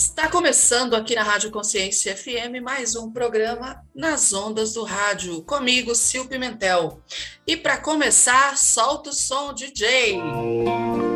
Está 0.00 0.28
começando 0.28 0.94
aqui 0.94 1.16
na 1.16 1.24
Rádio 1.24 1.50
Consciência 1.50 2.16
FM 2.16 2.62
mais 2.62 2.94
um 2.94 3.10
programa 3.10 3.84
nas 3.92 4.32
ondas 4.32 4.74
do 4.74 4.84
rádio, 4.84 5.42
comigo, 5.42 5.92
Sil 5.98 6.22
Pimentel. 6.30 7.02
E 7.44 7.56
para 7.56 7.76
começar, 7.76 8.56
solta 8.56 9.10
o 9.10 9.12
som, 9.12 9.52
DJ. 9.52 10.18
Mas 10.18 11.07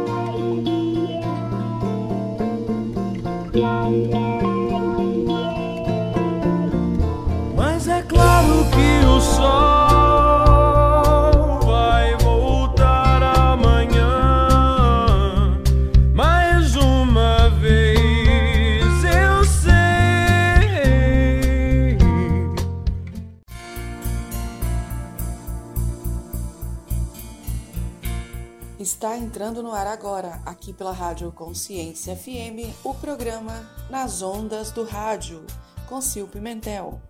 Está 29.02 29.16
entrando 29.16 29.64
no 29.64 29.72
ar 29.72 29.88
agora, 29.88 30.40
aqui 30.46 30.72
pela 30.72 30.92
Rádio 30.92 31.32
Consciência 31.32 32.14
FM, 32.14 32.72
o 32.84 32.94
programa 32.94 33.68
Nas 33.90 34.22
Ondas 34.22 34.70
do 34.70 34.84
Rádio, 34.84 35.44
com 35.88 36.00
Sil 36.00 36.30
Pimentel. 36.30 37.02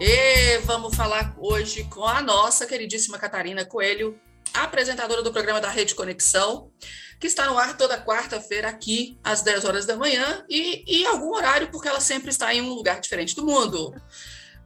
E 0.00 0.56
vamos 0.60 0.96
falar 0.96 1.34
hoje 1.36 1.84
com 1.84 2.02
a 2.06 2.22
nossa 2.22 2.64
queridíssima 2.64 3.18
Catarina 3.18 3.62
Coelho, 3.62 4.18
apresentadora 4.54 5.22
do 5.22 5.34
programa 5.34 5.60
da 5.60 5.68
Rede 5.68 5.94
Conexão, 5.94 6.72
que 7.20 7.26
está 7.26 7.44
no 7.50 7.58
ar 7.58 7.76
toda 7.76 8.02
quarta-feira 8.02 8.70
aqui 8.70 9.18
às 9.22 9.42
10 9.42 9.66
horas 9.66 9.84
da 9.84 9.98
manhã 9.98 10.46
e, 10.48 10.82
e 10.86 11.04
algum 11.04 11.34
horário, 11.34 11.70
porque 11.70 11.88
ela 11.88 12.00
sempre 12.00 12.30
está 12.30 12.54
em 12.54 12.62
um 12.62 12.72
lugar 12.72 13.02
diferente 13.02 13.36
do 13.36 13.44
mundo. 13.44 13.94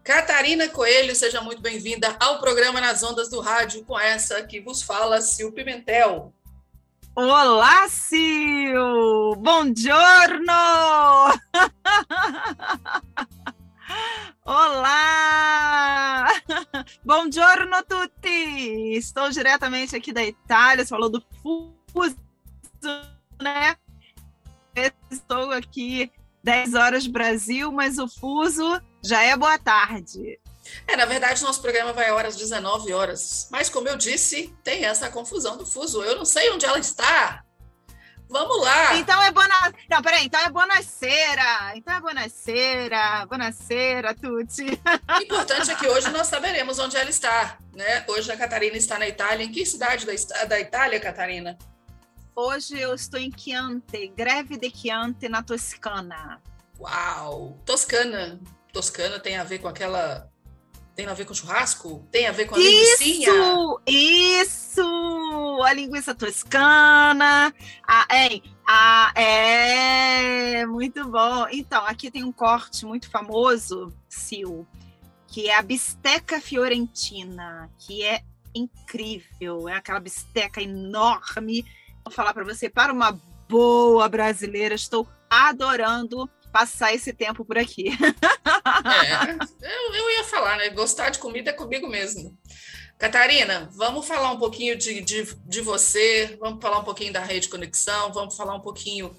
Catarina 0.07 0.69
Coelho, 0.69 1.17
seja 1.17 1.41
muito 1.41 1.61
bem-vinda 1.61 2.17
ao 2.21 2.39
programa 2.39 2.81
Nas 2.81 3.03
Ondas 3.03 3.29
do 3.29 3.41
Rádio, 3.41 3.85
com 3.85 3.99
essa 3.99 4.41
que 4.41 4.61
vos 4.61 4.81
fala, 4.81 5.21
Sil 5.21 5.51
Pimentel. 5.51 6.33
Olá, 7.13 7.89
Sil! 7.91 9.35
Bom 9.37 9.75
giorno! 9.77 10.53
Olá! 14.47 16.29
Bom 17.05 17.29
giorno 17.29 17.83
tutti! 17.83 18.95
Estou 18.97 19.29
diretamente 19.31 19.97
aqui 19.97 20.13
da 20.13 20.23
Itália, 20.23 20.85
você 20.85 20.91
falou 20.91 21.11
do 21.11 21.21
fuso, 21.43 22.17
né? 23.43 23.75
Estou 25.11 25.51
aqui 25.51 26.13
10 26.45 26.75
horas 26.75 27.09
Brasil, 27.09 27.73
mas 27.73 27.99
o 27.99 28.07
fuso 28.07 28.81
já 29.05 29.23
é 29.23 29.37
boa 29.37 29.59
tarde. 29.59 30.39
É, 30.87 30.97
na 30.97 31.05
verdade, 31.05 31.43
nosso 31.43 31.63
programa 31.63 31.93
vai 31.93 32.11
horas 32.11 32.37
19 32.37 32.93
horas. 32.93 33.49
Mas, 33.51 33.69
como 33.69 33.89
eu 33.89 33.97
disse, 33.97 34.55
tem 34.65 34.85
essa 34.85 35.09
confusão 35.09 35.57
do 35.57 35.67
fuso. 35.67 36.03
Eu 36.03 36.17
não 36.17 36.25
sei 36.25 36.51
onde 36.51 36.67
ela 36.67 36.79
está. 36.79 37.45
Vamos 38.29 38.61
lá. 38.61 38.97
Então 38.97 39.23
é 39.23 39.31
boa. 39.31 39.47
Não, 39.89 40.03
peraí. 40.03 40.27
Então 40.27 40.41
é 40.41 40.51
bonaceira. 40.51 41.77
Então 41.77 41.95
é 41.95 42.01
bonaceira. 42.01 43.27
Bonaceira, 43.27 44.15
Tuti. 44.15 44.81
O 45.17 45.23
importante 45.23 45.71
é 45.71 45.75
que 45.77 45.87
hoje 45.87 46.11
nós 46.11 46.27
saberemos 46.27 46.79
onde 46.79 46.97
ela 46.97 47.09
está. 47.09 47.59
Né? 47.73 48.05
Hoje 48.09 48.31
a 48.33 48.37
Catarina 48.37 48.77
está 48.77 48.99
na 48.99 49.07
Itália. 49.07 49.45
Em 49.45 49.53
que 49.53 49.65
cidade 49.65 50.05
da, 50.05 50.45
da 50.45 50.61
Itália, 50.61 50.99
Catarina? 50.99 51.57
Hoje 52.35 52.79
eu 52.79 52.95
estou 52.95 53.19
em 53.19 53.33
Chianti, 53.35 54.09
Greve 54.09 54.59
de 54.59 54.71
Chianti, 54.71 55.29
na 55.29 55.43
Toscana. 55.43 56.43
Uau! 56.79 57.59
Toscana. 57.65 58.41
Toscana 58.77 59.19
tem 59.19 59.39
a 59.39 59.45
ver 59.45 59.59
com 59.59 59.69
aquela. 59.69 60.31
Tem 60.95 61.07
a 61.07 61.15
ver 61.15 61.25
com 61.25 61.33
churrasco? 61.33 62.07
Tem 62.13 62.27
a 62.27 62.33
ver 62.33 62.45
com 62.45 62.57
a 62.57 62.59
linguiça? 62.59 63.05
Isso! 63.05 63.81
Isso! 63.87 65.63
A 65.65 65.73
linguiça 65.73 66.15
toscana. 66.15 67.55
A, 67.89 68.07
é, 68.15 68.43
a, 68.69 69.13
é, 69.19 70.67
muito 70.67 71.09
bom. 71.09 71.47
Então, 71.51 71.87
aqui 71.87 72.11
tem 72.11 72.23
um 72.23 72.31
corte 72.31 72.85
muito 72.85 73.09
famoso, 73.09 73.91
Sil, 74.13 74.69
que 75.27 75.49
é 75.49 75.57
a 75.57 75.63
bisteca 75.63 76.39
fiorentina, 76.39 77.71
que 77.79 78.05
é 78.05 78.21
incrível. 78.55 79.71
É 79.71 79.77
aquela 79.77 80.01
bisteca 80.01 80.61
enorme. 80.61 81.65
Vou 82.05 82.13
falar 82.13 82.35
para 82.35 82.45
você, 82.45 82.69
para 82.69 82.93
uma 82.93 83.19
boa 83.49 84.07
brasileira, 84.07 84.75
estou 84.75 85.09
adorando 85.31 86.29
passar 86.57 86.95
esse 86.95 87.13
tempo 87.13 87.45
por 87.45 87.59
aqui. 87.59 87.91
É, 88.87 89.33
eu, 89.63 89.95
eu 89.95 90.11
ia 90.11 90.25
falar, 90.25 90.57
né? 90.59 90.69
Gostar 90.71 91.11
de 91.11 91.19
comida 91.19 91.51
é 91.51 91.53
comigo 91.53 91.89
mesmo. 91.89 92.37
Catarina, 92.99 93.69
vamos 93.75 94.07
falar 94.07 94.33
um 94.33 94.39
pouquinho 94.39 94.77
de, 94.77 95.01
de, 95.03 95.25
de 95.45 95.61
você, 95.61 96.37
vamos 96.41 96.63
falar 96.63 96.79
um 96.79 96.85
pouquinho 96.85 97.13
da 97.13 97.21
rede 97.21 97.49
conexão, 97.49 98.13
vamos 98.13 98.37
falar 98.37 98.55
um 98.55 98.61
pouquinho 98.61 99.15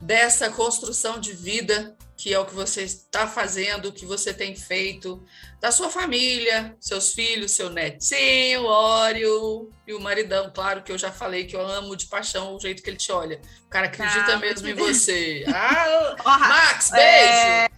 dessa 0.00 0.50
construção 0.50 1.18
de 1.18 1.32
vida 1.32 1.96
que 2.18 2.34
é 2.34 2.38
o 2.38 2.44
que 2.44 2.54
você 2.54 2.82
está 2.82 3.28
fazendo, 3.28 3.86
o 3.86 3.92
que 3.92 4.04
você 4.04 4.34
tem 4.34 4.54
feito, 4.56 5.24
da 5.60 5.70
sua 5.70 5.88
família, 5.88 6.76
seus 6.80 7.12
filhos, 7.12 7.52
seu 7.52 7.70
netinho, 7.70 8.64
Ório 8.64 9.70
e 9.86 9.94
o 9.94 10.00
maridão, 10.00 10.50
claro 10.52 10.82
que 10.82 10.90
eu 10.90 10.98
já 10.98 11.12
falei 11.12 11.44
que 11.44 11.54
eu 11.54 11.64
amo 11.64 11.94
de 11.94 12.06
paixão 12.06 12.56
o 12.56 12.60
jeito 12.60 12.82
que 12.82 12.90
ele 12.90 12.96
te 12.96 13.12
olha. 13.12 13.40
O 13.66 13.68
cara 13.68 13.86
acredita 13.86 14.32
ah, 14.32 14.36
mesmo 14.36 14.66
em 14.66 14.74
você. 14.74 15.44
Ah, 15.46 16.16
Max, 16.26 16.90
beijo! 16.90 17.04
É... 17.04 17.77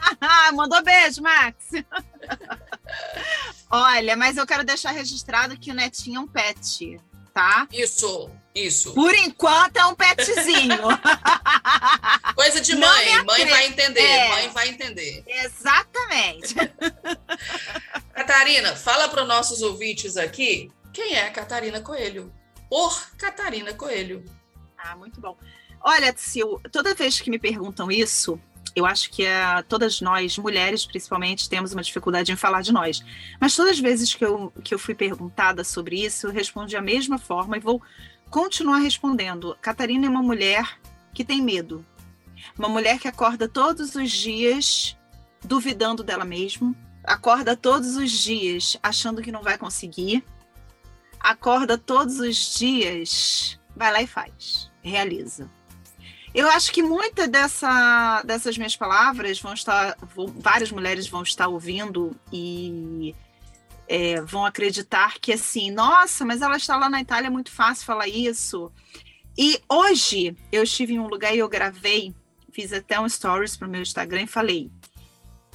Mandou 0.54 0.82
beijo, 0.82 1.22
Max. 1.22 1.70
Olha, 3.70 4.16
mas 4.16 4.36
eu 4.36 4.46
quero 4.46 4.64
deixar 4.64 4.92
registrado 4.92 5.58
que 5.58 5.70
o 5.70 5.74
netinho 5.74 6.18
é 6.18 6.20
um 6.20 6.26
pet, 6.26 6.98
tá? 7.34 7.68
Isso. 7.72 8.30
Isso. 8.54 8.92
Por 8.92 9.14
enquanto 9.14 9.76
é 9.76 9.86
um 9.86 9.94
petzinho. 9.94 10.78
Coisa 12.34 12.60
de 12.60 12.74
mãe. 12.74 13.24
Mãe 13.24 13.46
vai 13.46 13.66
entender. 13.66 14.00
É. 14.00 14.28
Mãe 14.30 14.48
vai 14.48 14.68
entender. 14.68 15.22
Exatamente. 15.26 16.56
Catarina, 18.12 18.74
fala 18.74 19.08
para 19.08 19.22
os 19.22 19.28
nossos 19.28 19.62
ouvintes 19.62 20.16
aqui 20.16 20.72
quem 20.92 21.14
é 21.14 21.30
Catarina 21.30 21.80
Coelho. 21.80 22.32
Por 22.68 23.10
Catarina 23.16 23.72
Coelho. 23.72 24.24
Ah, 24.76 24.96
muito 24.96 25.20
bom. 25.20 25.36
Olha, 25.80 26.12
Sil, 26.18 26.58
toda 26.72 26.94
vez 26.94 27.20
que 27.20 27.30
me 27.30 27.38
perguntam 27.38 27.90
isso, 27.90 28.40
eu 28.78 28.86
acho 28.86 29.10
que 29.10 29.24
é, 29.24 29.62
todas 29.62 30.00
nós, 30.00 30.38
mulheres 30.38 30.86
principalmente, 30.86 31.48
temos 31.48 31.72
uma 31.72 31.82
dificuldade 31.82 32.32
em 32.32 32.36
falar 32.36 32.62
de 32.62 32.72
nós. 32.72 33.02
Mas 33.40 33.54
todas 33.54 33.72
as 33.72 33.78
vezes 33.80 34.14
que 34.14 34.24
eu, 34.24 34.52
que 34.62 34.74
eu 34.74 34.78
fui 34.78 34.94
perguntada 34.94 35.64
sobre 35.64 36.04
isso, 36.04 36.26
eu 36.26 36.32
respondi 36.32 36.76
a 36.76 36.82
mesma 36.82 37.18
forma 37.18 37.56
e 37.56 37.60
vou 37.60 37.82
continuar 38.30 38.78
respondendo. 38.78 39.56
Catarina 39.60 40.06
é 40.06 40.08
uma 40.08 40.22
mulher 40.22 40.78
que 41.12 41.24
tem 41.24 41.42
medo. 41.42 41.84
Uma 42.56 42.68
mulher 42.68 42.98
que 42.98 43.08
acorda 43.08 43.48
todos 43.48 43.94
os 43.94 44.10
dias 44.10 44.96
duvidando 45.44 46.02
dela 46.02 46.24
mesma, 46.24 46.74
acorda 47.04 47.56
todos 47.56 47.96
os 47.96 48.10
dias 48.10 48.76
achando 48.82 49.22
que 49.22 49.32
não 49.32 49.42
vai 49.42 49.56
conseguir, 49.56 50.24
acorda 51.18 51.78
todos 51.78 52.18
os 52.20 52.58
dias, 52.58 53.58
vai 53.74 53.92
lá 53.92 54.02
e 54.02 54.06
faz, 54.06 54.70
realiza. 54.82 55.50
Eu 56.34 56.48
acho 56.50 56.72
que 56.72 56.82
muitas 56.82 57.28
dessa, 57.28 58.22
dessas 58.22 58.56
minhas 58.56 58.76
palavras 58.76 59.40
vão 59.40 59.54
estar, 59.54 59.96
vão, 60.14 60.26
várias 60.26 60.70
mulheres 60.70 61.08
vão 61.08 61.22
estar 61.22 61.48
ouvindo 61.48 62.14
e 62.32 63.14
é, 63.88 64.20
vão 64.20 64.44
acreditar 64.44 65.18
que 65.18 65.32
assim, 65.32 65.70
nossa, 65.70 66.24
mas 66.24 66.42
ela 66.42 66.56
está 66.56 66.76
lá 66.76 66.90
na 66.90 67.00
Itália, 67.00 67.28
é 67.28 67.30
muito 67.30 67.50
fácil 67.50 67.86
falar 67.86 68.06
isso. 68.06 68.70
E 69.36 69.60
hoje 69.68 70.36
eu 70.52 70.62
estive 70.62 70.94
em 70.94 70.98
um 70.98 71.08
lugar 71.08 71.34
e 71.34 71.38
eu 71.38 71.48
gravei, 71.48 72.14
fiz 72.52 72.72
até 72.72 73.00
um 73.00 73.08
stories 73.08 73.56
para 73.56 73.66
o 73.66 73.70
meu 73.70 73.80
Instagram 73.80 74.22
e 74.22 74.26
falei. 74.26 74.70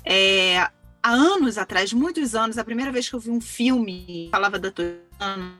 É, 0.03 0.57
há 0.57 0.71
anos 1.11 1.57
atrás, 1.57 1.93
muitos 1.93 2.33
anos, 2.33 2.57
a 2.57 2.63
primeira 2.63 2.91
vez 2.91 3.07
que 3.07 3.15
eu 3.15 3.19
vi 3.19 3.29
um 3.29 3.41
filme 3.41 4.29
falava 4.31 4.57
da 4.57 4.71
Toscana, 4.71 5.53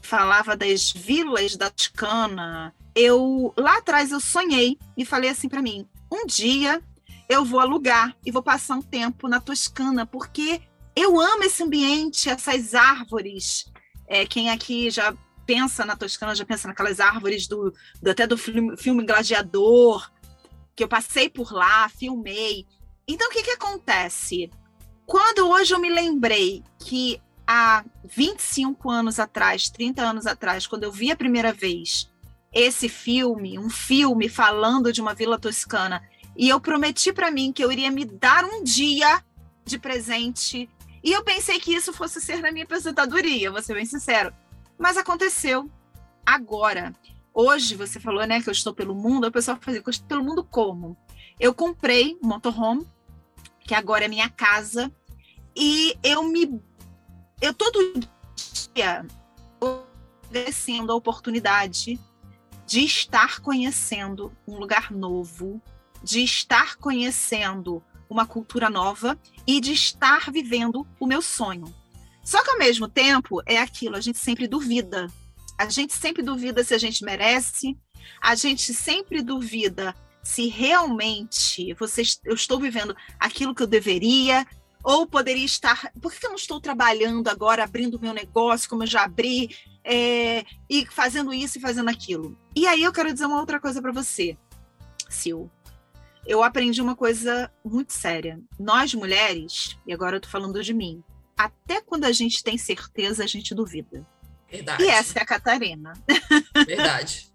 falava 0.00 0.56
das 0.56 0.92
vilas 0.92 1.56
da 1.56 1.70
Toscana, 1.70 2.74
eu 2.94 3.52
lá 3.56 3.78
atrás 3.78 4.10
eu 4.10 4.20
sonhei 4.20 4.78
e 4.96 5.04
falei 5.04 5.30
assim 5.30 5.48
para 5.48 5.62
mim: 5.62 5.86
um 6.10 6.26
dia 6.26 6.82
eu 7.28 7.44
vou 7.44 7.60
alugar 7.60 8.16
e 8.24 8.30
vou 8.30 8.42
passar 8.42 8.76
um 8.76 8.82
tempo 8.82 9.28
na 9.28 9.40
Toscana, 9.40 10.04
porque 10.04 10.60
eu 10.96 11.20
amo 11.20 11.44
esse 11.44 11.62
ambiente, 11.62 12.28
essas 12.28 12.74
árvores. 12.74 13.70
É, 14.08 14.26
quem 14.26 14.50
aqui 14.50 14.90
já 14.90 15.14
pensa 15.46 15.84
na 15.84 15.96
Toscana, 15.96 16.34
já 16.34 16.44
pensa 16.44 16.66
naquelas 16.66 16.98
árvores 16.98 17.46
do, 17.46 17.72
do 18.02 18.10
até 18.10 18.26
do 18.26 18.36
filme, 18.36 18.76
filme, 18.76 19.04
Gladiador, 19.04 20.10
que 20.74 20.82
eu 20.82 20.88
passei 20.88 21.28
por 21.28 21.52
lá, 21.52 21.88
filmei. 21.88 22.66
Então, 23.06 23.28
o 23.28 23.30
que, 23.30 23.42
que 23.42 23.50
acontece? 23.52 24.50
Quando 25.06 25.48
hoje 25.48 25.74
eu 25.74 25.80
me 25.80 25.88
lembrei 25.88 26.62
que 26.78 27.20
há 27.46 27.84
25 28.04 28.90
anos 28.90 29.18
atrás, 29.18 29.70
30 29.70 30.02
anos 30.02 30.26
atrás, 30.26 30.66
quando 30.66 30.84
eu 30.84 30.92
vi 30.92 31.10
a 31.10 31.16
primeira 31.16 31.52
vez 31.52 32.08
esse 32.52 32.88
filme, 32.88 33.58
um 33.58 33.70
filme 33.70 34.28
falando 34.28 34.92
de 34.92 35.00
uma 35.00 35.14
vila 35.14 35.38
toscana, 35.38 36.02
e 36.36 36.48
eu 36.48 36.60
prometi 36.60 37.12
para 37.12 37.30
mim 37.30 37.52
que 37.52 37.62
eu 37.62 37.70
iria 37.70 37.90
me 37.90 38.04
dar 38.04 38.44
um 38.44 38.62
dia 38.62 39.22
de 39.64 39.78
presente. 39.78 40.68
E 41.02 41.12
eu 41.12 41.22
pensei 41.24 41.60
que 41.60 41.74
isso 41.74 41.92
fosse 41.92 42.20
ser 42.20 42.40
na 42.40 42.50
minha 42.50 42.64
aposentadoria, 42.64 43.50
vou 43.50 43.62
ser 43.62 43.74
bem 43.74 43.84
sincero. 43.84 44.32
Mas 44.78 44.96
aconteceu 44.96 45.70
agora. 46.24 46.94
Hoje 47.32 47.76
você 47.76 48.00
falou, 48.00 48.26
né, 48.26 48.40
que 48.40 48.48
eu 48.48 48.52
estou 48.52 48.74
pelo 48.74 48.94
mundo. 48.94 49.26
A 49.26 49.30
pessoa 49.30 49.58
fazia, 49.60 49.82
eu 49.84 49.90
estou 49.90 50.08
pelo 50.08 50.24
mundo 50.24 50.42
como? 50.42 50.96
Eu 51.38 51.54
comprei 51.54 52.18
um 52.22 52.28
motorhome, 52.28 52.86
que 53.60 53.74
agora 53.74 54.04
é 54.04 54.08
minha 54.08 54.28
casa, 54.28 54.90
e 55.54 55.96
eu 56.02 56.22
me 56.24 56.60
eu 57.40 57.54
todo 57.54 58.00
dia 58.74 59.06
agradecendo 60.30 60.92
a 60.92 60.94
oportunidade 60.94 61.98
de 62.70 62.84
estar 62.84 63.40
conhecendo 63.40 64.32
um 64.46 64.56
lugar 64.56 64.92
novo, 64.92 65.60
de 66.04 66.22
estar 66.22 66.76
conhecendo 66.76 67.82
uma 68.08 68.24
cultura 68.24 68.70
nova 68.70 69.18
e 69.44 69.60
de 69.60 69.72
estar 69.72 70.30
vivendo 70.30 70.86
o 71.00 71.04
meu 71.04 71.20
sonho. 71.20 71.74
Só 72.22 72.40
que 72.44 72.50
ao 72.50 72.58
mesmo 72.58 72.86
tempo 72.86 73.42
é 73.44 73.58
aquilo, 73.58 73.96
a 73.96 74.00
gente 74.00 74.18
sempre 74.18 74.46
duvida. 74.46 75.08
A 75.58 75.68
gente 75.68 75.92
sempre 75.92 76.22
duvida 76.22 76.62
se 76.62 76.72
a 76.72 76.78
gente 76.78 77.04
merece, 77.04 77.76
a 78.22 78.36
gente 78.36 78.72
sempre 78.72 79.20
duvida 79.20 79.92
se 80.22 80.46
realmente 80.46 81.74
você, 81.74 82.02
eu 82.24 82.36
estou 82.36 82.60
vivendo 82.60 82.94
aquilo 83.18 83.52
que 83.52 83.64
eu 83.64 83.66
deveria, 83.66 84.46
ou 84.82 85.06
poderia 85.06 85.44
estar. 85.44 85.92
Por 86.00 86.12
que 86.12 86.24
eu 86.24 86.30
não 86.30 86.36
estou 86.36 86.60
trabalhando 86.60 87.28
agora, 87.28 87.64
abrindo 87.64 88.00
meu 88.00 88.12
negócio, 88.12 88.68
como 88.68 88.82
eu 88.82 88.86
já 88.86 89.04
abri, 89.04 89.56
é, 89.84 90.44
e 90.68 90.86
fazendo 90.86 91.32
isso 91.32 91.58
e 91.58 91.60
fazendo 91.60 91.90
aquilo? 91.90 92.36
E 92.54 92.66
aí 92.66 92.82
eu 92.82 92.92
quero 92.92 93.12
dizer 93.12 93.26
uma 93.26 93.40
outra 93.40 93.60
coisa 93.60 93.80
para 93.80 93.92
você, 93.92 94.36
Sil. 95.08 95.50
Eu 96.26 96.42
aprendi 96.42 96.82
uma 96.82 96.94
coisa 96.94 97.50
muito 97.64 97.92
séria. 97.92 98.40
Nós 98.58 98.92
mulheres, 98.94 99.76
e 99.86 99.92
agora 99.92 100.16
eu 100.16 100.20
tô 100.20 100.28
falando 100.28 100.62
de 100.62 100.74
mim, 100.74 101.02
até 101.36 101.80
quando 101.80 102.04
a 102.04 102.12
gente 102.12 102.42
tem 102.44 102.58
certeza, 102.58 103.24
a 103.24 103.26
gente 103.26 103.54
duvida. 103.54 104.06
Verdade. 104.50 104.82
E 104.82 104.88
essa 104.88 105.18
é 105.18 105.22
a 105.22 105.26
Catarina. 105.26 105.92
Verdade. 106.66 107.30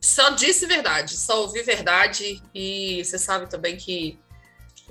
Só 0.00 0.30
disse 0.30 0.66
verdade, 0.66 1.14
só 1.16 1.42
ouvi 1.42 1.62
verdade. 1.62 2.42
E 2.54 3.04
você 3.04 3.18
sabe 3.18 3.50
também 3.50 3.76
que 3.76 4.18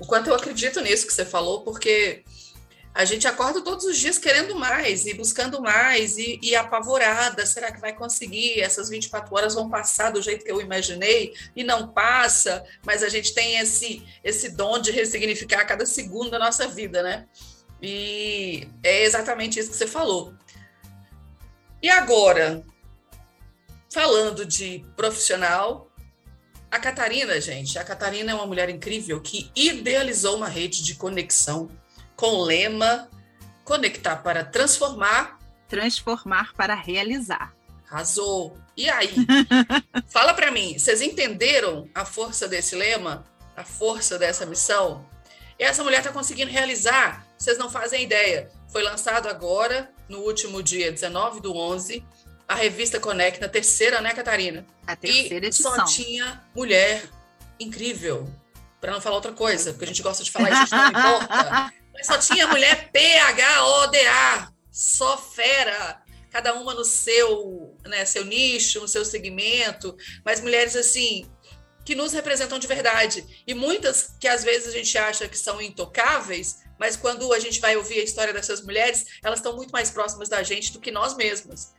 o 0.02 0.04
quanto 0.04 0.28
eu 0.28 0.34
acredito 0.34 0.80
nisso 0.80 1.06
que 1.06 1.12
você 1.12 1.24
falou, 1.24 1.62
porque 1.62 2.24
a 2.92 3.04
gente 3.04 3.28
acorda 3.28 3.62
todos 3.62 3.84
os 3.84 3.96
dias 3.96 4.18
querendo 4.18 4.56
mais 4.56 5.06
e 5.06 5.14
buscando 5.14 5.62
mais 5.62 6.18
e, 6.18 6.40
e, 6.42 6.56
apavorada. 6.56 7.46
Será 7.46 7.70
que 7.70 7.80
vai 7.80 7.92
conseguir? 7.92 8.60
Essas 8.60 8.88
24 8.88 9.32
horas 9.32 9.54
vão 9.54 9.70
passar 9.70 10.10
do 10.10 10.20
jeito 10.20 10.44
que 10.44 10.50
eu 10.50 10.60
imaginei 10.60 11.32
e 11.54 11.62
não 11.62 11.86
passa, 11.86 12.64
mas 12.84 13.04
a 13.04 13.08
gente 13.08 13.32
tem 13.32 13.58
esse, 13.58 14.04
esse 14.24 14.48
dom 14.48 14.80
de 14.80 14.90
ressignificar 14.90 15.64
cada 15.66 15.86
segundo 15.86 16.32
da 16.32 16.38
nossa 16.40 16.66
vida, 16.66 17.00
né? 17.00 17.28
E 17.80 18.68
é 18.82 19.04
exatamente 19.04 19.60
isso 19.60 19.70
que 19.70 19.76
você 19.76 19.86
falou. 19.86 20.34
E 21.80 21.88
agora, 21.88 22.60
falando 23.88 24.44
de 24.44 24.84
profissional, 24.96 25.91
a 26.72 26.78
Catarina, 26.78 27.38
gente, 27.38 27.78
a 27.78 27.84
Catarina 27.84 28.32
é 28.32 28.34
uma 28.34 28.46
mulher 28.46 28.70
incrível 28.70 29.20
que 29.20 29.50
idealizou 29.54 30.38
uma 30.38 30.48
rede 30.48 30.82
de 30.82 30.94
conexão 30.94 31.70
com 32.16 32.28
o 32.28 32.44
lema 32.44 33.10
Conectar 33.62 34.16
para 34.16 34.42
transformar. 34.42 35.38
Transformar 35.68 36.54
para 36.54 36.74
realizar. 36.74 37.54
Arrasou. 37.88 38.56
E 38.74 38.88
aí? 38.88 39.14
Fala 40.08 40.32
para 40.32 40.50
mim, 40.50 40.78
vocês 40.78 41.02
entenderam 41.02 41.88
a 41.94 42.06
força 42.06 42.48
desse 42.48 42.74
lema? 42.74 43.22
A 43.54 43.64
força 43.64 44.18
dessa 44.18 44.46
missão? 44.46 45.06
E 45.58 45.64
essa 45.64 45.84
mulher 45.84 45.98
está 45.98 46.10
conseguindo 46.10 46.50
realizar, 46.50 47.26
vocês 47.36 47.58
não 47.58 47.70
fazem 47.70 48.02
ideia. 48.02 48.50
Foi 48.70 48.82
lançado 48.82 49.28
agora, 49.28 49.92
no 50.08 50.20
último 50.20 50.62
dia 50.62 50.90
19 50.90 51.40
do 51.40 51.54
11, 51.54 52.02
a 52.48 52.54
revista 52.54 53.00
Conecta, 53.00 53.46
a 53.46 53.48
terceira, 53.48 54.00
né, 54.00 54.12
Catarina? 54.12 54.66
A 54.86 54.96
terceira 54.96 55.44
e 55.44 55.48
edição. 55.48 55.74
só 55.74 55.84
tinha 55.84 56.42
mulher 56.54 57.04
incrível. 57.58 58.28
Para 58.80 58.92
não 58.92 59.00
falar 59.00 59.16
outra 59.16 59.32
coisa, 59.32 59.72
porque 59.72 59.84
a 59.84 59.88
gente 59.88 60.02
gosta 60.02 60.24
de 60.24 60.30
falar 60.30 60.64
isso, 60.64 60.74
não 60.74 60.88
importa. 60.88 61.72
Mas 61.94 62.06
só 62.06 62.18
tinha 62.18 62.48
mulher 62.48 62.90
PHODA, 62.90 64.52
só 64.70 65.16
fera. 65.16 66.02
Cada 66.30 66.54
uma 66.54 66.74
no 66.74 66.84
seu, 66.84 67.76
né, 67.84 68.04
seu 68.06 68.24
nicho, 68.24 68.80
no 68.80 68.88
seu 68.88 69.04
segmento, 69.04 69.94
mas 70.24 70.40
mulheres 70.40 70.74
assim 70.74 71.30
que 71.84 71.94
nos 71.94 72.12
representam 72.12 72.58
de 72.58 72.66
verdade. 72.66 73.42
E 73.46 73.54
muitas 73.54 74.14
que 74.18 74.28
às 74.28 74.42
vezes 74.42 74.68
a 74.68 74.70
gente 74.70 74.96
acha 74.96 75.28
que 75.28 75.38
são 75.38 75.60
intocáveis, 75.60 76.62
mas 76.78 76.96
quando 76.96 77.32
a 77.32 77.38
gente 77.38 77.60
vai 77.60 77.76
ouvir 77.76 78.00
a 78.00 78.04
história 78.04 78.32
dessas 78.32 78.62
mulheres, 78.62 79.04
elas 79.22 79.40
estão 79.40 79.54
muito 79.54 79.70
mais 79.70 79.90
próximas 79.90 80.28
da 80.28 80.42
gente 80.42 80.72
do 80.72 80.80
que 80.80 80.90
nós 80.90 81.16
mesmas. 81.16 81.74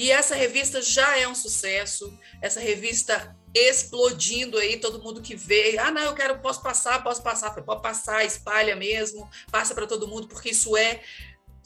E 0.00 0.10
essa 0.10 0.34
revista 0.34 0.80
já 0.80 1.18
é 1.18 1.28
um 1.28 1.34
sucesso, 1.34 2.18
essa 2.40 2.58
revista 2.58 3.36
explodindo 3.54 4.56
aí, 4.56 4.78
todo 4.78 5.02
mundo 5.02 5.20
que 5.20 5.36
vê, 5.36 5.76
ah, 5.78 5.90
não, 5.90 6.00
eu 6.00 6.14
quero, 6.14 6.38
posso 6.38 6.62
passar, 6.62 7.04
posso 7.04 7.22
passar, 7.22 7.50
pode 7.50 7.82
passar, 7.82 8.24
espalha 8.24 8.74
mesmo, 8.74 9.28
passa 9.52 9.74
para 9.74 9.86
todo 9.86 10.08
mundo, 10.08 10.26
porque 10.26 10.52
isso 10.52 10.74
é, 10.74 11.02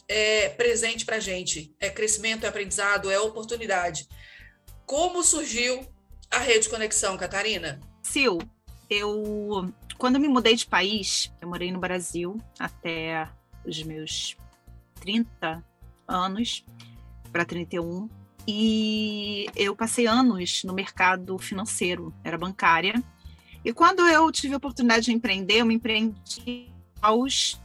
é 0.09 0.49
presente 0.49 1.05
para 1.07 1.21
gente, 1.21 1.73
é 1.79 1.89
crescimento, 1.89 2.45
é 2.45 2.49
aprendizado, 2.49 3.09
é 3.09 3.21
oportunidade. 3.21 4.09
Como 4.85 5.23
surgiu 5.23 5.87
a 6.29 6.39
Rede 6.39 6.69
Conexão, 6.69 7.17
Catarina? 7.17 7.79
Sil, 8.03 8.43
eu, 8.91 9.73
quando 9.97 10.19
me 10.19 10.27
mudei 10.27 10.57
de 10.57 10.67
país, 10.67 11.33
eu 11.41 11.47
morei 11.47 11.71
no 11.71 11.79
Brasil 11.79 12.37
até 12.59 13.29
os 13.65 13.81
meus 13.85 14.37
30 14.97 15.65
anos, 16.09 16.65
para 17.31 17.45
31, 17.45 18.09
e 18.47 19.47
eu 19.57 19.75
passei 19.75 20.07
anos 20.07 20.63
no 20.65 20.75
mercado 20.75 21.39
financeiro, 21.39 22.13
era 22.23 22.37
bancária. 22.37 23.03
E 23.65 23.73
quando 23.73 24.07
eu 24.07 24.31
tive 24.31 24.55
a 24.55 24.59
oportunidade 24.59 25.07
de 25.07 25.13
empreender, 25.13 25.61
eu 25.61 25.67
me 25.67 25.75
empreendi 25.75 26.71
aos 27.01 27.59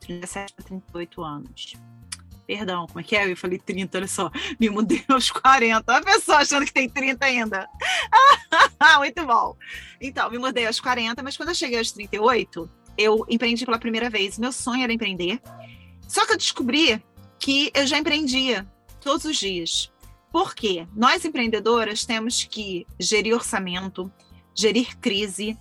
37 0.00 0.54
a 0.58 0.62
38 0.62 1.22
anos. 1.22 1.74
Perdão, 2.44 2.86
como 2.88 3.00
é 3.00 3.02
que 3.04 3.16
é? 3.16 3.30
Eu 3.30 3.36
falei 3.36 3.58
30, 3.58 3.98
olha 3.98 4.08
só, 4.08 4.30
me 4.58 4.68
mudei 4.68 5.04
aos 5.08 5.30
40. 5.30 5.96
A 5.96 6.02
pessoa 6.02 6.38
achando 6.38 6.66
que 6.66 6.72
tem 6.72 6.88
30 6.88 7.24
ainda. 7.24 7.68
Muito 8.98 9.24
bom. 9.24 9.56
Então, 10.00 10.28
me 10.28 10.38
mudei 10.38 10.66
aos 10.66 10.80
40, 10.80 11.22
mas 11.22 11.36
quando 11.36 11.50
eu 11.50 11.54
cheguei 11.54 11.78
aos 11.78 11.92
38, 11.92 12.68
eu 12.98 13.24
empreendi 13.28 13.64
pela 13.64 13.78
primeira 13.78 14.10
vez. 14.10 14.38
Meu 14.38 14.50
sonho 14.50 14.82
era 14.82 14.92
empreender. 14.92 15.40
Só 16.08 16.26
que 16.26 16.32
eu 16.32 16.36
descobri 16.36 17.02
que 17.38 17.70
eu 17.74 17.86
já 17.86 17.96
empreendia 17.96 18.66
todos 19.02 19.24
os 19.24 19.36
dias. 19.36 19.92
Por 20.30 20.54
quê? 20.54 20.86
Nós 20.94 21.24
empreendedoras 21.24 22.06
temos 22.06 22.44
que 22.44 22.86
gerir 22.98 23.34
orçamento, 23.34 24.10
gerir 24.54 24.96
crise, 24.98 25.58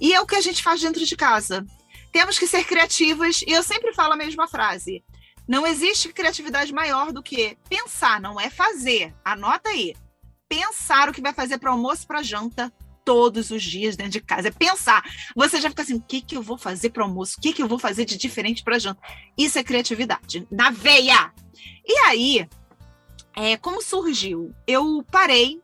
e 0.00 0.14
é 0.14 0.20
o 0.20 0.26
que 0.26 0.36
a 0.36 0.40
gente 0.40 0.62
faz 0.62 0.80
dentro 0.80 1.04
de 1.04 1.16
casa. 1.16 1.64
Temos 2.10 2.38
que 2.38 2.46
ser 2.46 2.64
criativas, 2.64 3.42
e 3.46 3.50
eu 3.50 3.62
sempre 3.62 3.92
falo 3.92 4.14
a 4.14 4.16
mesma 4.16 4.48
frase. 4.48 5.04
Não 5.46 5.66
existe 5.66 6.12
criatividade 6.12 6.72
maior 6.72 7.12
do 7.12 7.22
que 7.22 7.58
pensar, 7.68 8.20
não 8.20 8.40
é 8.40 8.48
fazer. 8.48 9.14
Anota 9.22 9.68
aí. 9.68 9.94
Pensar 10.48 11.08
o 11.08 11.12
que 11.12 11.20
vai 11.20 11.34
fazer 11.34 11.58
para 11.58 11.70
almoço 11.70 12.06
para 12.06 12.22
janta 12.22 12.72
todos 13.04 13.50
os 13.50 13.62
dias 13.62 13.96
dentro 13.96 14.12
de 14.12 14.20
casa. 14.20 14.48
É 14.48 14.50
pensar. 14.50 15.04
Você 15.36 15.60
já 15.60 15.68
fica 15.68 15.82
assim: 15.82 15.96
o 15.96 16.00
que, 16.00 16.22
que 16.22 16.36
eu 16.36 16.42
vou 16.42 16.56
fazer 16.56 16.90
para 16.90 17.02
almoço? 17.02 17.36
O 17.36 17.40
que, 17.42 17.52
que 17.52 17.62
eu 17.62 17.68
vou 17.68 17.78
fazer 17.78 18.06
de 18.06 18.16
diferente 18.16 18.62
para 18.62 18.78
janta? 18.78 19.00
Isso 19.36 19.58
é 19.58 19.64
criatividade. 19.64 20.46
Na 20.50 20.70
veia! 20.70 21.32
E 21.86 21.98
aí, 22.06 22.48
é, 23.34 23.56
como 23.56 23.82
surgiu? 23.82 24.54
Eu 24.66 25.04
parei, 25.10 25.60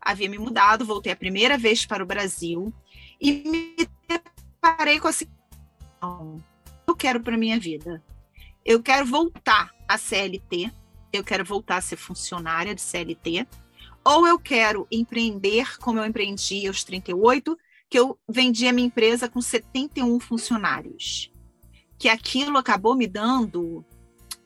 havia 0.00 0.28
me 0.28 0.38
mudado, 0.38 0.84
voltei 0.84 1.12
a 1.12 1.16
primeira 1.16 1.58
vez 1.58 1.84
para 1.84 2.02
o 2.02 2.06
Brasil 2.06 2.72
e 3.20 3.32
me 3.32 3.88
deparei 4.08 4.98
com 4.98 5.08
assim: 5.08 5.26
eu 6.86 6.96
quero 6.96 7.20
para 7.20 7.36
minha 7.36 7.58
vida. 7.58 8.02
Eu 8.64 8.82
quero 8.82 9.06
voltar 9.06 9.74
a 9.88 9.98
CLT, 9.98 10.70
eu 11.12 11.24
quero 11.24 11.44
voltar 11.44 11.76
a 11.76 11.80
ser 11.80 11.96
funcionária 11.96 12.74
de 12.74 12.80
CLT, 12.80 13.46
ou 14.04 14.26
eu 14.26 14.38
quero 14.38 14.86
empreender 14.90 15.78
como 15.78 15.98
eu 15.98 16.06
empreendi 16.06 16.66
aos 16.66 16.84
38, 16.84 17.56
que 17.88 17.98
eu 17.98 18.18
vendi 18.28 18.66
a 18.66 18.72
minha 18.72 18.86
empresa 18.86 19.28
com 19.28 19.40
71 19.40 20.20
funcionários. 20.20 21.32
Que 21.98 22.08
aquilo 22.08 22.56
acabou 22.56 22.94
me 22.94 23.06
dando 23.06 23.84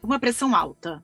uma 0.02 0.18
pressão 0.18 0.54
alta. 0.56 1.03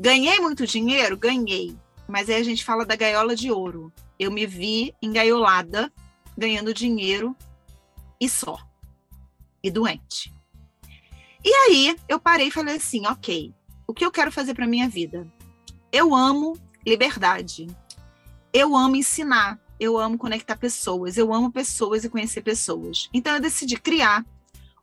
Ganhei 0.00 0.40
muito 0.40 0.66
dinheiro? 0.66 1.16
Ganhei. 1.16 1.76
Mas 2.08 2.28
aí 2.28 2.36
a 2.36 2.42
gente 2.42 2.64
fala 2.64 2.84
da 2.84 2.96
gaiola 2.96 3.36
de 3.36 3.50
ouro. 3.52 3.92
Eu 4.18 4.32
me 4.32 4.46
vi 4.46 4.94
engaiolada, 5.02 5.92
ganhando 6.36 6.74
dinheiro 6.74 7.36
e 8.20 8.28
só. 8.28 8.58
E 9.62 9.70
doente. 9.70 10.34
E 11.44 11.54
aí 11.54 11.96
eu 12.08 12.18
parei 12.18 12.48
e 12.48 12.50
falei 12.50 12.76
assim: 12.76 13.06
ok, 13.06 13.54
o 13.86 13.94
que 13.94 14.04
eu 14.04 14.10
quero 14.10 14.32
fazer 14.32 14.54
para 14.54 14.66
minha 14.66 14.88
vida? 14.88 15.30
eu 15.92 16.14
amo 16.14 16.56
liberdade. 16.86 17.66
Eu 18.52 18.76
amo 18.76 18.96
ensinar, 18.96 19.60
eu 19.78 19.98
amo 19.98 20.18
conectar 20.18 20.56
pessoas, 20.56 21.16
eu 21.16 21.32
amo 21.32 21.52
pessoas 21.52 22.04
e 22.04 22.08
conhecer 22.08 22.42
pessoas. 22.42 23.08
Então 23.12 23.34
eu 23.34 23.40
decidi 23.40 23.76
criar 23.76 24.24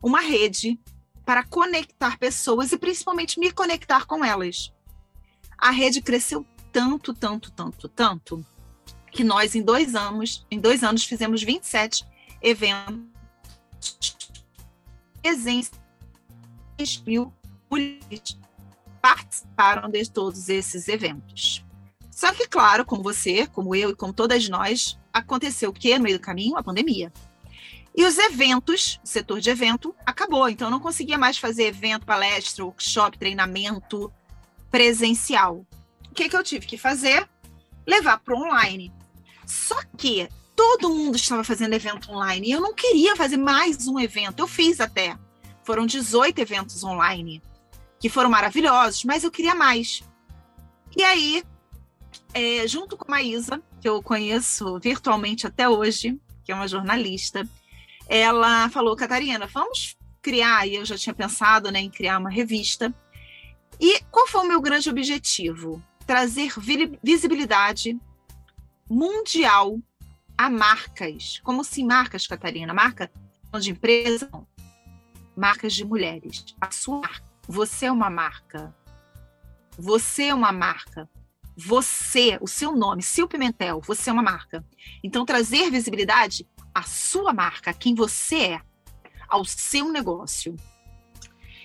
uma 0.02 0.20
rede 0.20 0.78
para 1.24 1.44
conectar 1.44 2.18
pessoas 2.18 2.72
e 2.72 2.78
principalmente 2.78 3.38
me 3.38 3.52
conectar 3.52 4.06
com 4.06 4.24
elas. 4.24 4.72
A 5.58 5.70
rede 5.70 6.00
cresceu 6.00 6.46
tanto, 6.72 7.12
tanto, 7.12 7.50
tanto, 7.50 7.88
tanto 7.88 8.46
que 9.10 9.24
nós 9.24 9.54
em 9.54 9.62
dois 9.62 9.94
anos, 9.94 10.46
em 10.50 10.60
dois 10.60 10.84
anos 10.84 11.04
fizemos 11.04 11.42
27 11.42 12.06
eventos 12.40 13.18
presença 15.22 15.72
mil 17.06 17.32
mulheres 17.70 18.38
participaram 19.02 19.90
de 19.90 20.10
todos 20.10 20.48
esses 20.48 20.88
eventos. 20.88 21.64
Só 22.10 22.32
que, 22.32 22.48
claro, 22.48 22.84
como 22.84 23.02
você, 23.02 23.46
como 23.46 23.74
eu 23.74 23.90
e 23.90 23.94
como 23.94 24.12
todas 24.12 24.48
nós, 24.48 24.98
aconteceu 25.12 25.70
o 25.70 25.72
que 25.72 25.96
no 25.98 26.04
meio 26.04 26.18
do 26.18 26.22
caminho? 26.22 26.56
A 26.56 26.62
pandemia. 26.62 27.12
E 27.96 28.04
os 28.04 28.16
eventos, 28.16 29.00
o 29.04 29.06
setor 29.06 29.40
de 29.40 29.50
evento, 29.50 29.94
acabou. 30.06 30.48
Então, 30.48 30.68
eu 30.68 30.70
não 30.70 30.80
conseguia 30.80 31.18
mais 31.18 31.36
fazer 31.36 31.64
evento, 31.64 32.06
palestra, 32.06 32.64
workshop, 32.64 33.18
treinamento 33.18 34.12
presencial. 34.70 35.66
O 36.10 36.14
que, 36.14 36.28
que 36.28 36.36
eu 36.36 36.42
tive 36.42 36.66
que 36.66 36.78
fazer? 36.78 37.28
Levar 37.86 38.18
para 38.18 38.36
online. 38.36 38.92
Só 39.46 39.76
que 39.96 40.28
todo 40.54 40.90
mundo 40.90 41.16
estava 41.16 41.44
fazendo 41.44 41.74
evento 41.74 42.10
online 42.10 42.48
e 42.48 42.50
eu 42.52 42.60
não 42.60 42.74
queria 42.74 43.14
fazer 43.16 43.36
mais 43.36 43.86
um 43.86 43.98
evento. 43.98 44.40
Eu 44.40 44.48
fiz 44.48 44.80
até. 44.80 45.16
Foram 45.62 45.86
18 45.86 46.38
eventos 46.38 46.82
online, 46.82 47.42
que 48.00 48.08
foram 48.08 48.30
maravilhosos, 48.30 49.04
mas 49.04 49.22
eu 49.22 49.30
queria 49.30 49.54
mais. 49.54 50.02
E 50.96 51.02
aí, 51.02 51.44
é, 52.34 52.66
junto 52.66 52.96
com 52.96 53.04
a 53.06 53.10
Maísa, 53.10 53.62
que 53.80 53.88
eu 53.88 54.02
conheço 54.02 54.78
virtualmente 54.80 55.46
até 55.46 55.68
hoje, 55.68 56.18
que 56.44 56.50
é 56.50 56.54
uma 56.54 56.66
jornalista, 56.66 57.46
ela 58.08 58.68
falou: 58.70 58.96
Catarina, 58.96 59.46
vamos 59.46 59.96
criar, 60.22 60.66
e 60.66 60.76
eu 60.76 60.84
já 60.84 60.96
tinha 60.96 61.14
pensado 61.14 61.70
né, 61.70 61.80
em 61.80 61.90
criar 61.90 62.18
uma 62.18 62.30
revista. 62.30 62.92
E 63.80 64.00
qual 64.10 64.26
foi 64.26 64.42
o 64.42 64.48
meu 64.48 64.60
grande 64.60 64.90
objetivo? 64.90 65.82
Trazer 66.06 66.52
visibilidade 67.02 67.98
mundial 68.90 69.78
a 70.36 70.48
marcas. 70.48 71.40
Como 71.44 71.60
assim 71.60 71.84
marcas, 71.84 72.26
Catarina? 72.26 72.72
Marca 72.72 73.10
de 73.60 73.70
empresa? 73.70 74.28
Não. 74.32 74.46
Marcas 75.36 75.72
de 75.74 75.84
mulheres. 75.84 76.44
A 76.60 76.70
sua 76.70 77.00
marca. 77.00 77.24
Você 77.46 77.86
é 77.86 77.92
uma 77.92 78.10
marca. 78.10 78.74
Você 79.78 80.24
é 80.24 80.34
uma 80.34 80.52
marca. 80.52 81.08
Você, 81.56 82.38
o 82.40 82.46
seu 82.46 82.76
nome, 82.76 83.02
Sil 83.02 83.26
Pimentel, 83.26 83.80
você 83.80 84.10
é 84.10 84.12
uma 84.12 84.22
marca. 84.22 84.64
Então, 85.02 85.24
trazer 85.24 85.70
visibilidade 85.72 86.46
à 86.72 86.82
sua 86.82 87.32
marca, 87.32 87.70
a 87.72 87.74
quem 87.74 87.96
você 87.96 88.36
é, 88.36 88.60
ao 89.28 89.44
seu 89.44 89.90
negócio. 89.90 90.54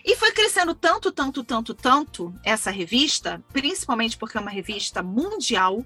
E 0.05 0.15
foi 0.17 0.31
crescendo 0.31 0.75
tanto, 0.75 1.11
tanto, 1.11 1.43
tanto, 1.43 1.73
tanto 1.73 2.33
essa 2.43 2.69
revista, 2.69 3.41
principalmente 3.53 4.17
porque 4.17 4.37
é 4.37 4.41
uma 4.41 4.51
revista 4.51 5.01
mundial, 5.01 5.85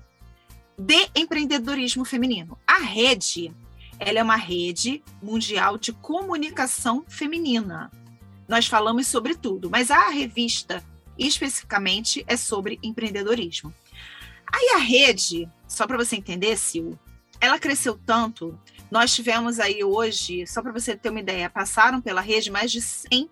de 0.78 1.10
empreendedorismo 1.16 2.06
feminino. 2.06 2.58
A 2.66 2.78
rede, 2.78 3.52
ela 4.00 4.20
é 4.20 4.24
uma 4.24 4.36
rede 4.36 5.04
mundial 5.22 5.78
de 5.78 5.92
comunicação 5.92 7.04
feminina. 7.08 7.92
Nós 8.48 8.68
falamos 8.68 9.08
sobre 9.08 9.36
tudo, 9.36 9.70
mas 9.70 9.90
a 9.90 10.10
revista 10.10 10.84
especificamente 11.18 12.24
é 12.28 12.38
sobre 12.38 12.80
empreendedorismo. 12.84 13.74
Aí 14.52 14.76
a 14.76 14.78
rede, 14.78 15.50
só 15.68 15.86
para 15.86 15.98
você 15.98 16.16
entender, 16.16 16.56
Sil, 16.62 16.94
ela 17.42 17.60
cresceu 17.60 18.00
tanto. 18.06 18.58
Nós 18.90 19.14
tivemos 19.14 19.60
aí 19.60 19.84
hoje, 19.84 20.46
só 20.48 20.62
para 20.62 20.72
você 20.72 20.96
ter 20.96 21.10
uma 21.10 21.20
ideia, 21.20 21.50
passaram 21.50 22.00
pela 22.00 22.22
rede 22.22 22.50
mais 22.50 22.72
de 22.72 22.82
100 22.82 23.30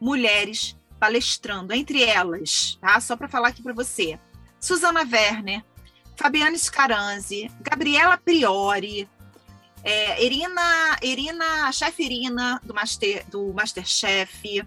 mulheres 0.00 0.76
palestrando, 0.98 1.72
entre 1.72 2.02
elas, 2.02 2.78
tá? 2.80 3.00
Só 3.00 3.16
para 3.16 3.28
falar 3.28 3.48
aqui 3.48 3.62
para 3.62 3.72
você. 3.72 4.18
Suzana 4.60 5.00
Werner, 5.00 5.64
Fabiana 6.16 6.56
Scaranzi, 6.56 7.50
Gabriela 7.60 8.18
Priori, 8.18 9.08
é, 9.82 10.22
Irina, 10.24 10.98
Irina, 11.02 11.72
chefe 11.72 12.04
Irina 12.04 12.60
do, 12.62 12.74
Master, 12.74 13.24
do 13.28 13.52
Masterchef, 13.54 14.62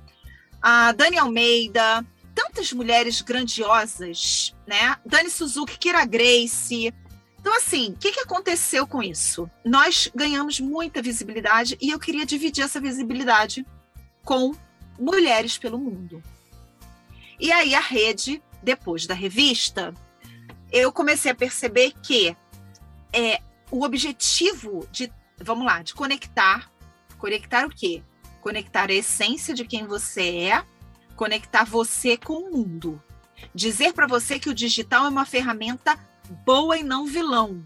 a 0.62 0.92
Dani 0.92 1.20
Almeida, 1.20 2.04
tantas 2.34 2.74
mulheres 2.74 3.22
grandiosas, 3.22 4.56
né? 4.66 4.98
Dani 5.06 5.30
Suzuki, 5.30 5.78
Kira 5.78 6.04
Grace. 6.06 6.94
Então, 7.40 7.56
assim, 7.56 7.92
o 7.92 7.98
que, 7.98 8.14
que 8.14 8.22
aconteceu 8.22 8.88
com 8.88 9.04
isso? 9.04 9.50
Nós 9.64 10.10
ganhamos 10.16 10.60
muita 10.60 11.02
visibilidade 11.02 11.78
e 11.80 11.92
eu 11.92 12.00
queria 12.00 12.26
dividir 12.26 12.64
essa 12.64 12.80
visibilidade 12.80 13.66
com 14.24 14.56
mulheres 15.00 15.58
pelo 15.58 15.78
mundo. 15.78 16.22
E 17.40 17.52
aí 17.52 17.76
a 17.76 17.80
rede, 17.80 18.42
depois 18.62 19.06
da 19.06 19.14
revista, 19.14 19.94
eu 20.72 20.92
comecei 20.92 21.32
a 21.32 21.36
perceber 21.36 21.94
que 22.02 22.36
é, 23.12 23.42
o 23.70 23.84
objetivo 23.84 24.88
de, 24.92 25.12
vamos 25.40 25.66
lá, 25.66 25.82
de 25.82 25.94
conectar, 25.94 26.72
conectar 27.18 27.66
o 27.66 27.70
quê? 27.70 28.04
Conectar 28.42 28.90
a 28.90 28.94
essência 28.94 29.54
de 29.54 29.66
quem 29.66 29.86
você 29.86 30.22
é, 30.38 30.64
conectar 31.16 31.64
você 31.64 32.18
com 32.18 32.34
o 32.34 32.52
mundo. 32.52 33.02
Dizer 33.54 33.94
para 33.94 34.08
você 34.08 34.40
que 34.40 34.50
o 34.50 34.54
digital 34.54 35.06
é 35.06 35.10
uma 35.10 35.26
ferramenta 35.26 35.98
boa 36.46 36.78
e 36.78 36.84
não 36.84 37.06
vilão. 37.06 37.64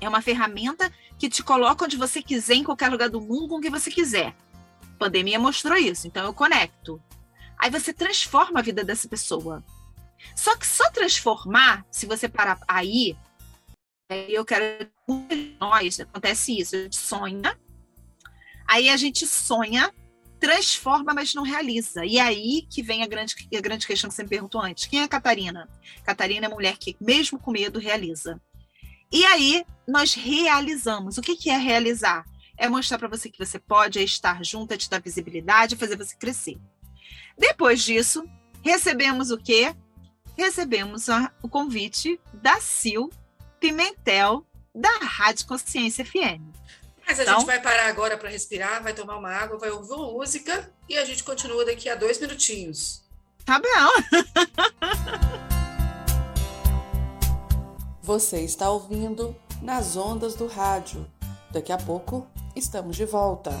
É 0.00 0.08
uma 0.08 0.20
ferramenta 0.20 0.92
que 1.18 1.28
te 1.28 1.42
coloca 1.42 1.84
onde 1.84 1.96
você 1.96 2.22
quiser, 2.22 2.54
em 2.54 2.64
qualquer 2.64 2.90
lugar 2.90 3.08
do 3.08 3.20
mundo, 3.20 3.48
com 3.48 3.56
o 3.56 3.60
que 3.60 3.70
você 3.70 3.90
quiser. 3.90 4.34
Pandemia 4.96 5.38
mostrou 5.38 5.76
isso, 5.76 6.06
então 6.06 6.24
eu 6.24 6.34
conecto. 6.34 7.02
Aí 7.58 7.70
você 7.70 7.92
transforma 7.92 8.60
a 8.60 8.62
vida 8.62 8.84
dessa 8.84 9.08
pessoa. 9.08 9.64
Só 10.34 10.56
que 10.56 10.66
só 10.66 10.90
transformar, 10.90 11.84
se 11.90 12.06
você 12.06 12.28
parar 12.28 12.58
aí, 12.66 13.16
eu 14.28 14.44
quero 14.44 14.88
nós 15.60 16.00
acontece 16.00 16.58
isso, 16.58 16.76
a 16.76 16.78
gente 16.80 16.96
sonha, 16.96 17.58
aí 18.66 18.88
a 18.88 18.96
gente 18.96 19.26
sonha, 19.26 19.92
transforma, 20.38 21.14
mas 21.14 21.34
não 21.34 21.42
realiza. 21.42 22.04
E 22.04 22.18
aí 22.18 22.66
que 22.70 22.82
vem 22.82 23.02
a 23.02 23.06
grande, 23.06 23.34
a 23.54 23.60
grande 23.60 23.86
questão 23.86 24.08
que 24.08 24.16
você 24.16 24.22
me 24.22 24.28
perguntou 24.28 24.60
antes. 24.60 24.86
Quem 24.86 25.00
é 25.00 25.04
a 25.04 25.08
Catarina? 25.08 25.68
Catarina 26.04 26.46
é 26.46 26.50
a 26.50 26.54
mulher 26.54 26.76
que, 26.76 26.96
mesmo 27.00 27.38
com 27.38 27.50
medo, 27.50 27.78
realiza. 27.78 28.40
E 29.12 29.24
aí 29.24 29.64
nós 29.86 30.14
realizamos. 30.14 31.16
O 31.16 31.22
que, 31.22 31.36
que 31.36 31.50
é 31.50 31.56
realizar? 31.56 32.24
É 32.56 32.68
mostrar 32.68 32.98
para 32.98 33.08
você 33.08 33.30
que 33.30 33.38
você 33.38 33.58
pode, 33.58 33.98
é 33.98 34.02
estar 34.02 34.44
junto, 34.44 34.72
é 34.72 34.76
te 34.76 34.88
dar 34.88 35.00
visibilidade, 35.00 35.74
é 35.74 35.78
fazer 35.78 35.96
você 35.96 36.16
crescer. 36.16 36.58
Depois 37.38 37.82
disso, 37.82 38.24
recebemos 38.62 39.30
o 39.30 39.38
quê? 39.38 39.74
recebemos 40.36 41.08
a, 41.08 41.32
o 41.42 41.48
convite 41.48 42.20
da 42.34 42.60
Sil 42.60 43.08
Pimentel, 43.58 44.44
da 44.74 44.90
Rádio 45.02 45.46
Consciência 45.46 46.04
FM. 46.04 46.42
Mas 47.06 47.18
a 47.18 47.22
então, 47.22 47.38
gente 47.38 47.46
vai 47.46 47.60
parar 47.60 47.86
agora 47.86 48.18
para 48.18 48.28
respirar, 48.28 48.82
vai 48.82 48.92
tomar 48.92 49.16
uma 49.16 49.30
água, 49.30 49.58
vai 49.58 49.70
ouvir 49.70 49.92
uma 49.92 50.12
música 50.12 50.70
e 50.88 50.98
a 50.98 51.04
gente 51.04 51.24
continua 51.24 51.64
daqui 51.64 51.88
a 51.88 51.94
dois 51.94 52.20
minutinhos. 52.20 53.02
Tá 53.44 53.58
bom. 53.60 53.66
Você 58.02 58.40
está 58.40 58.68
ouvindo 58.70 59.34
nas 59.62 59.96
ondas 59.96 60.34
do 60.34 60.46
rádio. 60.46 61.10
Daqui 61.50 61.72
a 61.72 61.78
pouco 61.78 62.28
estamos 62.56 62.96
de 62.96 63.06
volta. 63.06 63.52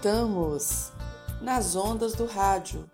Voltamos 0.00 0.92
nas 1.42 1.76
ondas 1.76 2.14
do 2.14 2.24
rádio. 2.24 2.90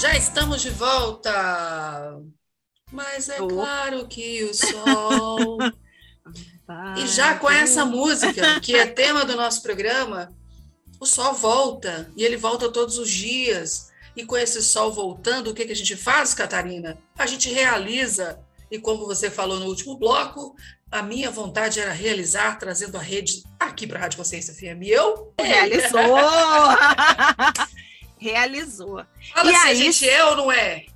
Já 0.00 0.16
estamos 0.16 0.60
de 0.60 0.70
volta. 0.70 2.20
Mas 2.90 3.28
é 3.28 3.40
Oh. 3.40 3.46
claro 3.46 4.08
que 4.08 4.42
o 4.42 4.52
sol. 4.52 5.58
e 6.98 7.06
já 7.06 7.38
com 7.38 7.48
essa 7.48 7.84
música, 7.84 8.58
que 8.60 8.74
é 8.74 8.86
tema 8.86 9.24
do 9.24 9.36
nosso 9.36 9.62
programa, 9.62 10.34
o 10.98 11.06
sol 11.06 11.32
volta. 11.32 12.10
E 12.16 12.24
ele 12.24 12.36
volta 12.36 12.68
todos 12.68 12.98
os 12.98 13.08
dias. 13.08 13.92
E 14.16 14.24
com 14.26 14.36
esse 14.36 14.62
sol 14.64 14.92
voltando, 14.92 15.50
o 15.50 15.54
que, 15.54 15.64
que 15.64 15.72
a 15.72 15.76
gente 15.76 15.96
faz, 15.96 16.34
Catarina? 16.34 16.98
A 17.16 17.26
gente 17.26 17.48
realiza. 17.52 18.40
E 18.68 18.80
como 18.80 19.06
você 19.06 19.30
falou 19.30 19.60
no 19.60 19.66
último 19.66 19.96
bloco, 19.96 20.56
a 20.94 21.02
minha 21.02 21.28
vontade 21.28 21.80
era 21.80 21.90
realizar, 21.92 22.56
trazendo 22.56 22.96
a 22.96 23.00
rede 23.00 23.42
aqui 23.58 23.84
para 23.84 23.98
a 23.98 24.02
Rádio 24.02 24.18
Consciência 24.18 24.54
FM. 24.54 24.80
E 24.82 24.90
eu 24.90 25.34
Realizou! 25.36 25.98
Realizou. 28.16 29.04
Fala 29.34 29.50
E 29.50 29.54
se 29.56 29.60
a 29.60 29.64
aí- 29.70 29.76
gente 29.76 30.08
é 30.08 30.24
ou 30.24 30.36
não 30.36 30.52
é. 30.52 30.86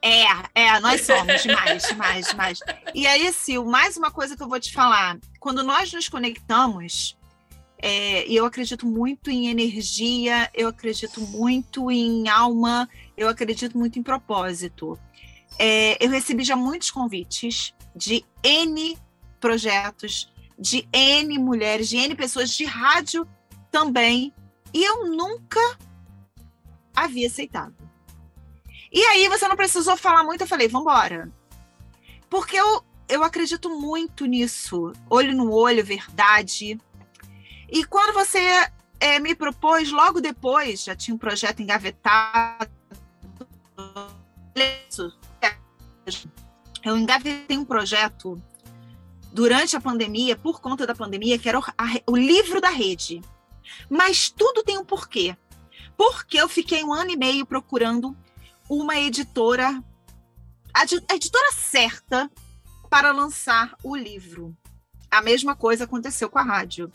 É, 0.00 0.22
é, 0.54 0.78
nós 0.78 1.00
somos 1.04 1.42
demais, 1.42 1.82
demais, 1.88 2.26
demais. 2.28 2.60
E 2.94 3.04
aí, 3.04 3.32
Sil, 3.34 3.66
mais 3.66 3.96
uma 3.96 4.12
coisa 4.12 4.36
que 4.36 4.42
eu 4.44 4.48
vou 4.48 4.60
te 4.60 4.72
falar. 4.72 5.18
Quando 5.40 5.64
nós 5.64 5.92
nos 5.92 6.08
conectamos, 6.08 7.18
é, 7.82 8.24
e 8.28 8.36
eu 8.36 8.46
acredito 8.46 8.86
muito 8.86 9.28
em 9.28 9.48
energia, 9.48 10.48
eu 10.54 10.68
acredito 10.68 11.20
muito 11.20 11.90
em 11.90 12.28
alma, 12.28 12.88
eu 13.16 13.28
acredito 13.28 13.76
muito 13.76 13.98
em 13.98 14.02
propósito. 14.04 14.96
É, 15.58 15.96
eu 16.02 16.10
recebi 16.10 16.44
já 16.44 16.54
muitos 16.54 16.92
convites 16.92 17.74
de 17.96 18.24
N 18.44 18.96
projetos, 19.40 20.32
de 20.58 20.88
N 20.92 21.38
mulheres, 21.38 21.88
de 21.88 21.96
N 21.96 22.14
pessoas 22.14 22.50
de 22.50 22.64
rádio 22.64 23.26
também, 23.70 24.32
e 24.72 24.84
eu 24.84 25.06
nunca 25.06 25.60
havia 26.94 27.28
aceitado. 27.28 27.74
E 28.92 29.00
aí 29.02 29.28
você 29.28 29.46
não 29.46 29.56
precisou 29.56 29.96
falar 29.96 30.24
muito, 30.24 30.40
eu 30.40 30.46
falei, 30.46 30.66
vambora. 30.66 31.30
Porque 32.28 32.56
eu, 32.56 32.84
eu 33.08 33.22
acredito 33.22 33.70
muito 33.70 34.26
nisso, 34.26 34.92
olho 35.08 35.34
no 35.34 35.52
olho, 35.52 35.84
verdade. 35.84 36.78
E 37.70 37.84
quando 37.84 38.14
você 38.14 38.40
eh, 38.98 39.18
me 39.20 39.34
propôs, 39.34 39.90
logo 39.90 40.20
depois, 40.20 40.84
já 40.84 40.96
tinha 40.96 41.14
um 41.14 41.18
projeto 41.18 41.60
engavetado. 41.60 42.70
Eu 46.84 46.96
engavetei 46.96 47.56
um 47.56 47.64
projeto 47.64 48.42
durante 49.32 49.76
a 49.76 49.80
pandemia, 49.80 50.36
por 50.36 50.60
conta 50.60 50.86
da 50.86 50.94
pandemia, 50.94 51.38
que 51.38 51.48
era 51.48 51.58
o, 51.58 51.62
a- 51.76 52.00
o 52.06 52.16
livro 52.16 52.60
da 52.60 52.70
rede. 52.70 53.20
Mas 53.88 54.30
tudo 54.30 54.62
tem 54.62 54.78
um 54.78 54.84
porquê. 54.84 55.36
Porque 55.96 56.38
eu 56.40 56.48
fiquei 56.48 56.84
um 56.84 56.92
ano 56.92 57.10
e 57.10 57.16
meio 57.16 57.44
procurando 57.44 58.16
uma 58.68 58.96
editora, 58.96 59.82
a, 60.74 60.80
a 61.10 61.14
editora 61.14 61.52
certa 61.52 62.30
para 62.88 63.12
lançar 63.12 63.74
o 63.82 63.96
livro. 63.96 64.56
A 65.10 65.20
mesma 65.20 65.56
coisa 65.56 65.84
aconteceu 65.84 66.28
com 66.30 66.38
a 66.38 66.42
rádio. 66.42 66.90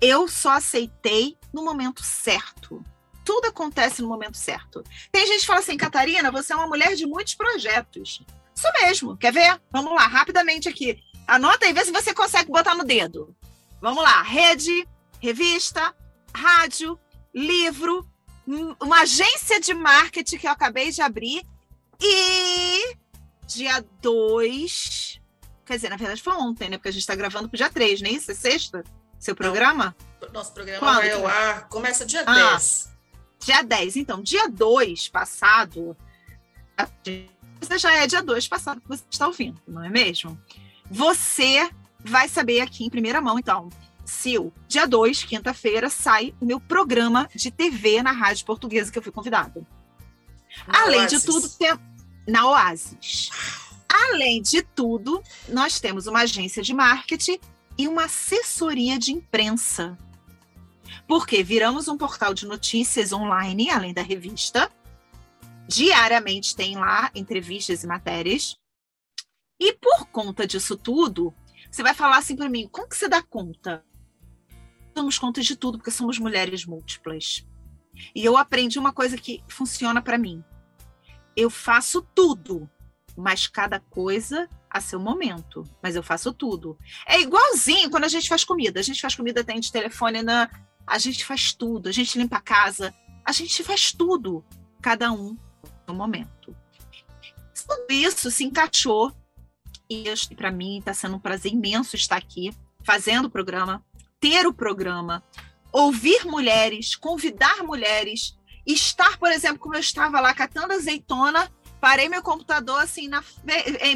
Eu 0.00 0.28
só 0.28 0.50
aceitei 0.52 1.36
no 1.52 1.64
momento 1.64 2.02
certo. 2.02 2.82
Tudo 3.24 3.46
acontece 3.48 4.00
no 4.00 4.08
momento 4.08 4.36
certo. 4.36 4.82
Tem 5.12 5.26
gente 5.26 5.40
que 5.40 5.46
fala 5.46 5.60
assim, 5.60 5.76
Catarina, 5.76 6.30
você 6.30 6.52
é 6.52 6.56
uma 6.56 6.66
mulher 6.66 6.94
de 6.94 7.06
muitos 7.06 7.34
projetos. 7.34 8.22
Isso 8.54 8.68
mesmo. 8.80 9.16
Quer 9.16 9.32
ver? 9.32 9.60
Vamos 9.70 9.92
lá, 9.94 10.06
rapidamente 10.06 10.68
aqui. 10.68 10.98
Anota 11.28 11.66
aí, 11.66 11.72
vê 11.72 11.84
se 11.84 11.92
você 11.92 12.12
consegue 12.14 12.50
botar 12.50 12.74
no 12.74 12.84
dedo. 12.84 13.36
Vamos 13.80 14.02
lá. 14.02 14.22
Rede, 14.22 14.88
revista, 15.20 15.94
rádio, 16.34 16.98
livro, 17.34 18.04
um- 18.46 18.74
uma 18.82 19.02
agência 19.02 19.60
de 19.60 19.74
marketing 19.74 20.38
que 20.38 20.46
eu 20.46 20.50
acabei 20.50 20.90
de 20.90 21.02
abrir 21.02 21.44
e 22.00 22.96
dia 23.46 23.84
2. 24.00 25.20
Quer 25.66 25.76
dizer, 25.76 25.90
na 25.90 25.96
verdade 25.96 26.22
foi 26.22 26.32
ontem, 26.34 26.70
né? 26.70 26.78
Porque 26.78 26.88
a 26.88 26.92
gente 26.92 27.02
está 27.02 27.14
gravando 27.14 27.48
pro 27.48 27.56
dia 27.58 27.68
3, 27.70 28.00
não 28.00 28.08
é 28.08 28.12
isso? 28.12 28.30
É 28.30 28.34
sexta? 28.34 28.82
Seu 29.20 29.34
programa? 29.36 29.94
Nosso 30.32 30.52
programa 30.54 30.80
Quando? 30.80 30.96
vai 30.96 31.10
ao 31.12 31.26
ar, 31.26 31.68
começa 31.68 32.06
dia 32.06 32.22
Ah. 32.26 32.52
10. 32.52 32.88
Dia 33.40 33.62
10. 33.62 33.96
Então, 33.96 34.22
dia 34.22 34.48
2 34.48 35.08
passado. 35.08 35.96
Você 37.60 37.78
já 37.78 37.92
é 37.96 38.06
dia 38.06 38.22
2 38.22 38.46
passado 38.48 38.80
que 38.80 38.88
você 38.88 39.04
está 39.10 39.26
ouvindo, 39.26 39.60
não 39.66 39.84
é 39.84 39.88
mesmo? 39.90 40.40
Você 40.90 41.70
vai 42.00 42.28
saber 42.28 42.60
aqui 42.60 42.84
em 42.84 42.90
primeira 42.90 43.20
mão, 43.20 43.38
então. 43.38 43.68
Sil, 44.08 44.48
dia 44.66 44.86
2, 44.86 45.24
quinta-feira, 45.24 45.90
sai 45.90 46.34
o 46.40 46.46
meu 46.46 46.58
programa 46.58 47.28
de 47.34 47.50
TV 47.50 48.02
na 48.02 48.12
Rádio 48.12 48.46
Portuguesa 48.46 48.90
que 48.90 48.98
eu 48.98 49.02
fui 49.02 49.12
convidada. 49.12 49.66
Além 50.66 51.06
de 51.06 51.16
Oasis. 51.16 51.24
tudo, 51.24 51.48
tem... 51.50 51.78
na 52.26 52.46
Oasis. 52.46 53.28
Além 53.88 54.40
de 54.40 54.62
tudo, 54.62 55.22
nós 55.48 55.78
temos 55.78 56.06
uma 56.06 56.20
agência 56.20 56.62
de 56.62 56.72
marketing 56.72 57.38
e 57.76 57.86
uma 57.86 58.04
assessoria 58.04 58.98
de 58.98 59.12
imprensa. 59.12 59.96
Porque 61.06 61.42
viramos 61.42 61.88
um 61.88 61.96
portal 61.96 62.32
de 62.32 62.46
notícias 62.46 63.12
online, 63.12 63.70
além 63.70 63.92
da 63.92 64.02
revista. 64.02 64.70
Diariamente 65.66 66.56
tem 66.56 66.76
lá 66.76 67.10
entrevistas 67.14 67.84
e 67.84 67.86
matérias. 67.86 68.58
E 69.58 69.72
por 69.74 70.06
conta 70.06 70.46
disso 70.46 70.76
tudo, 70.76 71.34
você 71.70 71.82
vai 71.82 71.94
falar 71.94 72.18
assim 72.18 72.36
para 72.36 72.48
mim: 72.48 72.68
como 72.70 72.88
que 72.88 72.96
você 72.96 73.08
dá 73.08 73.22
conta? 73.22 73.84
Damos 74.94 75.18
conta 75.18 75.40
de 75.40 75.56
tudo, 75.56 75.78
porque 75.78 75.90
somos 75.90 76.18
mulheres 76.18 76.64
múltiplas. 76.64 77.46
E 78.14 78.24
eu 78.24 78.36
aprendi 78.36 78.78
uma 78.78 78.92
coisa 78.92 79.16
que 79.16 79.42
funciona 79.48 80.00
para 80.00 80.18
mim. 80.18 80.42
Eu 81.36 81.50
faço 81.50 82.02
tudo, 82.14 82.68
mas 83.16 83.46
cada 83.46 83.80
coisa 83.80 84.48
a 84.70 84.80
seu 84.80 85.00
momento. 85.00 85.64
Mas 85.82 85.96
eu 85.96 86.02
faço 86.02 86.32
tudo. 86.32 86.78
É 87.06 87.20
igualzinho 87.20 87.90
quando 87.90 88.04
a 88.04 88.08
gente 88.08 88.28
faz 88.28 88.44
comida. 88.44 88.80
A 88.80 88.82
gente 88.82 89.00
faz 89.00 89.14
comida, 89.14 89.40
atende 89.40 89.72
telefone, 89.72 90.22
na... 90.22 90.48
a 90.86 90.98
gente 90.98 91.24
faz 91.24 91.52
tudo. 91.52 91.88
A 91.88 91.92
gente 91.92 92.18
limpa 92.18 92.36
a 92.36 92.40
casa. 92.40 92.94
A 93.24 93.32
gente 93.32 93.62
faz 93.62 93.92
tudo. 93.92 94.44
Cada 94.80 95.12
um 95.12 95.36
no 95.86 95.94
momento. 95.94 96.56
Tudo 97.66 97.86
isso 97.90 98.30
se 98.30 98.44
encaixou. 98.44 99.12
E 99.90 100.04
para 100.36 100.50
mim 100.50 100.78
está 100.78 100.92
sendo 100.92 101.16
um 101.16 101.20
prazer 101.20 101.52
imenso 101.52 101.96
estar 101.96 102.16
aqui, 102.16 102.50
fazendo 102.84 103.26
o 103.26 103.30
programa, 103.30 103.84
ter 104.20 104.46
o 104.46 104.52
programa, 104.52 105.22
ouvir 105.72 106.26
mulheres, 106.26 106.94
convidar 106.94 107.62
mulheres, 107.62 108.36
estar, 108.66 109.16
por 109.18 109.30
exemplo, 109.30 109.58
como 109.58 109.74
eu 109.74 109.80
estava 109.80 110.20
lá 110.20 110.34
catando 110.34 110.74
azeitona 110.74 111.50
Parei 111.80 112.08
meu 112.08 112.22
computador 112.22 112.80
assim, 112.80 113.08
na... 113.08 113.22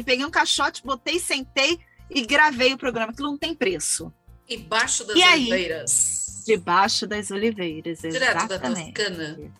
peguei 0.05 0.25
um 0.25 0.31
caixote, 0.31 0.83
botei, 0.83 1.19
sentei 1.19 1.79
e 2.09 2.25
gravei 2.25 2.73
o 2.73 2.77
programa. 2.77 3.11
Aquilo 3.11 3.31
não 3.31 3.37
tem 3.37 3.53
preço. 3.53 4.11
Embaixo 4.49 5.05
das 5.05 5.17
e 5.17 5.23
oliveiras. 5.23 6.45
Aí? 6.47 6.55
Debaixo 6.55 7.07
das 7.07 7.31
oliveiras, 7.31 7.99
Direto 8.01 8.47
da 8.47 8.59
Toscana. 8.59 9.51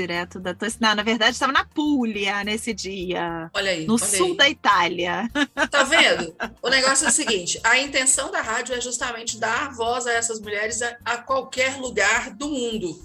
Direto 0.00 0.40
da 0.40 0.54
Toscana. 0.54 0.94
Na 0.94 1.02
verdade, 1.02 1.32
estava 1.32 1.52
na 1.52 1.64
Puglia 1.64 2.42
nesse 2.42 2.72
dia. 2.72 3.50
Olha 3.52 3.70
aí. 3.70 3.86
No 3.86 3.94
olha 3.94 4.04
sul 4.04 4.30
aí. 4.30 4.36
da 4.36 4.48
Itália. 4.48 5.30
Tá 5.70 5.82
vendo? 5.82 6.34
O 6.62 6.68
negócio 6.68 7.06
é 7.06 7.08
o 7.08 7.12
seguinte: 7.12 7.60
a 7.64 7.78
intenção 7.78 8.30
da 8.30 8.40
rádio 8.40 8.74
é 8.74 8.80
justamente 8.80 9.38
dar 9.38 9.72
voz 9.74 10.06
a 10.06 10.12
essas 10.12 10.40
mulheres 10.40 10.82
a, 10.82 10.96
a 11.04 11.16
qualquer 11.18 11.76
lugar 11.76 12.30
do 12.30 12.48
mundo 12.48 12.98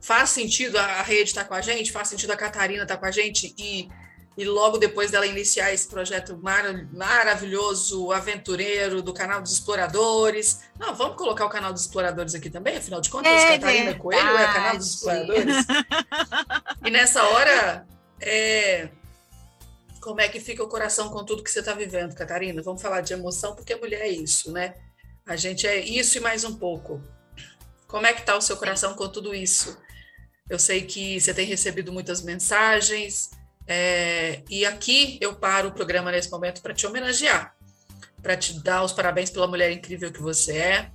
faz 0.00 0.30
sentido 0.30 0.76
a 0.78 1.00
rede 1.02 1.30
estar 1.30 1.42
tá 1.42 1.48
com 1.48 1.54
a 1.54 1.60
gente, 1.60 1.92
faz 1.92 2.08
sentido 2.08 2.32
a 2.32 2.36
Catarina 2.36 2.82
estar 2.82 2.96
tá 2.96 3.00
com 3.00 3.06
a 3.06 3.10
gente 3.10 3.54
e, 3.56 3.88
e 4.36 4.44
logo 4.44 4.78
depois 4.78 5.10
dela 5.10 5.26
iniciar 5.26 5.72
esse 5.72 5.86
projeto 5.86 6.38
mar, 6.38 6.64
maravilhoso, 6.92 8.10
aventureiro 8.12 9.02
do 9.02 9.12
canal 9.12 9.42
dos 9.42 9.52
exploradores. 9.52 10.60
Não, 10.78 10.94
vamos 10.94 11.16
colocar 11.16 11.44
o 11.44 11.50
canal 11.50 11.72
dos 11.72 11.82
exploradores 11.82 12.34
aqui 12.34 12.48
também, 12.48 12.76
afinal 12.76 13.00
de 13.00 13.10
contas, 13.10 13.30
é 13.30 13.58
Catarina 13.58 13.84
verdade. 13.84 13.98
Coelho 13.98 14.20
é 14.20 14.44
o 14.44 14.52
canal 14.52 14.76
dos 14.76 14.94
exploradores. 14.94 15.66
e 16.84 16.90
nessa 16.90 17.22
hora, 17.24 17.86
é, 18.20 18.88
como 20.00 20.20
é 20.20 20.28
que 20.28 20.40
fica 20.40 20.64
o 20.64 20.68
coração 20.68 21.10
com 21.10 21.24
tudo 21.24 21.44
que 21.44 21.50
você 21.50 21.60
está 21.60 21.74
vivendo, 21.74 22.14
Catarina? 22.14 22.62
Vamos 22.62 22.80
falar 22.80 23.02
de 23.02 23.12
emoção, 23.12 23.54
porque 23.54 23.74
a 23.74 23.78
mulher 23.78 24.00
é 24.00 24.08
isso, 24.08 24.50
né? 24.50 24.74
A 25.26 25.36
gente 25.36 25.66
é 25.66 25.78
isso 25.78 26.18
e 26.18 26.20
mais 26.20 26.42
um 26.42 26.54
pouco. 26.56 27.00
Como 27.86 28.06
é 28.06 28.12
que 28.12 28.20
está 28.20 28.36
o 28.36 28.40
seu 28.40 28.56
coração 28.56 28.94
com 28.94 29.08
tudo 29.08 29.34
isso? 29.34 29.78
Eu 30.48 30.58
sei 30.58 30.82
que 30.82 31.20
você 31.20 31.32
tem 31.32 31.46
recebido 31.46 31.92
muitas 31.92 32.22
mensagens, 32.22 33.30
é, 33.66 34.42
e 34.50 34.64
aqui 34.66 35.18
eu 35.20 35.34
paro 35.34 35.68
o 35.68 35.72
programa 35.72 36.10
nesse 36.10 36.30
momento 36.30 36.60
para 36.62 36.74
te 36.74 36.86
homenagear, 36.86 37.54
para 38.22 38.36
te 38.36 38.60
dar 38.60 38.82
os 38.82 38.92
parabéns 38.92 39.30
pela 39.30 39.46
mulher 39.46 39.70
incrível 39.70 40.12
que 40.12 40.20
você 40.20 40.56
é, 40.56 40.90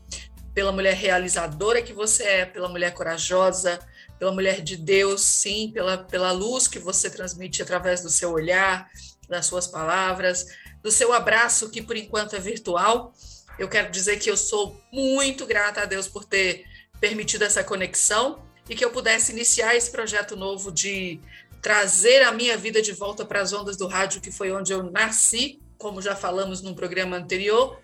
pela 0.53 0.71
mulher 0.71 0.95
realizadora 0.95 1.81
que 1.81 1.93
você 1.93 2.23
é, 2.23 2.45
pela 2.45 2.67
mulher 2.67 2.91
corajosa, 2.93 3.79
pela 4.17 4.31
mulher 4.31 4.61
de 4.61 4.75
Deus, 4.75 5.21
sim, 5.21 5.71
pela, 5.71 5.97
pela 5.99 6.31
luz 6.31 6.67
que 6.67 6.79
você 6.79 7.09
transmite 7.09 7.61
através 7.61 8.01
do 8.01 8.09
seu 8.09 8.31
olhar, 8.31 8.89
das 9.29 9.45
suas 9.45 9.67
palavras, 9.67 10.47
do 10.81 10.91
seu 10.91 11.13
abraço, 11.13 11.69
que 11.69 11.81
por 11.81 11.95
enquanto 11.95 12.35
é 12.35 12.39
virtual. 12.39 13.13
Eu 13.59 13.67
quero 13.67 13.91
dizer 13.91 14.17
que 14.17 14.29
eu 14.29 14.37
sou 14.37 14.81
muito 14.91 15.45
grata 15.45 15.81
a 15.81 15.85
Deus 15.85 16.07
por 16.07 16.25
ter 16.25 16.65
permitido 16.99 17.43
essa 17.43 17.63
conexão 17.63 18.43
e 18.69 18.75
que 18.75 18.83
eu 18.83 18.91
pudesse 18.91 19.31
iniciar 19.31 19.75
esse 19.75 19.91
projeto 19.91 20.35
novo 20.35 20.71
de 20.71 21.19
trazer 21.61 22.23
a 22.23 22.31
minha 22.31 22.57
vida 22.57 22.81
de 22.81 22.93
volta 22.93 23.25
para 23.25 23.41
as 23.41 23.53
ondas 23.53 23.77
do 23.77 23.87
rádio, 23.87 24.21
que 24.21 24.31
foi 24.31 24.51
onde 24.51 24.71
eu 24.71 24.83
nasci, 24.83 25.59
como 25.77 26.01
já 26.01 26.15
falamos 26.15 26.61
num 26.61 26.73
programa 26.73 27.17
anterior, 27.17 27.79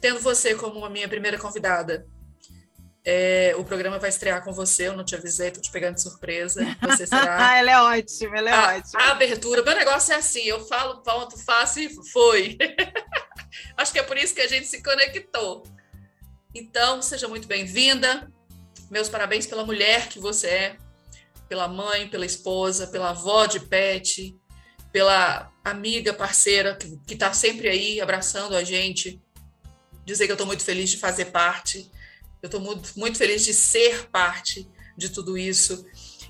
tendo 0.00 0.20
você 0.20 0.54
como 0.54 0.84
a 0.84 0.90
minha 0.90 1.08
primeira 1.08 1.38
convidada. 1.38 2.06
É, 3.06 3.54
o 3.58 3.64
programa 3.64 3.98
vai 3.98 4.08
estrear 4.08 4.42
com 4.42 4.50
você, 4.52 4.88
eu 4.88 4.96
não 4.96 5.04
te 5.04 5.14
avisei, 5.14 5.50
tô 5.50 5.60
te 5.60 5.70
pegando 5.70 5.96
de 5.96 6.02
surpresa. 6.02 6.64
Você 6.80 7.06
será. 7.06 7.56
ela 7.58 7.70
é 7.70 7.80
ótima, 8.00 8.38
ela 8.38 8.50
é 8.50 8.52
a, 8.52 8.76
ótima. 8.76 9.02
A 9.02 9.10
abertura, 9.10 9.62
meu 9.62 9.74
negócio 9.74 10.14
é 10.14 10.16
assim: 10.16 10.42
eu 10.44 10.66
falo, 10.66 11.02
ponto, 11.02 11.38
faço 11.44 11.80
e 11.80 11.90
foi. 12.10 12.56
Acho 13.76 13.92
que 13.92 13.98
é 13.98 14.02
por 14.02 14.16
isso 14.16 14.34
que 14.34 14.40
a 14.40 14.48
gente 14.48 14.66
se 14.66 14.82
conectou. 14.82 15.64
Então, 16.54 17.02
seja 17.02 17.28
muito 17.28 17.46
bem-vinda. 17.46 18.32
Meus 18.90 19.08
parabéns 19.08 19.46
pela 19.46 19.66
mulher 19.66 20.08
que 20.08 20.18
você 20.18 20.46
é, 20.46 20.76
pela 21.54 21.68
mãe, 21.68 22.08
pela 22.08 22.26
esposa, 22.26 22.88
pela 22.88 23.10
avó 23.10 23.46
de 23.46 23.60
pet, 23.60 24.36
pela 24.92 25.52
amiga, 25.64 26.12
parceira 26.12 26.76
que 27.06 27.14
está 27.14 27.32
sempre 27.32 27.68
aí 27.68 28.00
abraçando 28.00 28.56
a 28.56 28.64
gente. 28.64 29.22
Dizer 30.04 30.26
que 30.26 30.32
eu 30.32 30.34
estou 30.34 30.46
muito 30.46 30.64
feliz 30.64 30.90
de 30.90 30.96
fazer 30.96 31.26
parte 31.26 31.88
eu 32.44 32.46
estou 32.46 32.60
muito, 32.60 32.92
muito 32.98 33.16
feliz 33.16 33.42
de 33.42 33.54
ser 33.54 34.10
parte 34.10 34.68
de 34.98 35.08
tudo 35.08 35.38
isso. 35.38 35.86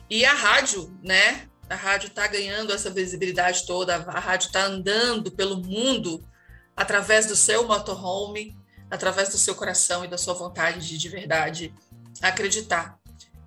E 0.09 0.25
a 0.25 0.33
rádio, 0.33 0.97
né? 1.03 1.49
A 1.69 1.75
rádio 1.75 2.07
está 2.07 2.25
ganhando 2.29 2.73
essa 2.73 2.89
visibilidade 2.89 3.67
toda, 3.67 3.97
a 3.97 4.21
rádio 4.21 4.47
está 4.47 4.65
andando 4.65 5.33
pelo 5.33 5.57
mundo 5.57 6.25
através 6.77 7.27
do 7.27 7.35
seu 7.35 7.67
motorhome, 7.67 8.57
através 8.89 9.31
do 9.31 9.37
seu 9.37 9.57
coração 9.57 10.05
e 10.05 10.09
da 10.09 10.17
sua 10.17 10.35
vontade 10.35 10.87
de, 10.87 10.99
de 10.99 11.09
verdade 11.09 11.75
acreditar 12.23 12.97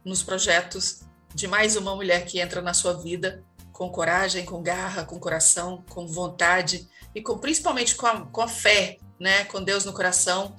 nos 0.04 0.22
projetos 0.22 1.07
de 1.38 1.48
mais 1.48 1.76
uma 1.76 1.96
mulher 1.96 2.26
que 2.26 2.40
entra 2.40 2.64
na 2.64 2.74
sua 2.74 2.94
vida 2.94 3.46
com 3.72 3.92
coragem, 3.92 4.44
com 4.44 4.60
garra, 4.60 5.06
com 5.06 5.20
coração, 5.20 5.86
com 5.88 6.08
vontade 6.08 6.90
e 7.14 7.22
com 7.22 7.38
principalmente 7.38 7.94
com 7.94 8.08
a, 8.08 8.26
com 8.26 8.42
a 8.42 8.48
fé, 8.48 8.98
né? 9.20 9.44
Com 9.44 9.64
Deus 9.64 9.86
no 9.86 9.94
coração 9.94 10.56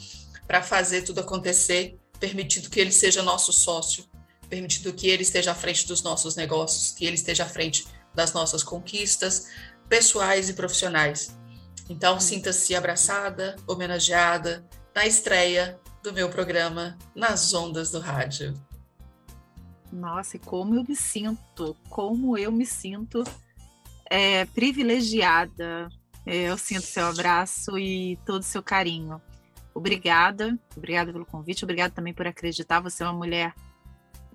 para 0.46 0.62
fazer 0.62 1.02
tudo 1.02 1.18
acontecer, 1.18 1.98
permitindo 2.20 2.70
que 2.70 2.78
ele 2.78 2.92
seja 2.92 3.24
nosso 3.24 3.52
sócio, 3.52 4.04
permitindo 4.48 4.92
que 4.92 5.08
ele 5.08 5.24
esteja 5.24 5.50
à 5.50 5.54
frente 5.54 5.84
dos 5.84 6.00
nossos 6.00 6.36
negócios, 6.36 6.92
que 6.92 7.04
ele 7.04 7.16
esteja 7.16 7.42
à 7.42 7.48
frente 7.48 7.84
das 8.14 8.32
nossas 8.32 8.62
conquistas 8.62 9.48
pessoais 9.88 10.48
e 10.48 10.54
profissionais. 10.54 11.36
Então, 11.88 12.20
sinta-se 12.20 12.76
abraçada, 12.76 13.56
homenageada 13.66 14.64
na 14.94 15.08
estreia 15.08 15.80
do 16.04 16.12
meu 16.12 16.28
programa 16.28 16.96
Nas 17.16 17.52
Ondas 17.52 17.90
do 17.90 17.98
Rádio. 17.98 18.67
Nossa, 19.92 20.36
e 20.36 20.40
como 20.40 20.74
eu 20.74 20.84
me 20.84 20.94
sinto, 20.94 21.76
como 21.88 22.36
eu 22.36 22.52
me 22.52 22.66
sinto 22.66 23.24
é, 24.10 24.44
privilegiada. 24.46 25.88
Eu 26.26 26.58
sinto 26.58 26.82
seu 26.82 27.06
abraço 27.06 27.78
e 27.78 28.18
todo 28.26 28.40
o 28.40 28.44
seu 28.44 28.62
carinho. 28.62 29.20
Obrigada, 29.74 30.58
obrigada 30.76 31.12
pelo 31.12 31.24
convite, 31.24 31.64
obrigada 31.64 31.94
também 31.94 32.12
por 32.12 32.26
acreditar. 32.26 32.80
Você 32.80 33.02
é 33.02 33.06
uma 33.06 33.12
mulher 33.12 33.54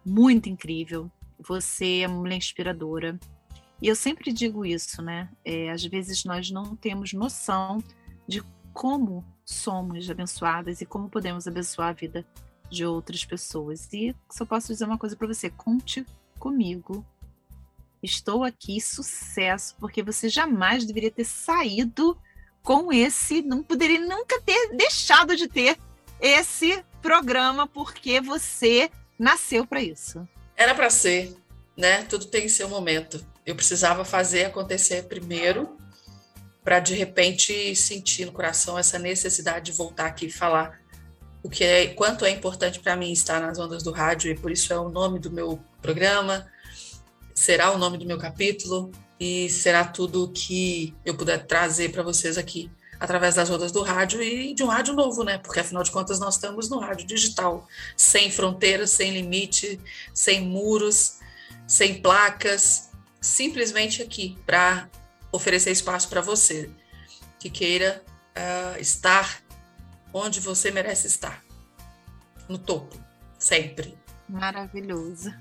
muito 0.06 0.50
incrível, 0.50 1.12
você 1.38 2.00
é 2.00 2.08
uma 2.08 2.20
mulher 2.20 2.38
inspiradora. 2.38 3.20
E 3.82 3.88
eu 3.88 3.96
sempre 3.96 4.32
digo 4.32 4.66
isso, 4.66 5.02
né? 5.02 5.30
É, 5.44 5.70
às 5.70 5.84
vezes 5.84 6.24
nós 6.24 6.50
não 6.50 6.76
temos 6.76 7.14
noção 7.14 7.84
de 8.28 8.42
como 8.74 9.24
somos 9.46 10.10
abençoadas 10.10 10.82
e 10.82 10.86
como 10.86 11.10
podemos 11.10 11.48
abençoar 11.48 11.90
a 11.90 11.94
vida 11.94 12.26
de 12.74 12.86
outras 12.86 13.24
pessoas. 13.24 13.88
E 13.94 14.16
só 14.30 14.46
posso 14.46 14.68
dizer 14.68 14.86
uma 14.86 14.98
coisa 14.98 15.16
para 15.16 15.28
você: 15.28 15.50
conte 15.50 16.06
comigo. 16.40 17.06
Estou 18.02 18.44
aqui, 18.44 18.82
sucesso, 18.82 19.76
porque 19.80 20.04
você 20.04 20.28
jamais 20.28 20.84
deveria 20.84 21.12
ter 21.12 21.24
saído 21.24 22.18
com 22.62 22.92
esse, 22.92 23.42
não 23.42 23.64
poderia 23.64 24.00
nunca 24.00 24.42
ter 24.42 24.76
deixado 24.76 25.36
de 25.36 25.48
ter 25.48 25.78
esse 26.20 26.84
programa, 27.02 27.66
porque 27.68 28.20
você 28.20 28.90
nasceu 29.18 29.66
para 29.66 29.82
isso. 29.82 30.28
Era 30.56 30.76
para 30.76 30.90
ser, 30.90 31.36
né? 31.78 32.04
Tudo 32.04 32.26
tem 32.26 32.48
seu 32.50 32.68
momento. 32.68 33.26
Eu 33.46 33.56
precisava 33.56 34.04
fazer 34.04 34.46
acontecer 34.46 35.04
primeiro, 35.04 35.78
para 36.64 36.80
de 36.80 36.94
repente 36.94 37.76
sentir 37.76 38.26
no 38.26 38.32
coração 38.32 38.78
essa 38.78 38.98
necessidade 38.98 39.72
de 39.72 39.78
voltar 39.78 40.08
aqui 40.08 40.28
e 40.28 40.32
falar 40.32 40.83
o 41.44 41.50
que 41.50 41.64
é, 41.64 41.88
quanto 41.88 42.26
é 42.26 42.30
importante 42.30 42.80
para 42.80 42.96
mim 42.96 43.12
estar 43.12 43.42
nas 43.42 43.60
ondas 43.60 43.84
do 43.84 43.92
rádio 43.92 44.32
e 44.32 44.36
por 44.36 44.50
isso 44.50 44.72
é 44.72 44.80
o 44.80 44.90
nome 44.90 45.20
do 45.20 45.30
meu 45.30 45.60
programa, 45.82 46.48
será 47.36 47.72
o 47.72 47.78
nome 47.78 47.98
do 47.98 48.06
meu 48.06 48.18
capítulo 48.18 48.92
e 49.20 49.50
será 49.50 49.84
tudo 49.84 50.32
que 50.34 50.96
eu 51.06 51.16
puder 51.16 51.46
trazer 51.46 51.92
para 51.92 52.02
vocês 52.02 52.38
aqui 52.38 52.72
através 53.00 53.36
das 53.36 53.50
ondas 53.50 53.72
do 53.74 53.84
rádio 53.84 54.24
e 54.24 54.54
de 54.54 54.64
um 54.64 54.68
rádio 54.68 54.94
novo, 54.94 55.26
né? 55.26 55.38
Porque 55.38 55.60
afinal 55.60 55.84
de 55.84 55.92
contas 55.92 56.20
nós 56.20 56.36
estamos 56.36 56.70
no 56.70 56.80
rádio 56.80 57.06
digital, 57.06 57.68
sem 57.98 58.32
fronteiras, 58.32 58.92
sem 58.92 59.12
limite, 59.12 59.78
sem 60.14 60.42
muros, 60.42 61.20
sem 61.68 62.02
placas, 62.02 62.92
simplesmente 63.20 64.02
aqui 64.02 64.38
para 64.46 64.90
oferecer 65.34 65.72
espaço 65.72 66.08
para 66.08 66.22
você 66.22 66.70
que 67.40 67.50
queira 67.50 68.02
uh, 68.38 68.80
estar 68.80 69.43
onde 70.14 70.40
você 70.40 70.72
merece 70.72 71.08
estar, 71.08 71.44
no 72.48 72.58
topo, 72.58 72.98
sempre. 73.38 73.98
Maravilhoso. 74.30 75.34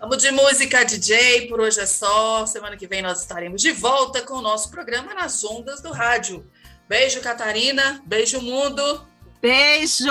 Vamos 0.00 0.18
de 0.18 0.30
música, 0.30 0.84
DJ. 0.84 1.48
Por 1.48 1.60
hoje 1.60 1.80
é 1.80 1.86
só. 1.86 2.46
Semana 2.46 2.76
que 2.76 2.86
vem 2.86 3.02
nós 3.02 3.20
estaremos 3.20 3.60
de 3.60 3.72
volta 3.72 4.22
com 4.22 4.34
o 4.34 4.42
nosso 4.42 4.70
programa 4.70 5.12
nas 5.12 5.42
ondas 5.44 5.80
do 5.80 5.90
rádio. 5.90 6.48
Beijo, 6.88 7.20
Catarina. 7.20 8.00
Beijo, 8.06 8.40
mundo. 8.40 9.06
Beijo! 9.42 10.06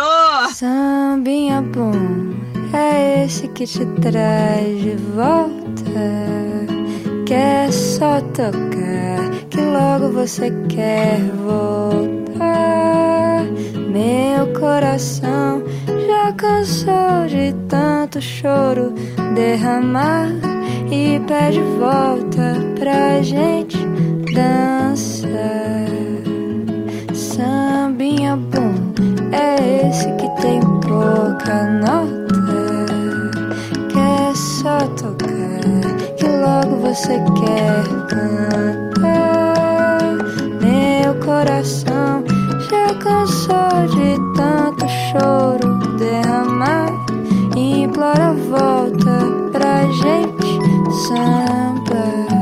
Sambinha 0.53 1.61
bom 1.61 2.35
é 2.75 3.25
esse 3.25 3.47
que 3.49 3.65
te 3.65 3.85
traz 4.01 4.81
de 4.81 4.95
volta. 5.15 5.85
Quer 7.25 7.71
só 7.71 8.21
tocar, 8.21 9.31
que 9.49 9.61
logo 9.61 10.11
você 10.11 10.51
quer 10.67 11.19
voltar. 11.31 12.94
Meu 13.95 14.47
coração 14.59 15.63
já 16.05 16.33
cansou 16.33 17.27
de 17.29 17.55
tanto 17.69 18.19
choro 18.19 18.93
derramar 19.33 20.27
e 20.91 21.17
pede 21.21 21.61
volta 21.79 22.57
pra 22.77 23.21
gente 23.21 23.77
dançar. 24.33 25.29
Sambinha 27.13 28.35
bom 28.35 28.73
é 29.31 29.87
esse 29.87 30.11
que 30.15 30.41
tem 30.41 30.59
pouca 30.59 31.63
nota. 31.79 32.85
Quer 33.93 34.35
só 34.35 34.77
tocar, 34.97 35.61
que 36.17 36.27
logo 36.27 36.81
você 36.81 37.13
quer 37.39 37.85
cantar. 38.09 39.15
Meu 40.61 41.15
coração 41.23 41.84
cansou 43.45 43.87
de 43.87 44.17
tanto 44.35 44.85
choro 44.87 45.97
derramar 45.97 46.87
e 47.55 47.83
implora 47.83 48.33
volta 48.33 49.19
pra 49.51 49.85
gente 49.91 50.59
sambar. 51.07 52.34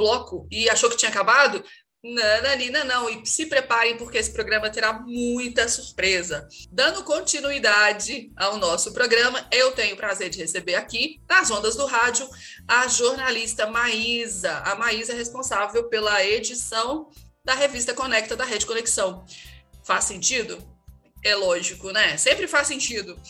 Bloco 0.00 0.48
e 0.50 0.70
achou 0.70 0.88
que 0.88 0.96
tinha 0.96 1.10
acabado? 1.10 1.62
Nananina, 2.02 2.82
não. 2.84 3.10
E 3.10 3.26
se 3.26 3.44
preparem, 3.44 3.98
porque 3.98 4.16
esse 4.16 4.32
programa 4.32 4.70
terá 4.70 4.94
muita 4.94 5.68
surpresa. 5.68 6.48
Dando 6.72 7.04
continuidade 7.04 8.32
ao 8.34 8.56
nosso 8.56 8.94
programa, 8.94 9.46
eu 9.52 9.72
tenho 9.72 9.94
o 9.94 9.98
prazer 9.98 10.30
de 10.30 10.38
receber 10.38 10.76
aqui, 10.76 11.20
nas 11.28 11.50
ondas 11.50 11.76
do 11.76 11.84
rádio, 11.84 12.26
a 12.66 12.88
jornalista 12.88 13.66
Maísa. 13.66 14.62
A 14.64 14.74
Maísa 14.74 15.12
é 15.12 15.16
responsável 15.16 15.90
pela 15.90 16.24
edição 16.24 17.10
da 17.44 17.52
revista 17.52 17.92
Conecta 17.92 18.34
da 18.34 18.44
Rede 18.44 18.64
Conexão. 18.64 19.26
Faz 19.84 20.04
sentido? 20.04 20.58
É 21.22 21.34
lógico, 21.34 21.90
né? 21.90 22.16
Sempre 22.16 22.48
faz 22.48 22.66
sentido. 22.66 23.20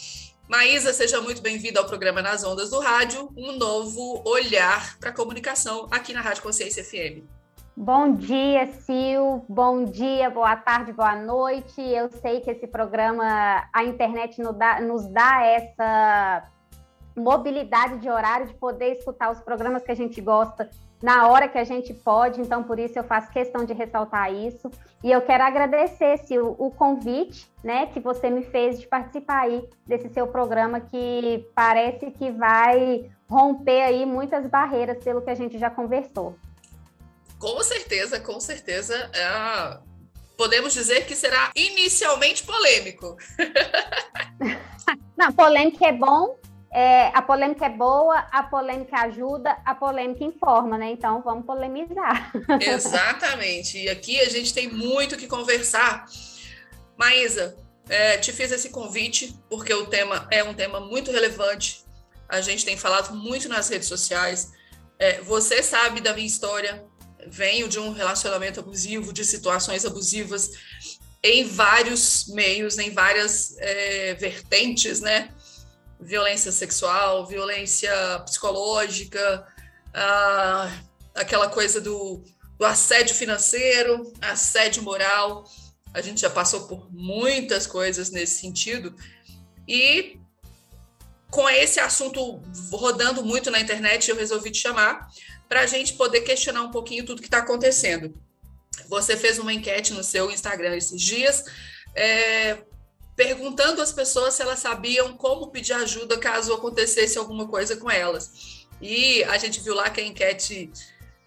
Maísa, 0.50 0.92
seja 0.92 1.20
muito 1.20 1.40
bem-vinda 1.40 1.78
ao 1.78 1.86
programa 1.86 2.20
Nas 2.20 2.42
Ondas 2.42 2.70
do 2.70 2.80
Rádio, 2.80 3.32
um 3.36 3.52
novo 3.52 4.20
olhar 4.26 4.98
para 4.98 5.10
a 5.10 5.12
comunicação 5.12 5.86
aqui 5.92 6.12
na 6.12 6.20
Rádio 6.20 6.42
Consciência 6.42 6.82
FM. 6.82 7.22
Bom 7.76 8.16
dia, 8.16 8.66
Sil. 8.82 9.46
Bom 9.48 9.84
dia, 9.84 10.28
boa 10.28 10.56
tarde, 10.56 10.92
boa 10.92 11.14
noite. 11.14 11.80
Eu 11.80 12.10
sei 12.20 12.40
que 12.40 12.50
esse 12.50 12.66
programa, 12.66 13.64
a 13.72 13.84
internet 13.84 14.42
nos 14.42 14.56
dá, 14.56 14.80
nos 14.80 15.06
dá 15.06 15.40
essa 15.44 16.50
mobilidade 17.16 17.98
de 17.98 18.10
horário 18.10 18.48
de 18.48 18.54
poder 18.54 18.96
escutar 18.96 19.30
os 19.30 19.38
programas 19.38 19.84
que 19.84 19.92
a 19.92 19.96
gente 19.96 20.20
gosta 20.20 20.68
na 21.02 21.28
hora 21.28 21.48
que 21.48 21.56
a 21.56 21.64
gente 21.64 21.94
pode, 21.94 22.40
então 22.40 22.62
por 22.62 22.78
isso 22.78 22.98
eu 22.98 23.04
faço 23.04 23.30
questão 23.30 23.64
de 23.64 23.72
ressaltar 23.72 24.32
isso. 24.32 24.70
E 25.02 25.10
eu 25.10 25.22
quero 25.22 25.42
agradecer 25.44 26.18
Sil, 26.28 26.54
o 26.58 26.70
convite 26.70 27.50
né, 27.64 27.86
que 27.86 28.00
você 28.00 28.28
me 28.28 28.42
fez 28.44 28.78
de 28.78 28.86
participar 28.86 29.42
aí 29.42 29.66
desse 29.86 30.08
seu 30.10 30.26
programa 30.26 30.80
que 30.80 31.48
parece 31.54 32.10
que 32.10 32.30
vai 32.30 33.10
romper 33.28 33.82
aí 33.82 34.04
muitas 34.04 34.46
barreiras 34.46 35.02
pelo 35.02 35.22
que 35.22 35.30
a 35.30 35.34
gente 35.34 35.58
já 35.58 35.70
conversou. 35.70 36.36
Com 37.38 37.62
certeza, 37.62 38.20
com 38.20 38.38
certeza. 38.38 38.94
é, 39.14 39.90
Podemos 40.36 40.72
dizer 40.72 41.04
que 41.06 41.14
será 41.14 41.50
inicialmente 41.54 42.44
polêmico. 42.44 43.14
Não, 45.14 45.30
polêmica 45.32 45.86
é 45.86 45.92
bom, 45.92 46.38
é, 46.72 47.08
a 47.08 47.20
polêmica 47.20 47.66
é 47.66 47.70
boa, 47.70 48.18
a 48.30 48.44
polêmica 48.44 49.00
ajuda, 49.00 49.56
a 49.64 49.74
polêmica 49.74 50.22
informa, 50.24 50.78
né? 50.78 50.92
Então 50.92 51.20
vamos 51.22 51.44
polemizar. 51.44 52.32
Exatamente. 52.60 53.78
E 53.78 53.88
aqui 53.88 54.20
a 54.20 54.28
gente 54.28 54.54
tem 54.54 54.68
muito 54.68 55.16
que 55.16 55.26
conversar. 55.26 56.06
Maísa, 56.96 57.56
é, 57.88 58.18
te 58.18 58.32
fiz 58.32 58.52
esse 58.52 58.70
convite 58.70 59.36
porque 59.48 59.74
o 59.74 59.86
tema 59.86 60.28
é 60.30 60.44
um 60.44 60.54
tema 60.54 60.78
muito 60.78 61.10
relevante. 61.10 61.84
A 62.28 62.40
gente 62.40 62.64
tem 62.64 62.76
falado 62.76 63.16
muito 63.16 63.48
nas 63.48 63.68
redes 63.68 63.88
sociais. 63.88 64.52
É, 64.96 65.20
você 65.22 65.64
sabe 65.64 66.00
da 66.00 66.14
minha 66.14 66.26
história, 66.26 66.84
venho 67.26 67.68
de 67.68 67.80
um 67.80 67.90
relacionamento 67.90 68.60
abusivo, 68.60 69.12
de 69.12 69.24
situações 69.24 69.84
abusivas 69.84 70.50
em 71.22 71.44
vários 71.44 72.28
meios, 72.28 72.78
em 72.78 72.90
várias 72.90 73.56
é, 73.58 74.14
vertentes, 74.14 75.00
né? 75.00 75.34
Violência 76.00 76.50
sexual, 76.50 77.26
violência 77.26 77.92
psicológica, 78.24 79.46
ah, 79.92 80.70
aquela 81.14 81.48
coisa 81.48 81.80
do, 81.80 82.22
do 82.58 82.64
assédio 82.64 83.14
financeiro, 83.14 84.12
assédio 84.20 84.82
moral. 84.82 85.44
A 85.92 86.00
gente 86.00 86.20
já 86.20 86.30
passou 86.30 86.66
por 86.66 86.92
muitas 86.92 87.66
coisas 87.66 88.10
nesse 88.10 88.40
sentido. 88.40 88.94
E 89.68 90.18
com 91.30 91.48
esse 91.48 91.78
assunto 91.78 92.42
rodando 92.72 93.24
muito 93.24 93.50
na 93.50 93.60
internet, 93.60 94.10
eu 94.10 94.16
resolvi 94.16 94.50
te 94.50 94.58
chamar 94.58 95.08
para 95.48 95.60
a 95.60 95.66
gente 95.66 95.94
poder 95.94 96.22
questionar 96.22 96.62
um 96.62 96.70
pouquinho 96.70 97.04
tudo 97.04 97.20
que 97.20 97.28
está 97.28 97.38
acontecendo. 97.38 98.14
Você 98.88 99.16
fez 99.16 99.38
uma 99.38 99.52
enquete 99.52 99.92
no 99.92 100.02
seu 100.02 100.30
Instagram 100.30 100.76
esses 100.76 101.00
dias, 101.00 101.44
é, 101.94 102.58
perguntando 103.20 103.82
às 103.82 103.92
pessoas 103.92 104.32
se 104.32 104.40
elas 104.40 104.60
sabiam 104.60 105.14
como 105.14 105.48
pedir 105.48 105.74
ajuda 105.74 106.16
caso 106.16 106.54
acontecesse 106.54 107.18
alguma 107.18 107.46
coisa 107.46 107.76
com 107.76 107.90
elas. 107.90 108.66
E 108.80 109.22
a 109.24 109.36
gente 109.36 109.60
viu 109.60 109.74
lá 109.74 109.90
que 109.90 110.00
a 110.00 110.06
enquete 110.06 110.72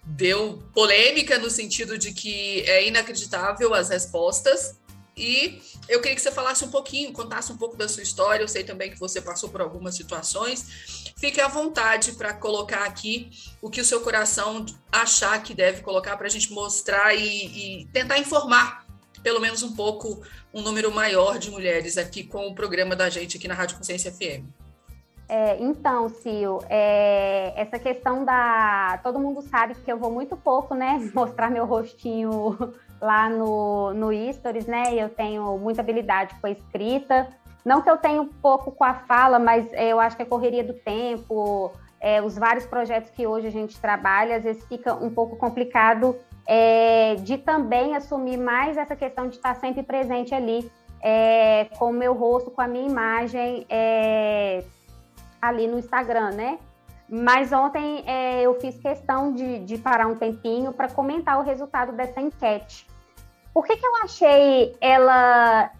deu 0.02 0.60
polêmica 0.74 1.38
no 1.38 1.48
sentido 1.48 1.96
de 1.96 2.12
que 2.12 2.62
é 2.62 2.84
inacreditável 2.88 3.72
as 3.72 3.90
respostas. 3.90 4.74
E 5.16 5.62
eu 5.88 6.00
queria 6.00 6.16
que 6.16 6.20
você 6.20 6.32
falasse 6.32 6.64
um 6.64 6.68
pouquinho, 6.68 7.12
contasse 7.12 7.52
um 7.52 7.56
pouco 7.56 7.76
da 7.76 7.88
sua 7.88 8.02
história. 8.02 8.42
Eu 8.42 8.48
sei 8.48 8.64
também 8.64 8.90
que 8.90 8.98
você 8.98 9.20
passou 9.20 9.48
por 9.48 9.60
algumas 9.60 9.94
situações. 9.94 11.12
Fique 11.16 11.40
à 11.40 11.46
vontade 11.46 12.10
para 12.14 12.34
colocar 12.34 12.86
aqui 12.86 13.30
o 13.62 13.70
que 13.70 13.80
o 13.80 13.84
seu 13.84 14.00
coração 14.00 14.66
achar 14.90 15.40
que 15.44 15.54
deve 15.54 15.80
colocar 15.80 16.16
para 16.16 16.26
a 16.26 16.30
gente 16.30 16.50
mostrar 16.52 17.14
e, 17.14 17.82
e 17.82 17.86
tentar 17.92 18.18
informar, 18.18 18.83
pelo 19.24 19.40
menos 19.40 19.62
um 19.62 19.74
pouco, 19.74 20.22
um 20.52 20.60
número 20.60 20.94
maior 20.94 21.38
de 21.38 21.50
mulheres 21.50 21.96
aqui 21.96 22.22
com 22.22 22.46
o 22.46 22.54
programa 22.54 22.94
da 22.94 23.08
gente 23.08 23.38
aqui 23.38 23.48
na 23.48 23.54
Rádio 23.54 23.78
Consciência 23.78 24.12
FM. 24.12 24.44
É, 25.26 25.56
então, 25.58 26.10
Sil, 26.12 26.60
é, 26.68 27.54
essa 27.56 27.78
questão 27.78 28.26
da. 28.26 29.00
Todo 29.02 29.18
mundo 29.18 29.40
sabe 29.40 29.74
que 29.74 29.90
eu 29.90 29.96
vou 29.96 30.10
muito 30.10 30.36
pouco, 30.36 30.74
né? 30.74 31.10
Mostrar 31.16 31.50
meu 31.50 31.64
rostinho 31.64 32.74
lá 33.00 33.30
no, 33.30 33.94
no 33.94 34.32
Stories, 34.34 34.66
né? 34.66 34.94
Eu 34.94 35.08
tenho 35.08 35.56
muita 35.56 35.80
habilidade 35.80 36.34
com 36.38 36.46
a 36.46 36.50
escrita. 36.50 37.26
Não 37.64 37.80
que 37.80 37.88
eu 37.88 37.96
tenho 37.96 38.26
pouco 38.42 38.70
com 38.70 38.84
a 38.84 38.92
fala, 38.92 39.38
mas 39.38 39.66
é, 39.72 39.88
eu 39.88 39.98
acho 39.98 40.14
que 40.14 40.22
a 40.22 40.26
correria 40.26 40.62
do 40.62 40.74
tempo, 40.74 41.72
é, 41.98 42.20
os 42.20 42.36
vários 42.36 42.66
projetos 42.66 43.10
que 43.10 43.26
hoje 43.26 43.46
a 43.46 43.50
gente 43.50 43.80
trabalha, 43.80 44.36
às 44.36 44.44
vezes 44.44 44.62
fica 44.66 44.92
um 44.94 45.08
pouco 45.08 45.36
complicado 45.36 46.14
é, 46.46 47.16
de 47.16 47.38
também 47.38 47.96
assumir 47.96 48.36
mais 48.36 48.76
essa 48.76 48.94
questão 48.94 49.28
de 49.28 49.36
estar 49.36 49.54
sempre 49.56 49.82
presente 49.82 50.34
ali 50.34 50.70
é, 51.02 51.66
com 51.78 51.90
o 51.90 51.92
meu 51.92 52.14
rosto, 52.14 52.50
com 52.50 52.60
a 52.60 52.68
minha 52.68 52.86
imagem 52.86 53.66
é, 53.68 54.64
ali 55.40 55.66
no 55.66 55.78
Instagram, 55.78 56.30
né? 56.30 56.58
Mas 57.08 57.52
ontem 57.52 58.02
é, 58.06 58.42
eu 58.42 58.58
fiz 58.60 58.78
questão 58.78 59.32
de, 59.32 59.58
de 59.60 59.76
parar 59.76 60.06
um 60.06 60.16
tempinho 60.16 60.72
para 60.72 60.88
comentar 60.88 61.38
o 61.38 61.42
resultado 61.42 61.92
dessa 61.92 62.20
enquete. 62.20 62.86
Por 63.52 63.66
que, 63.66 63.76
que 63.76 63.86
eu 63.86 63.96
achei 64.02 64.74
ela 64.80 65.70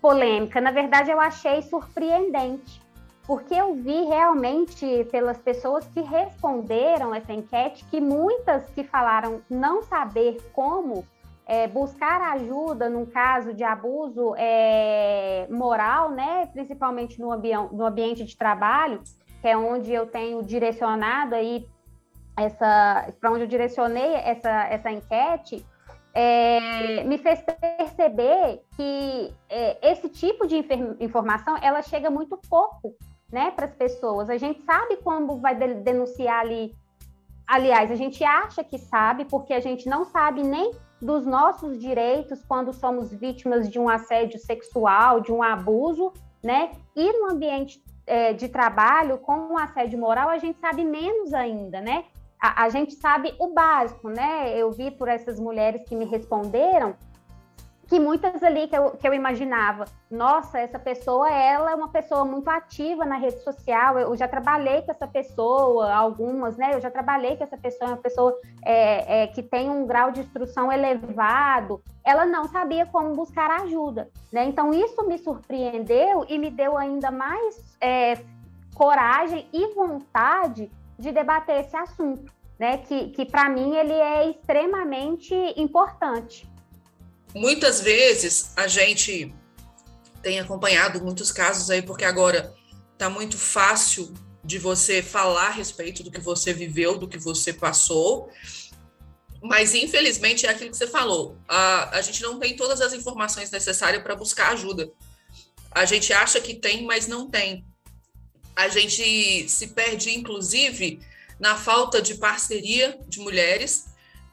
polêmica? 0.00 0.60
Na 0.60 0.70
verdade, 0.70 1.10
eu 1.10 1.20
achei 1.20 1.60
surpreendente, 1.62 2.80
porque 3.26 3.54
eu 3.54 3.74
vi 3.74 4.04
realmente 4.04 5.04
pelas 5.10 5.38
pessoas 5.38 5.86
que 5.88 6.00
responderam 6.00 7.14
essa 7.14 7.32
enquete 7.32 7.84
que 7.90 8.00
muitas 8.00 8.68
que 8.70 8.84
falaram 8.84 9.40
não 9.48 9.82
saber 9.82 10.36
como 10.52 11.06
é, 11.46 11.66
buscar 11.66 12.20
ajuda 12.20 12.88
num 12.88 13.06
caso 13.06 13.54
de 13.54 13.64
abuso 13.64 14.34
é, 14.36 15.46
moral, 15.50 16.10
né, 16.10 16.46
principalmente 16.52 17.20
no, 17.20 17.30
no 17.72 17.86
ambiente 17.86 18.24
de 18.24 18.36
trabalho, 18.36 19.02
que 19.40 19.48
é 19.48 19.56
onde 19.56 19.92
eu 19.92 20.06
tenho 20.06 20.42
direcionado 20.42 21.34
aí 21.34 21.66
essa, 22.36 23.12
para 23.20 23.30
onde 23.30 23.42
eu 23.42 23.46
direcionei 23.46 24.14
essa, 24.14 24.50
essa 24.64 24.90
enquete, 24.90 25.64
é, 26.12 27.02
me 27.04 27.18
fez 27.18 27.42
perceber 27.42 28.62
que 28.76 29.34
é, 29.48 29.90
esse 29.90 30.08
tipo 30.08 30.46
de 30.46 30.64
informação 31.00 31.56
ela 31.60 31.82
chega 31.82 32.10
muito 32.10 32.38
pouco 32.48 32.94
né, 33.34 33.50
para 33.50 33.66
as 33.66 33.74
pessoas. 33.74 34.30
A 34.30 34.38
gente 34.38 34.62
sabe 34.62 34.96
quando 34.98 35.36
vai 35.38 35.54
de 35.54 35.74
denunciar 35.74 36.40
ali. 36.40 36.72
Aliás, 37.46 37.90
a 37.90 37.96
gente 37.96 38.22
acha 38.24 38.62
que 38.62 38.78
sabe, 38.78 39.24
porque 39.24 39.52
a 39.52 39.60
gente 39.60 39.88
não 39.88 40.04
sabe 40.04 40.42
nem 40.42 40.70
dos 41.02 41.26
nossos 41.26 41.78
direitos 41.78 42.42
quando 42.46 42.72
somos 42.72 43.12
vítimas 43.12 43.68
de 43.68 43.78
um 43.78 43.88
assédio 43.88 44.38
sexual, 44.38 45.20
de 45.20 45.32
um 45.32 45.42
abuso, 45.42 46.12
né? 46.42 46.70
E 46.94 47.12
no 47.18 47.32
ambiente 47.32 47.82
é, 48.06 48.32
de 48.32 48.48
trabalho, 48.48 49.18
com 49.18 49.34
um 49.34 49.58
assédio 49.58 49.98
moral, 49.98 50.28
a 50.30 50.38
gente 50.38 50.58
sabe 50.60 50.84
menos 50.84 51.34
ainda, 51.34 51.80
né? 51.80 52.04
a, 52.44 52.64
a 52.64 52.68
gente 52.68 52.94
sabe 52.94 53.34
o 53.38 53.54
básico, 53.54 54.10
né? 54.10 54.54
Eu 54.54 54.70
vi 54.70 54.90
por 54.90 55.08
essas 55.08 55.40
mulheres 55.40 55.82
que 55.88 55.96
me 55.96 56.04
responderam 56.04 56.94
que 57.88 58.00
muitas 58.00 58.42
ali 58.42 58.66
que 58.66 58.76
eu, 58.76 58.90
que 58.92 59.06
eu 59.06 59.14
imaginava, 59.14 59.84
nossa, 60.10 60.58
essa 60.58 60.78
pessoa, 60.78 61.30
ela 61.30 61.70
é 61.70 61.74
uma 61.74 61.88
pessoa 61.88 62.24
muito 62.24 62.48
ativa 62.48 63.04
na 63.04 63.16
rede 63.16 63.42
social, 63.42 63.98
eu 63.98 64.16
já 64.16 64.26
trabalhei 64.26 64.82
com 64.82 64.90
essa 64.90 65.06
pessoa, 65.06 65.92
algumas, 65.92 66.56
né, 66.56 66.74
eu 66.74 66.80
já 66.80 66.90
trabalhei 66.90 67.36
com 67.36 67.44
essa 67.44 67.56
pessoa, 67.56 67.90
uma 67.90 67.96
pessoa 67.96 68.38
é, 68.64 69.22
é, 69.22 69.26
que 69.28 69.42
tem 69.42 69.70
um 69.70 69.86
grau 69.86 70.10
de 70.10 70.20
instrução 70.20 70.72
elevado, 70.72 71.82
ela 72.04 72.24
não 72.24 72.48
sabia 72.48 72.86
como 72.86 73.14
buscar 73.14 73.50
ajuda, 73.62 74.08
né, 74.32 74.44
então 74.44 74.72
isso 74.72 75.06
me 75.06 75.18
surpreendeu 75.18 76.24
e 76.28 76.38
me 76.38 76.50
deu 76.50 76.76
ainda 76.76 77.10
mais 77.10 77.76
é, 77.80 78.18
coragem 78.74 79.46
e 79.52 79.74
vontade 79.74 80.70
de 80.98 81.12
debater 81.12 81.60
esse 81.60 81.76
assunto, 81.76 82.32
né? 82.58 82.78
Que, 82.78 83.10
que 83.10 83.24
para 83.24 83.48
mim 83.48 83.74
ele 83.74 83.92
é 83.92 84.30
extremamente 84.30 85.34
importante. 85.56 86.48
Muitas 87.34 87.80
vezes 87.80 88.52
a 88.56 88.66
gente 88.66 89.34
tem 90.22 90.40
acompanhado 90.40 91.02
muitos 91.02 91.32
casos 91.32 91.70
aí, 91.70 91.82
porque 91.82 92.04
agora 92.04 92.54
está 92.92 93.10
muito 93.10 93.36
fácil 93.36 94.14
de 94.42 94.58
você 94.58 95.02
falar 95.02 95.48
a 95.48 95.50
respeito 95.50 96.02
do 96.02 96.10
que 96.10 96.20
você 96.20 96.52
viveu, 96.52 96.96
do 96.98 97.08
que 97.08 97.18
você 97.18 97.52
passou. 97.52 98.30
Mas, 99.42 99.74
infelizmente, 99.74 100.46
é 100.46 100.50
aquilo 100.50 100.70
que 100.70 100.76
você 100.76 100.86
falou. 100.86 101.36
A, 101.48 101.98
a 101.98 102.00
gente 102.00 102.22
não 102.22 102.38
tem 102.38 102.56
todas 102.56 102.80
as 102.80 102.92
informações 102.92 103.50
necessárias 103.50 104.02
para 104.02 104.16
buscar 104.16 104.52
ajuda. 104.52 104.90
A 105.70 105.84
gente 105.84 106.12
acha 106.12 106.40
que 106.40 106.54
tem, 106.54 106.84
mas 106.84 107.06
não 107.06 107.28
tem 107.28 107.66
a 108.54 108.68
gente 108.68 109.48
se 109.48 109.68
perde, 109.68 110.14
inclusive, 110.14 111.00
na 111.40 111.56
falta 111.56 112.00
de 112.00 112.14
parceria 112.14 112.98
de 113.08 113.18
mulheres, 113.20 113.86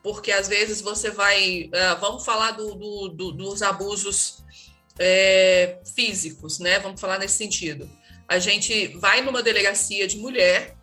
porque 0.03 0.31
às 0.31 0.47
vezes 0.47 0.81
você 0.81 1.11
vai. 1.11 1.65
Uh, 1.65 1.99
vamos 1.99 2.25
falar 2.25 2.51
do, 2.51 2.75
do, 2.75 3.07
do, 3.09 3.31
dos 3.31 3.61
abusos 3.61 4.43
é, 4.97 5.79
físicos, 5.95 6.60
né? 6.60 6.79
Vamos 6.79 6.99
falar 6.99 7.19
nesse 7.19 7.37
sentido. 7.37 7.89
A 8.27 8.39
gente 8.39 8.87
vai 8.97 9.21
numa 9.21 9.43
delegacia 9.43 10.08
de 10.08 10.17
mulher, 10.17 10.75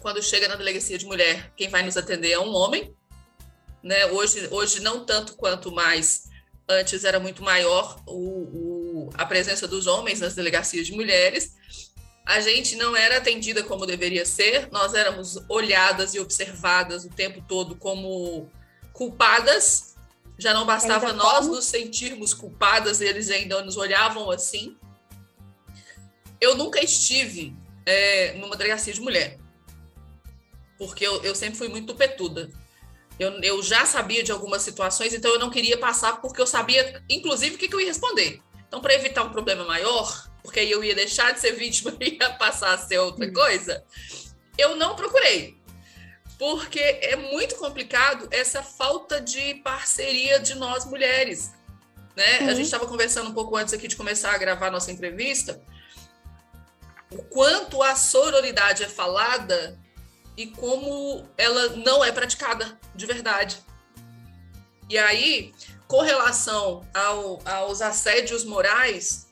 quando 0.00 0.22
chega 0.22 0.48
na 0.48 0.56
delegacia 0.56 0.96
de 0.96 1.06
mulher, 1.06 1.52
quem 1.56 1.68
vai 1.68 1.82
nos 1.82 1.96
atender 1.96 2.30
é 2.30 2.38
um 2.38 2.54
homem, 2.54 2.94
né? 3.82 4.06
Hoje, 4.06 4.48
hoje 4.50 4.80
não 4.80 5.04
tanto 5.04 5.34
quanto 5.36 5.72
mais 5.72 6.28
antes 6.68 7.04
era 7.04 7.20
muito 7.20 7.42
maior 7.42 8.02
o, 8.06 9.08
o, 9.08 9.10
a 9.14 9.24
presença 9.24 9.68
dos 9.68 9.86
homens 9.86 10.20
nas 10.20 10.34
delegacias 10.34 10.86
de 10.86 10.92
mulheres, 10.92 11.54
a 12.26 12.40
gente 12.40 12.74
não 12.74 12.96
era 12.96 13.18
atendida 13.18 13.62
como 13.62 13.86
deveria 13.86 14.26
ser, 14.26 14.68
nós 14.72 14.94
éramos 14.94 15.38
olhadas 15.48 16.12
e 16.12 16.18
observadas 16.18 17.04
o 17.04 17.08
tempo 17.08 17.40
todo 17.46 17.76
como 17.76 18.50
culpadas. 18.92 19.94
Já 20.36 20.52
não 20.52 20.66
bastava 20.66 21.12
nós 21.12 21.46
como? 21.46 21.54
nos 21.54 21.66
sentirmos 21.66 22.34
culpadas, 22.34 23.00
eles 23.00 23.30
ainda 23.30 23.62
nos 23.62 23.76
olhavam 23.76 24.28
assim. 24.28 24.76
Eu 26.40 26.56
nunca 26.56 26.84
estive 26.84 27.56
é, 27.86 28.32
numa 28.34 28.56
delegacia 28.56 28.92
de 28.92 29.00
mulher, 29.00 29.38
porque 30.76 31.06
eu, 31.06 31.22
eu 31.22 31.34
sempre 31.34 31.56
fui 31.56 31.68
muito 31.68 31.94
petuda. 31.94 32.50
Eu, 33.20 33.40
eu, 33.40 33.62
já 33.62 33.86
sabia 33.86 34.22
de 34.22 34.32
algumas 34.32 34.62
situações, 34.62 35.14
então 35.14 35.32
eu 35.32 35.38
não 35.38 35.48
queria 35.48 35.78
passar, 35.78 36.20
porque 36.20 36.40
eu 36.40 36.46
sabia, 36.46 37.02
inclusive, 37.08 37.54
o 37.54 37.58
que, 37.58 37.68
que 37.68 37.74
eu 37.74 37.80
ia 37.80 37.86
responder. 37.86 38.42
Então, 38.68 38.80
para 38.80 38.92
evitar 38.92 39.22
um 39.22 39.30
problema 39.30 39.64
maior, 39.64 40.28
porque 40.46 40.60
aí 40.60 40.70
eu 40.70 40.82
ia 40.84 40.94
deixar 40.94 41.32
de 41.32 41.40
ser 41.40 41.52
vítima 41.52 41.92
e 42.00 42.16
ia 42.20 42.32
passar 42.34 42.72
a 42.72 42.78
ser 42.78 42.98
outra 42.98 43.30
coisa, 43.32 43.84
eu 44.56 44.76
não 44.76 44.94
procurei. 44.94 45.60
Porque 46.38 46.78
é 46.78 47.16
muito 47.16 47.56
complicado 47.56 48.28
essa 48.30 48.62
falta 48.62 49.20
de 49.20 49.54
parceria 49.56 50.38
de 50.38 50.54
nós 50.54 50.84
mulheres. 50.84 51.52
Né? 52.14 52.38
A 52.48 52.54
gente 52.54 52.66
estava 52.66 52.86
conversando 52.86 53.30
um 53.30 53.34
pouco 53.34 53.56
antes 53.56 53.74
aqui 53.74 53.88
de 53.88 53.96
começar 53.96 54.32
a 54.32 54.38
gravar 54.38 54.70
nossa 54.70 54.92
entrevista. 54.92 55.60
O 57.10 57.22
quanto 57.24 57.82
a 57.82 57.96
sororidade 57.96 58.84
é 58.84 58.88
falada 58.88 59.78
e 60.36 60.46
como 60.46 61.28
ela 61.36 61.70
não 61.70 62.04
é 62.04 62.12
praticada 62.12 62.78
de 62.94 63.04
verdade. 63.04 63.58
E 64.88 64.96
aí, 64.96 65.52
com 65.88 66.02
relação 66.02 66.86
ao, 66.94 67.40
aos 67.44 67.82
assédios 67.82 68.44
morais, 68.44 69.25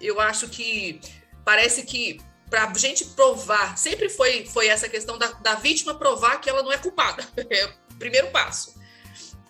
eu 0.00 0.20
acho 0.20 0.48
que 0.48 1.00
parece 1.44 1.82
que 1.82 2.20
para 2.48 2.64
a 2.64 2.74
gente 2.74 3.04
provar, 3.04 3.76
sempre 3.76 4.08
foi, 4.08 4.46
foi 4.46 4.68
essa 4.68 4.88
questão 4.88 5.18
da, 5.18 5.26
da 5.32 5.54
vítima 5.56 5.94
provar 5.94 6.40
que 6.40 6.48
ela 6.48 6.62
não 6.62 6.72
é 6.72 6.78
culpada. 6.78 7.22
É 7.50 7.66
o 7.66 7.98
primeiro 7.98 8.28
passo. 8.30 8.78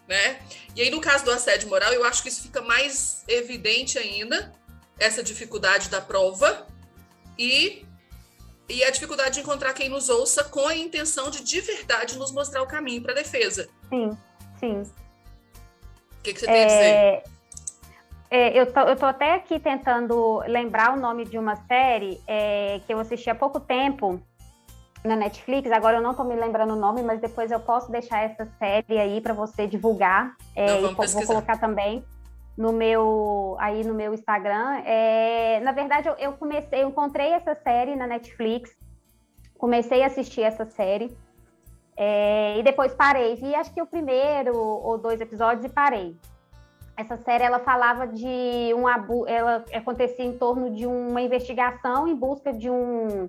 Né? 0.06 0.40
E 0.74 0.82
aí, 0.82 0.90
no 0.90 1.00
caso 1.00 1.24
do 1.24 1.30
assédio 1.30 1.68
moral, 1.68 1.92
eu 1.92 2.04
acho 2.04 2.22
que 2.22 2.28
isso 2.28 2.42
fica 2.42 2.62
mais 2.62 3.24
evidente 3.28 3.98
ainda, 3.98 4.52
essa 4.98 5.22
dificuldade 5.22 5.90
da 5.90 6.00
prova 6.00 6.66
e, 7.38 7.84
e 8.68 8.82
a 8.82 8.90
dificuldade 8.90 9.34
de 9.34 9.40
encontrar 9.40 9.74
quem 9.74 9.88
nos 9.88 10.08
ouça 10.08 10.42
com 10.44 10.66
a 10.66 10.74
intenção 10.74 11.30
de, 11.30 11.42
de 11.42 11.60
verdade, 11.60 12.16
nos 12.16 12.32
mostrar 12.32 12.62
o 12.62 12.66
caminho 12.66 13.02
para 13.02 13.12
a 13.12 13.16
defesa. 13.16 13.68
Sim, 13.90 14.18
sim. 14.58 14.82
O 16.18 16.22
que, 16.22 16.32
que 16.32 16.40
você 16.40 16.46
tem 16.46 16.62
a 16.62 16.66
dizer? 16.66 17.37
É, 18.30 18.58
eu, 18.58 18.70
tô, 18.70 18.80
eu 18.80 18.96
tô 18.96 19.06
até 19.06 19.34
aqui 19.34 19.58
tentando 19.58 20.40
lembrar 20.46 20.92
o 20.92 21.00
nome 21.00 21.24
de 21.24 21.38
uma 21.38 21.56
série 21.56 22.20
é, 22.26 22.80
que 22.86 22.92
eu 22.92 22.98
assisti 22.98 23.30
há 23.30 23.34
pouco 23.34 23.58
tempo 23.58 24.20
na 25.02 25.16
Netflix. 25.16 25.70
Agora 25.72 25.96
eu 25.96 26.02
não 26.02 26.14
tô 26.14 26.24
me 26.24 26.34
lembrando 26.34 26.74
o 26.74 26.76
nome, 26.76 27.02
mas 27.02 27.20
depois 27.20 27.50
eu 27.50 27.60
posso 27.60 27.90
deixar 27.90 28.22
essa 28.24 28.46
série 28.58 28.98
aí 28.98 29.20
para 29.20 29.32
você 29.32 29.66
divulgar. 29.66 30.36
É, 30.54 30.66
Não, 30.66 30.90
e 30.90 30.94
vou 30.94 31.26
colocar 31.26 31.58
também 31.58 32.04
no 32.56 32.72
meu 32.72 33.56
aí 33.58 33.82
no 33.82 33.94
meu 33.94 34.12
Instagram. 34.12 34.82
É, 34.84 35.60
na 35.60 35.72
verdade, 35.72 36.08
eu, 36.08 36.14
eu 36.18 36.32
comecei, 36.32 36.82
eu 36.82 36.88
encontrei 36.88 37.32
essa 37.32 37.54
série 37.54 37.96
na 37.96 38.06
Netflix, 38.06 38.76
comecei 39.56 40.02
a 40.02 40.06
assistir 40.06 40.42
essa 40.42 40.66
série. 40.66 41.16
é, 41.96 42.58
e 42.58 42.62
depois 42.62 42.92
parei, 42.94 43.36
vi 43.36 43.54
acho 43.54 43.72
que 43.72 43.80
o 43.80 43.86
primeiro 43.86 44.54
ou 44.54 44.98
dois 44.98 45.18
episódios 45.18 45.64
e 45.64 45.68
parei 45.68 46.14
essa 46.98 47.16
série 47.16 47.44
ela 47.44 47.60
falava 47.60 48.08
de 48.08 48.74
um 48.74 48.88
abu 48.88 49.24
ela 49.28 49.64
acontecia 49.72 50.24
em 50.24 50.36
torno 50.36 50.74
de 50.74 50.84
uma 50.84 51.22
investigação 51.22 52.08
em 52.08 52.14
busca 52.14 52.52
de 52.52 52.68
um 52.68 53.28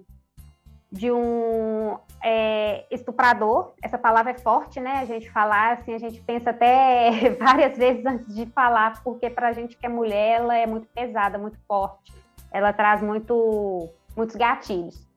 de 0.91 1.11
um 1.11 1.99
é, 2.24 2.84
estuprador. 2.89 3.74
Essa 3.80 3.95
palavra 3.95 4.32
é 4.32 4.38
forte 4.39 4.80
né? 4.80 4.93
A 4.93 5.05
gente 5.05 5.30
falar 5.30 5.74
assim 5.74 5.93
a 5.93 5.99
gente 5.99 6.20
pensa 6.20 6.49
até 6.49 7.30
várias 7.39 7.78
vezes 7.78 8.03
antes 8.03 8.34
de 8.34 8.47
falar 8.47 9.03
porque 9.03 9.30
para 9.30 9.49
a 9.49 9.53
gente 9.53 9.78
que 9.78 9.86
é 9.86 9.89
mulher 9.89 10.39
ela 10.39 10.57
é 10.57 10.65
muito 10.65 10.88
pesada 10.88 11.38
muito 11.38 11.59
forte. 11.67 12.11
Ela 12.51 12.74
traz 12.74 13.03
muito 13.03 13.88
muitos 14.17 14.36
gatilhos. 14.36 15.07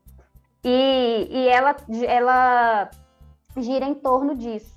E, 0.62 1.26
e 1.30 1.48
ela 1.48 1.74
ela 2.06 2.90
gira 3.56 3.86
em 3.86 3.94
torno 3.94 4.36
disso. 4.36 4.76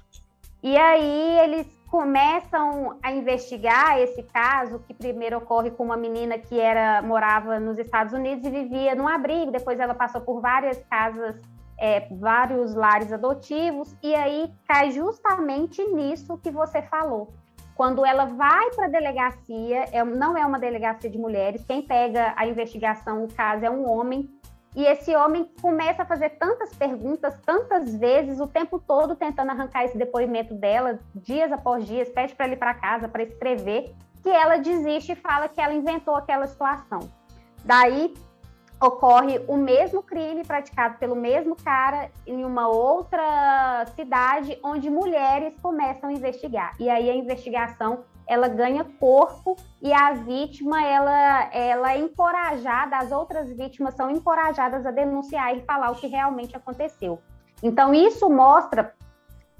E 0.63 0.77
aí 0.77 1.39
eles 1.39 1.67
começam 1.95 2.99
a 3.01 3.09
investigar 3.13 3.97
esse 4.01 4.21
caso, 4.21 4.79
que 4.79 4.93
primeiro 4.93 5.37
ocorre 5.37 5.71
com 5.71 5.85
uma 5.85 5.95
menina 5.95 6.37
que 6.37 6.59
era 6.59 7.01
morava 7.01 7.57
nos 7.57 7.79
Estados 7.79 8.11
Unidos 8.11 8.45
e 8.45 8.49
vivia 8.49 8.93
num 8.93 9.07
abrigo, 9.07 9.49
depois 9.49 9.79
ela 9.79 9.95
passou 9.95 10.19
por 10.19 10.41
várias 10.41 10.77
casas, 10.89 11.41
é, 11.79 12.01
vários 12.11 12.75
lares 12.75 13.13
adotivos, 13.13 13.95
e 14.03 14.13
aí 14.13 14.51
cai 14.67 14.91
justamente 14.91 15.81
nisso 15.85 16.37
que 16.37 16.51
você 16.51 16.81
falou. 16.81 17.33
Quando 17.75 18.05
ela 18.05 18.25
vai 18.25 18.71
para 18.71 18.87
a 18.87 18.89
delegacia, 18.89 19.85
é, 19.93 20.03
não 20.03 20.37
é 20.37 20.45
uma 20.45 20.59
delegacia 20.59 21.09
de 21.09 21.17
mulheres, 21.17 21.63
quem 21.63 21.81
pega 21.81 22.33
a 22.35 22.45
investigação, 22.45 23.23
o 23.23 23.33
caso 23.33 23.63
é 23.63 23.69
um 23.69 23.89
homem, 23.89 24.29
e 24.75 24.85
esse 24.85 25.15
homem 25.15 25.49
começa 25.61 26.03
a 26.03 26.05
fazer 26.05 26.31
tantas 26.31 26.75
perguntas, 26.75 27.39
tantas 27.45 27.95
vezes, 27.95 28.41
o 28.41 28.47
tempo 28.47 28.77
todo 28.77 29.15
tentando 29.15 29.51
arrancar 29.51 29.85
esse 29.85 29.97
depoimento 29.97 30.53
dela, 30.53 30.99
dias 31.15 31.51
após 31.51 31.85
dias, 31.85 32.09
pede 32.09 32.35
para 32.35 32.47
ele 32.47 32.57
para 32.57 32.73
casa 32.73 33.07
para 33.07 33.23
escrever, 33.23 33.95
que 34.21 34.29
ela 34.29 34.57
desiste 34.57 35.13
e 35.13 35.15
fala 35.15 35.47
que 35.47 35.61
ela 35.61 35.73
inventou 35.73 36.15
aquela 36.15 36.45
situação. 36.45 36.99
Daí 37.63 38.13
ocorre 38.81 39.41
o 39.47 39.55
mesmo 39.55 40.03
crime 40.03 40.43
praticado 40.43 40.97
pelo 40.97 41.15
mesmo 41.15 41.55
cara 41.55 42.11
em 42.27 42.43
uma 42.43 42.67
outra 42.67 43.85
cidade, 43.95 44.59
onde 44.61 44.89
mulheres 44.89 45.53
começam 45.61 46.09
a 46.09 46.13
investigar. 46.13 46.73
E 46.79 46.89
aí 46.89 47.09
a 47.09 47.15
investigação 47.15 48.03
ela 48.27 48.47
ganha 48.47 48.83
corpo 48.99 49.55
e 49.81 49.93
a 49.93 50.13
vítima 50.13 50.83
ela, 50.83 51.49
ela 51.53 51.93
é 51.93 51.99
encorajada, 51.99 52.97
as 52.97 53.11
outras 53.11 53.49
vítimas 53.49 53.93
são 53.95 54.09
encorajadas 54.09 54.85
a 54.85 54.91
denunciar 54.91 55.55
e 55.55 55.61
falar 55.61 55.91
o 55.91 55.95
que 55.95 56.07
realmente 56.07 56.55
aconteceu. 56.55 57.19
Então 57.61 57.93
isso 57.93 58.29
mostra 58.29 58.93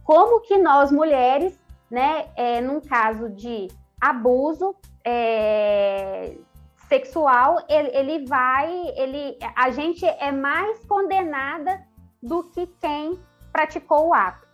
como 0.03 0.41
que 0.41 0.57
nós 0.57 0.91
mulheres, 0.91 1.59
né, 1.89 2.27
é, 2.35 2.61
num 2.61 2.79
caso 2.79 3.29
de 3.29 3.67
abuso 3.99 4.75
é, 5.03 6.35
sexual, 6.87 7.57
ele, 7.67 7.89
ele 7.89 8.25
vai, 8.25 8.71
ele, 8.95 9.37
a 9.55 9.69
gente 9.71 10.05
é 10.05 10.31
mais 10.31 10.85
condenada 10.85 11.83
do 12.21 12.43
que 12.43 12.67
quem 12.79 13.19
praticou 13.51 14.09
o 14.09 14.13
ato. 14.13 14.45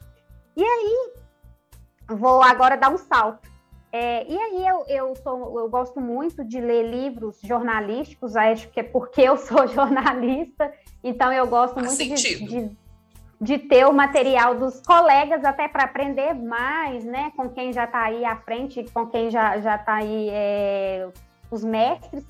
E 0.56 0.64
aí 0.64 1.14
vou 2.10 2.42
agora 2.42 2.78
dar 2.78 2.90
um 2.90 2.98
salto 2.98 3.51
é, 3.92 4.26
e 4.26 4.38
aí 4.38 4.68
eu, 4.68 4.86
eu, 4.88 5.16
sou, 5.18 5.60
eu 5.60 5.70
gosto 5.70 6.00
muito 6.00 6.46
de 6.46 6.62
ler 6.62 6.90
livros 6.90 7.38
jornalísticos, 7.44 8.38
acho 8.38 8.70
que 8.70 8.80
é 8.80 8.84
porque 8.84 9.22
eu 9.22 9.36
sou 9.38 9.68
jornalista, 9.68 10.72
então 11.04 11.32
eu 11.32 11.46
gosto 11.46 11.80
muito 11.80 11.98
de, 11.98 12.46
de, 12.46 12.78
de, 13.40 13.58
ter 13.58 13.86
o 13.86 13.92
material 13.92 14.56
dos 14.56 14.82
colegas 14.82 15.44
até 15.44 15.68
para 15.68 15.84
aprender 15.84 16.34
mais, 16.34 17.04
né, 17.04 17.34
com 17.36 17.50
quem 17.50 17.74
já 17.74 17.84
está 17.84 18.04
aí 18.04 18.24
à 18.24 18.38
frente, 18.38 18.86
com 18.94 19.06
quem 19.08 19.30
já 19.30 19.58
está 19.58 19.96
aí 19.96 20.30
é, 20.32 21.10
os 21.50 21.64
mestres. 21.64 22.26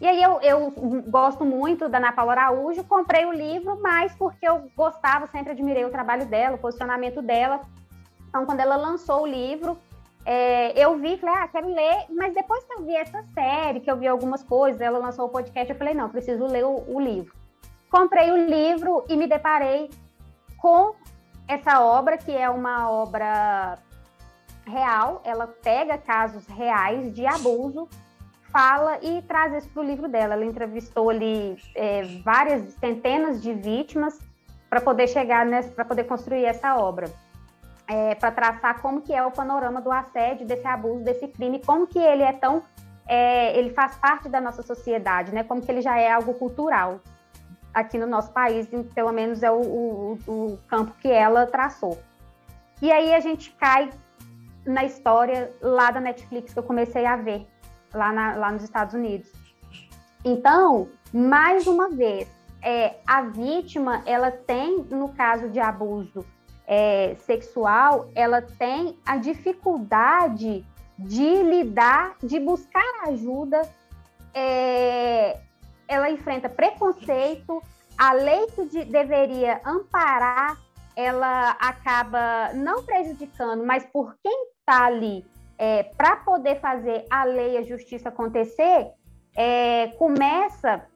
E 0.00 0.06
aí 0.06 0.22
eu, 0.22 0.40
eu 0.42 0.70
gosto 1.08 1.44
muito 1.44 1.88
da 1.88 1.98
Ana 1.98 2.12
Paula 2.12 2.32
Araújo, 2.32 2.84
comprei 2.84 3.24
o 3.24 3.32
livro, 3.32 3.78
mas 3.82 4.14
porque 4.14 4.46
eu 4.46 4.70
gostava, 4.76 5.26
sempre 5.26 5.52
admirei 5.52 5.84
o 5.84 5.90
trabalho 5.90 6.26
dela, 6.26 6.56
o 6.56 6.58
posicionamento 6.58 7.22
dela. 7.22 7.62
Então, 8.28 8.44
quando 8.44 8.60
ela 8.60 8.76
lançou 8.76 9.22
o 9.22 9.26
livro, 9.26 9.78
é, 10.28 10.72
eu 10.76 10.98
vi, 10.98 11.16
falei, 11.18 11.36
ah, 11.36 11.46
quero 11.46 11.72
ler, 11.72 12.06
mas 12.10 12.34
depois 12.34 12.64
que 12.64 12.74
eu 12.74 12.84
vi 12.84 12.96
essa 12.96 13.22
série, 13.32 13.78
que 13.78 13.88
eu 13.88 13.96
vi 13.96 14.08
algumas 14.08 14.42
coisas, 14.42 14.80
ela 14.80 14.98
lançou 14.98 15.26
o 15.26 15.28
podcast, 15.28 15.70
eu 15.70 15.78
falei, 15.78 15.94
não, 15.94 16.10
preciso 16.10 16.44
ler 16.46 16.64
o, 16.64 16.84
o 16.88 17.00
livro. 17.00 17.32
Comprei 17.88 18.32
o 18.32 18.36
livro 18.36 19.04
e 19.08 19.16
me 19.16 19.28
deparei 19.28 19.88
com 20.58 20.96
essa 21.46 21.80
obra, 21.80 22.18
que 22.18 22.32
é 22.36 22.50
uma 22.50 22.90
obra 22.90 23.78
real, 24.66 25.22
ela 25.24 25.46
pega 25.46 25.96
casos 25.96 26.44
reais 26.48 27.14
de 27.14 27.24
abuso, 27.24 27.88
fala 28.50 28.98
e 29.02 29.22
traz 29.22 29.54
isso 29.54 29.70
para 29.70 29.80
o 29.80 29.86
livro 29.86 30.08
dela. 30.08 30.34
Ela 30.34 30.44
entrevistou 30.44 31.08
ali 31.08 31.56
é, 31.76 32.02
várias 32.24 32.72
centenas 32.80 33.40
de 33.40 33.54
vítimas 33.54 34.18
para 34.68 34.80
poder 34.80 35.06
chegar 35.06 35.46
nessa, 35.46 35.70
para 35.70 35.84
poder 35.84 36.02
construir 36.02 36.44
essa 36.44 36.76
obra 36.76 37.08
é, 37.88 38.14
para 38.14 38.30
traçar 38.30 38.80
como 38.80 39.00
que 39.00 39.12
é 39.12 39.24
o 39.24 39.30
panorama 39.30 39.80
do 39.80 39.92
assédio, 39.92 40.46
desse 40.46 40.66
abuso, 40.66 41.04
desse 41.04 41.28
crime, 41.28 41.62
como 41.64 41.86
que 41.86 41.98
ele 41.98 42.22
é 42.22 42.32
tão, 42.32 42.62
é, 43.06 43.56
ele 43.58 43.70
faz 43.70 43.96
parte 43.96 44.28
da 44.28 44.40
nossa 44.40 44.62
sociedade, 44.62 45.32
né? 45.32 45.44
Como 45.44 45.60
que 45.60 45.70
ele 45.70 45.80
já 45.80 45.96
é 45.98 46.10
algo 46.10 46.34
cultural 46.34 47.00
aqui 47.72 47.98
no 47.98 48.06
nosso 48.06 48.32
país, 48.32 48.68
pelo 48.94 49.12
menos 49.12 49.42
é 49.42 49.50
o, 49.50 49.60
o, 49.60 50.18
o 50.26 50.58
campo 50.66 50.92
que 51.00 51.08
ela 51.08 51.46
traçou. 51.46 51.98
E 52.80 52.90
aí 52.90 53.14
a 53.14 53.20
gente 53.20 53.50
cai 53.52 53.90
na 54.64 54.84
história 54.84 55.52
lá 55.60 55.90
da 55.90 56.00
Netflix 56.00 56.52
que 56.52 56.58
eu 56.58 56.62
comecei 56.62 57.06
a 57.06 57.16
ver 57.16 57.46
lá, 57.94 58.12
na, 58.12 58.34
lá 58.34 58.50
nos 58.50 58.62
Estados 58.62 58.94
Unidos. 58.94 59.30
Então, 60.24 60.88
mais 61.12 61.66
uma 61.66 61.88
vez, 61.88 62.28
é, 62.62 62.96
a 63.06 63.22
vítima 63.22 64.02
ela 64.06 64.30
tem 64.30 64.78
no 64.90 65.10
caso 65.10 65.48
de 65.48 65.60
abuso 65.60 66.24
é, 66.66 67.14
sexual, 67.20 68.08
ela 68.14 68.42
tem 68.42 68.98
a 69.06 69.16
dificuldade 69.16 70.64
de 70.98 71.42
lidar, 71.42 72.16
de 72.22 72.40
buscar 72.40 73.08
ajuda, 73.08 73.62
é, 74.34 75.38
ela 75.86 76.10
enfrenta 76.10 76.48
preconceito, 76.48 77.62
a 77.96 78.12
lei 78.12 78.46
que 78.48 78.64
de, 78.66 78.84
deveria 78.84 79.60
amparar, 79.64 80.58
ela 80.94 81.50
acaba 81.60 82.52
não 82.54 82.82
prejudicando, 82.82 83.64
mas 83.64 83.84
por 83.86 84.16
quem 84.22 84.48
está 84.58 84.86
ali 84.86 85.24
é, 85.58 85.84
para 85.84 86.16
poder 86.16 86.60
fazer 86.60 87.04
a 87.10 87.24
lei 87.24 87.54
e 87.54 87.58
a 87.58 87.62
justiça 87.62 88.08
acontecer, 88.08 88.90
é, 89.34 89.88
começa 89.98 90.86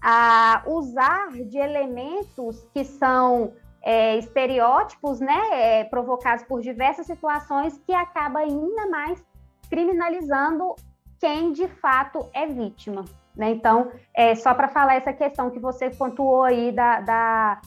a 0.00 0.62
usar 0.66 1.32
de 1.32 1.58
elementos 1.58 2.66
que 2.72 2.84
são 2.84 3.52
é, 3.84 4.16
estereótipos 4.16 5.20
né, 5.20 5.40
é, 5.52 5.84
provocados 5.84 6.44
por 6.44 6.62
diversas 6.62 7.06
situações 7.06 7.78
que 7.86 7.92
acaba 7.92 8.38
ainda 8.38 8.88
mais 8.88 9.22
criminalizando 9.68 10.74
quem 11.20 11.52
de 11.52 11.68
fato 11.68 12.26
é 12.32 12.46
vítima. 12.46 13.04
Né? 13.36 13.50
Então, 13.50 13.92
é, 14.14 14.34
só 14.34 14.54
para 14.54 14.68
falar 14.68 14.94
essa 14.94 15.12
questão 15.12 15.50
que 15.50 15.58
você 15.58 15.90
pontuou 15.90 16.42
aí 16.42 16.72
da, 16.72 17.00
da 17.00 17.60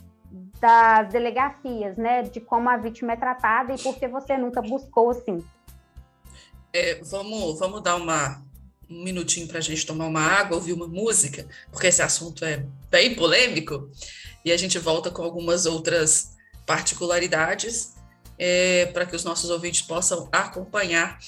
das 0.60 1.10
delegacias, 1.10 1.96
né? 1.98 2.24
De 2.24 2.42
como 2.42 2.70
a 2.70 2.78
vítima 2.78 3.14
é 3.14 3.16
tratada 3.16 3.74
e 3.74 3.78
por 3.78 3.98
que 3.98 4.08
você 4.08 4.38
nunca 4.38 4.62
buscou 4.62 5.12
assim. 5.12 5.44
É, 6.74 6.96
vamos, 6.96 7.60
vamos 7.60 7.82
dar 7.82 7.96
uma, 7.96 8.42
um 8.90 9.04
minutinho 9.04 9.48
para 9.48 9.60
a 9.60 9.62
gente 9.62 9.86
tomar 9.86 10.06
uma 10.06 10.22
água, 10.22 10.58
ouvir 10.58 10.74
uma 10.74 10.88
música, 10.88 11.48
porque 11.72 11.88
esse 11.88 12.02
assunto 12.02 12.44
é 12.44 12.66
bem 12.90 13.16
polêmico, 13.16 13.90
e 14.48 14.52
a 14.54 14.56
gente 14.56 14.80
volta 14.80 15.12
com 15.12 15.22
algumas 15.22 15.66
outras 15.66 16.38
particularidades 16.66 17.96
é, 18.40 18.86
para 18.86 19.06
que 19.06 19.14
os 19.14 19.26
nossos 19.26 19.50
ouvintes 19.50 19.82
possam 19.82 20.30
acompanhar 20.32 21.20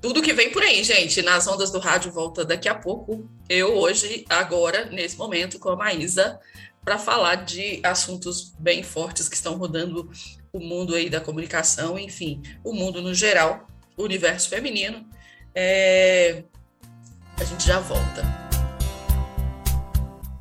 tudo 0.00 0.22
que 0.22 0.32
vem 0.32 0.50
por 0.50 0.62
aí, 0.62 0.82
gente. 0.82 1.20
Nas 1.20 1.46
ondas 1.46 1.70
do 1.70 1.78
rádio 1.78 2.10
volta 2.10 2.46
daqui 2.46 2.66
a 2.66 2.74
pouco. 2.74 3.28
Eu 3.50 3.76
hoje, 3.76 4.24
agora, 4.30 4.86
nesse 4.86 5.18
momento, 5.18 5.58
com 5.58 5.68
a 5.68 5.76
Maísa, 5.76 6.40
para 6.82 6.98
falar 6.98 7.34
de 7.44 7.82
assuntos 7.82 8.54
bem 8.58 8.82
fortes 8.82 9.28
que 9.28 9.36
estão 9.36 9.58
rodando 9.58 10.10
o 10.50 10.58
mundo 10.58 10.94
aí 10.94 11.10
da 11.10 11.20
comunicação, 11.20 11.98
enfim, 11.98 12.40
o 12.64 12.72
mundo 12.72 13.02
no 13.02 13.12
geral, 13.12 13.66
o 13.94 14.04
universo 14.04 14.48
feminino. 14.48 15.06
É... 15.54 16.44
A 17.38 17.44
gente 17.44 17.66
já 17.66 17.78
volta. 17.78 18.22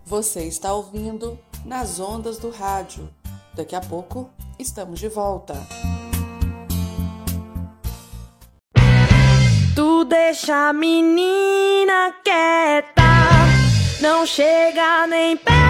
Você 0.05 0.45
está 0.45 0.73
ouvindo 0.73 1.37
nas 1.67 1.99
ondas 1.99 2.37
do 2.37 2.49
rádio. 2.49 3.09
Daqui 3.53 3.75
a 3.75 3.81
pouco 3.81 4.29
estamos 4.57 4.99
de 4.99 5.09
volta. 5.09 5.55
Tu 9.75 10.05
deixa 10.05 10.69
a 10.69 10.73
menina 10.73 12.13
quieta, 12.23 13.03
não 14.01 14.25
chega 14.25 15.05
nem 15.07 15.35
perto. 15.35 15.67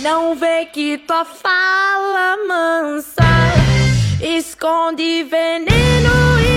Não 0.00 0.34
vê 0.34 0.64
que 0.64 0.96
tua 0.96 1.22
fala 1.22 2.36
mansa 2.48 3.37
esconde 4.20 5.24
veneno 5.24 6.47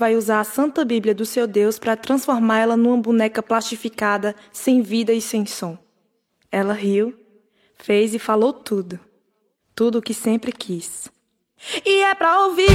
vai 0.00 0.16
usar 0.16 0.40
a 0.40 0.44
Santa 0.44 0.82
Bíblia 0.82 1.14
do 1.14 1.26
seu 1.26 1.46
Deus 1.46 1.78
para 1.78 1.94
transformá-la 1.94 2.74
numa 2.74 2.96
boneca 2.96 3.42
plastificada, 3.42 4.34
sem 4.50 4.80
vida 4.80 5.12
e 5.12 5.20
sem 5.20 5.44
som. 5.44 5.76
Ela 6.50 6.72
riu, 6.72 7.14
fez 7.76 8.14
e 8.14 8.18
falou 8.18 8.50
tudo. 8.50 8.98
Tudo 9.74 9.98
o 9.98 10.02
que 10.02 10.14
sempre 10.14 10.52
quis. 10.52 11.10
E 11.84 12.02
é 12.02 12.14
pra 12.14 12.46
ouvir. 12.46 12.70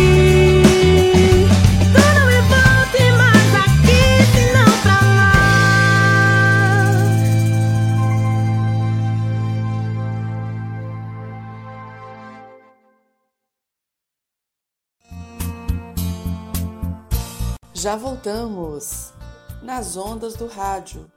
Já 17.86 17.96
voltamos 17.96 19.14
nas 19.62 19.96
ondas 19.96 20.34
do 20.34 20.48
rádio. 20.48 21.08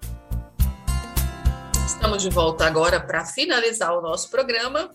Estamos 1.86 2.22
de 2.22 2.28
volta 2.28 2.66
agora 2.66 3.00
para 3.00 3.24
finalizar 3.24 3.96
o 3.96 4.02
nosso 4.02 4.28
programa. 4.28 4.90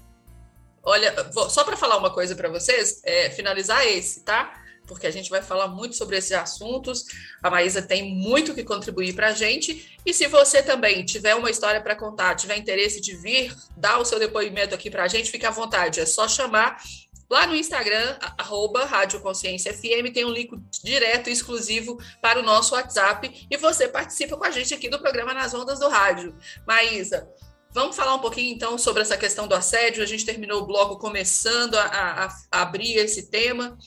Olha, 0.84 1.32
vou- 1.34 1.50
só 1.50 1.64
para 1.64 1.76
falar 1.76 1.98
uma 1.98 2.14
coisa 2.14 2.36
para 2.36 2.48
vocês, 2.48 3.02
é, 3.04 3.32
finalizar 3.32 3.88
esse, 3.88 4.22
tá? 4.24 4.54
porque 4.86 5.08
a 5.08 5.12
gente 5.12 5.30
vai 5.30 5.42
falar 5.42 5.68
muito 5.68 5.96
sobre 5.96 6.18
esses 6.18 6.32
assuntos. 6.34 7.06
A 7.42 7.50
Maísa 7.50 7.82
tem 7.82 8.16
muito 8.16 8.54
que 8.54 8.64
contribuir 8.64 9.14
para 9.14 9.30
a 9.30 9.32
gente. 9.32 9.98
E 10.06 10.14
se 10.14 10.28
você 10.28 10.62
também 10.62 11.06
tiver 11.06 11.36
uma 11.36 11.50
história 11.50 11.82
para 11.82 11.96
contar, 11.96 12.36
tiver 12.36 12.58
interesse 12.58 13.00
de 13.00 13.16
vir, 13.16 13.56
dar 13.78 14.00
o 14.00 14.06
seu 14.06 14.20
depoimento 14.20 14.76
aqui 14.76 14.90
para 14.90 15.04
a 15.04 15.08
gente, 15.08 15.32
fique 15.32 15.46
à 15.46 15.52
vontade. 15.52 16.00
É 16.00 16.06
só 16.06 16.28
chamar 16.28 16.82
Lá 17.30 17.48
no 17.48 17.56
Instagram, 17.56 18.18
arroba 18.38 18.86
Rádio 18.86 19.20
Consciência 19.22 19.74
FM, 19.74 20.14
tem 20.14 20.26
um 20.26 20.32
link 20.32 20.52
direto 20.84 21.30
exclusivo 21.30 21.98
para 22.22 22.40
o 22.40 22.44
nosso 22.44 22.76
WhatsApp 22.76 23.48
e 23.50 23.58
você 23.58 23.88
participa 23.88 24.38
com 24.38 24.44
a 24.44 24.52
gente 24.52 24.74
aqui 24.74 24.90
do 24.90 25.00
programa 25.00 25.34
Nas 25.34 25.54
Ondas 25.54 25.80
do 25.80 25.90
Rádio. 25.90 26.36
Maísa, 26.68 27.28
vamos 27.72 27.96
falar 27.96 28.16
um 28.16 28.20
pouquinho 28.20 28.54
então 28.54 28.78
sobre 28.78 29.02
essa 29.02 29.18
questão 29.18 29.48
do 29.48 29.56
assédio. 29.56 30.04
A 30.04 30.06
gente 30.06 30.26
terminou 30.26 30.62
o 30.62 30.66
bloco 30.66 31.00
começando 31.00 31.76
a, 31.76 31.86
a, 31.86 32.28
a 32.52 32.62
abrir 32.62 32.96
esse 32.98 33.30
tema. 33.30 33.78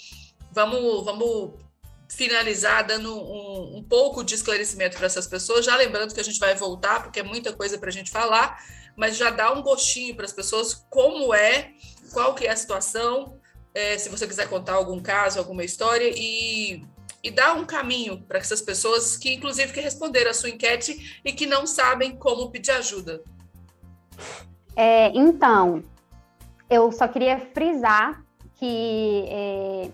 Vamos, 0.51 1.05
vamos 1.05 1.66
finalizar 2.09 2.87
dando 2.87 3.14
um, 3.14 3.78
um 3.78 3.82
pouco 3.82 4.22
de 4.22 4.34
esclarecimento 4.34 4.97
para 4.97 5.07
essas 5.07 5.26
pessoas, 5.26 5.64
já 5.64 5.76
lembrando 5.76 6.14
que 6.14 6.20
a 6.20 6.24
gente 6.24 6.39
vai 6.39 6.55
voltar, 6.55 7.03
porque 7.03 7.20
é 7.20 7.22
muita 7.22 7.53
coisa 7.53 7.78
para 7.78 7.89
a 7.89 7.93
gente 7.93 8.11
falar, 8.11 8.59
mas 8.97 9.16
já 9.16 9.30
dá 9.30 9.53
um 9.53 9.62
gostinho 9.62 10.14
para 10.14 10.24
as 10.24 10.32
pessoas 10.32 10.87
como 10.89 11.34
é 11.34 11.72
qual 12.13 12.35
que 12.35 12.47
é 12.47 12.51
a 12.51 12.57
situação, 12.57 13.39
é, 13.75 13.99
se 13.99 14.09
você 14.09 14.27
quiser 14.27 14.49
contar 14.49 14.75
algum 14.75 15.01
caso, 15.01 15.39
alguma 15.39 15.65
história 15.65 16.11
e, 16.15 16.83
e 17.23 17.31
dar 17.31 17.55
um 17.55 17.65
caminho 17.65 18.23
para 18.23 18.39
essas 18.39 18.63
pessoas 18.63 19.17
que, 19.17 19.35
inclusive, 19.35 19.73
que 19.73 19.81
responderam 19.81 20.31
a 20.31 20.35
sua 20.35 20.49
enquete 20.49 21.21
e 21.25 21.33
que 21.33 21.47
não 21.47 21.67
sabem 21.67 22.17
como 22.17 22.51
pedir 22.51 22.71
ajuda. 22.71 23.23
É, 24.75 25.09
então, 25.09 25.83
eu 26.69 26.91
só 26.93 27.07
queria 27.07 27.39
frisar 27.39 28.25
que 28.55 29.25
é, 29.29 29.91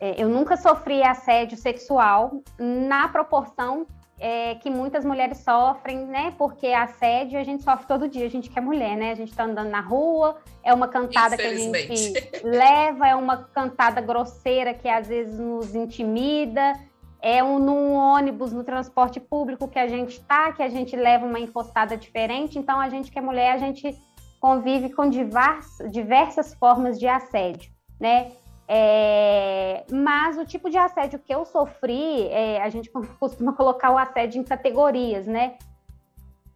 é 0.00 0.22
eu 0.22 0.28
nunca 0.28 0.56
sofri 0.56 1.02
assédio 1.02 1.58
sexual 1.58 2.42
na 2.58 3.08
proporção 3.08 3.86
é, 4.18 4.54
que 4.56 4.70
muitas 4.70 5.04
mulheres 5.04 5.38
sofrem, 5.38 6.06
né? 6.06 6.32
Porque 6.38 6.68
assédio 6.68 7.38
a 7.38 7.44
gente 7.44 7.62
sofre 7.62 7.86
todo 7.86 8.08
dia, 8.08 8.26
a 8.26 8.30
gente 8.30 8.48
que 8.48 8.58
é 8.58 8.62
mulher, 8.62 8.96
né? 8.96 9.12
A 9.12 9.14
gente 9.14 9.34
tá 9.34 9.44
andando 9.44 9.68
na 9.68 9.80
rua, 9.80 10.38
é 10.62 10.72
uma 10.72 10.88
cantada 10.88 11.36
que 11.36 11.46
a 11.46 11.54
gente 11.54 12.30
leva, 12.42 13.06
é 13.06 13.14
uma 13.14 13.44
cantada 13.44 14.00
grosseira 14.00 14.72
que 14.72 14.88
às 14.88 15.08
vezes 15.08 15.38
nos 15.38 15.74
intimida, 15.74 16.72
é 17.20 17.42
um 17.42 17.58
num 17.58 17.92
ônibus, 17.92 18.52
no 18.52 18.64
transporte 18.64 19.20
público 19.20 19.68
que 19.68 19.78
a 19.78 19.86
gente 19.86 20.20
tá, 20.20 20.52
que 20.52 20.62
a 20.62 20.68
gente 20.68 20.96
leva 20.96 21.26
uma 21.26 21.40
encostada 21.40 21.96
diferente. 21.96 22.58
Então, 22.58 22.80
a 22.80 22.88
gente 22.88 23.10
que 23.10 23.18
é 23.18 23.22
mulher, 23.22 23.52
a 23.52 23.58
gente 23.58 23.98
convive 24.40 24.90
com 24.90 25.08
diversas, 25.08 25.90
diversas 25.90 26.54
formas 26.54 26.98
de 26.98 27.06
assédio, 27.06 27.70
né? 28.00 28.32
É, 28.68 29.84
mas 29.90 30.36
o 30.36 30.44
tipo 30.44 30.68
de 30.68 30.76
assédio 30.76 31.20
que 31.20 31.32
eu 31.32 31.44
sofri, 31.44 32.26
é, 32.28 32.60
a 32.60 32.68
gente 32.68 32.90
costuma 33.20 33.52
colocar 33.52 33.92
o 33.92 33.98
assédio 33.98 34.40
em 34.40 34.44
categorias, 34.44 35.26
né? 35.26 35.56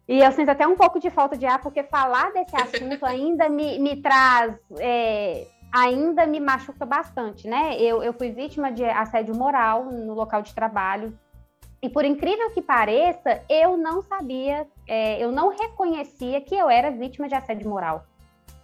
E 0.07 0.19
eu 0.19 0.31
sinto 0.33 0.49
até 0.49 0.67
um 0.67 0.75
pouco 0.75 0.99
de 0.99 1.09
falta 1.09 1.37
de 1.37 1.45
ar, 1.45 1.61
porque 1.61 1.83
falar 1.83 2.33
desse 2.33 2.55
assunto 2.55 3.03
ainda 3.05 3.47
me, 3.47 3.79
me 3.79 4.01
traz, 4.01 4.55
é, 4.77 5.47
ainda 5.71 6.25
me 6.25 6.39
machuca 6.39 6.85
bastante, 6.85 7.47
né? 7.47 7.77
Eu, 7.79 8.03
eu 8.03 8.11
fui 8.11 8.29
vítima 8.29 8.71
de 8.71 8.83
assédio 8.83 9.33
moral 9.35 9.85
no 9.85 10.13
local 10.13 10.41
de 10.41 10.53
trabalho. 10.53 11.17
E 11.81 11.89
por 11.89 12.03
incrível 12.03 12.51
que 12.51 12.61
pareça, 12.61 13.41
eu 13.49 13.77
não 13.77 14.03
sabia, 14.03 14.67
é, 14.87 15.23
eu 15.23 15.31
não 15.31 15.49
reconhecia 15.49 16.41
que 16.41 16.55
eu 16.55 16.69
era 16.69 16.91
vítima 16.91 17.27
de 17.27 17.33
assédio 17.33 17.69
moral. 17.69 18.05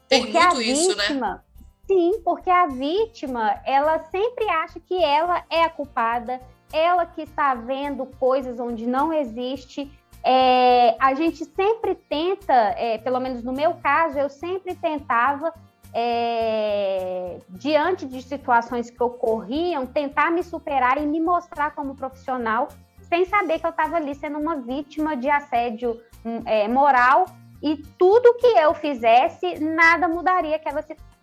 Tem 0.07 0.21
porque 0.21 0.37
muito 0.37 0.47
a 0.47 0.53
vítima, 0.53 1.03
isso, 1.03 1.19
né? 1.19 1.39
Sim, 1.87 2.21
porque 2.21 2.49
a 2.49 2.67
vítima, 2.67 3.61
ela 3.65 3.99
sempre 4.11 4.49
acha 4.49 4.77
que 4.77 5.01
ela 5.01 5.45
é 5.49 5.63
a 5.63 5.69
culpada, 5.69 6.41
ela 6.73 7.05
que 7.05 7.21
está 7.21 7.55
vendo 7.55 8.05
coisas 8.19 8.59
onde 8.59 8.85
não 8.85 9.13
existe. 9.13 9.89
É, 10.21 10.97
a 10.99 11.13
gente 11.13 11.45
sempre 11.45 11.95
tenta, 11.95 12.53
é, 12.53 12.97
pelo 12.97 13.21
menos 13.21 13.41
no 13.41 13.53
meu 13.53 13.75
caso, 13.75 14.19
eu 14.19 14.29
sempre 14.29 14.75
tentava, 14.75 15.53
é, 15.93 17.39
diante 17.47 18.05
de 18.05 18.21
situações 18.21 18.89
que 18.89 19.01
ocorriam, 19.01 19.85
tentar 19.85 20.29
me 20.29 20.43
superar 20.43 21.01
e 21.01 21.05
me 21.05 21.21
mostrar 21.21 21.73
como 21.73 21.95
profissional, 21.95 22.67
sem 23.03 23.23
saber 23.23 23.59
que 23.59 23.65
eu 23.65 23.69
estava 23.69 23.95
ali 23.95 24.13
sendo 24.13 24.37
uma 24.37 24.57
vítima 24.57 25.15
de 25.15 25.29
assédio 25.29 26.01
hum, 26.25 26.41
é, 26.45 26.67
moral 26.67 27.27
e 27.63 27.77
tudo 27.97 28.35
que 28.35 28.47
eu 28.47 28.73
fizesse, 28.73 29.57
nada 29.61 30.09
mudaria 30.09 30.57
aquela 30.57 30.81
situação 30.81 31.16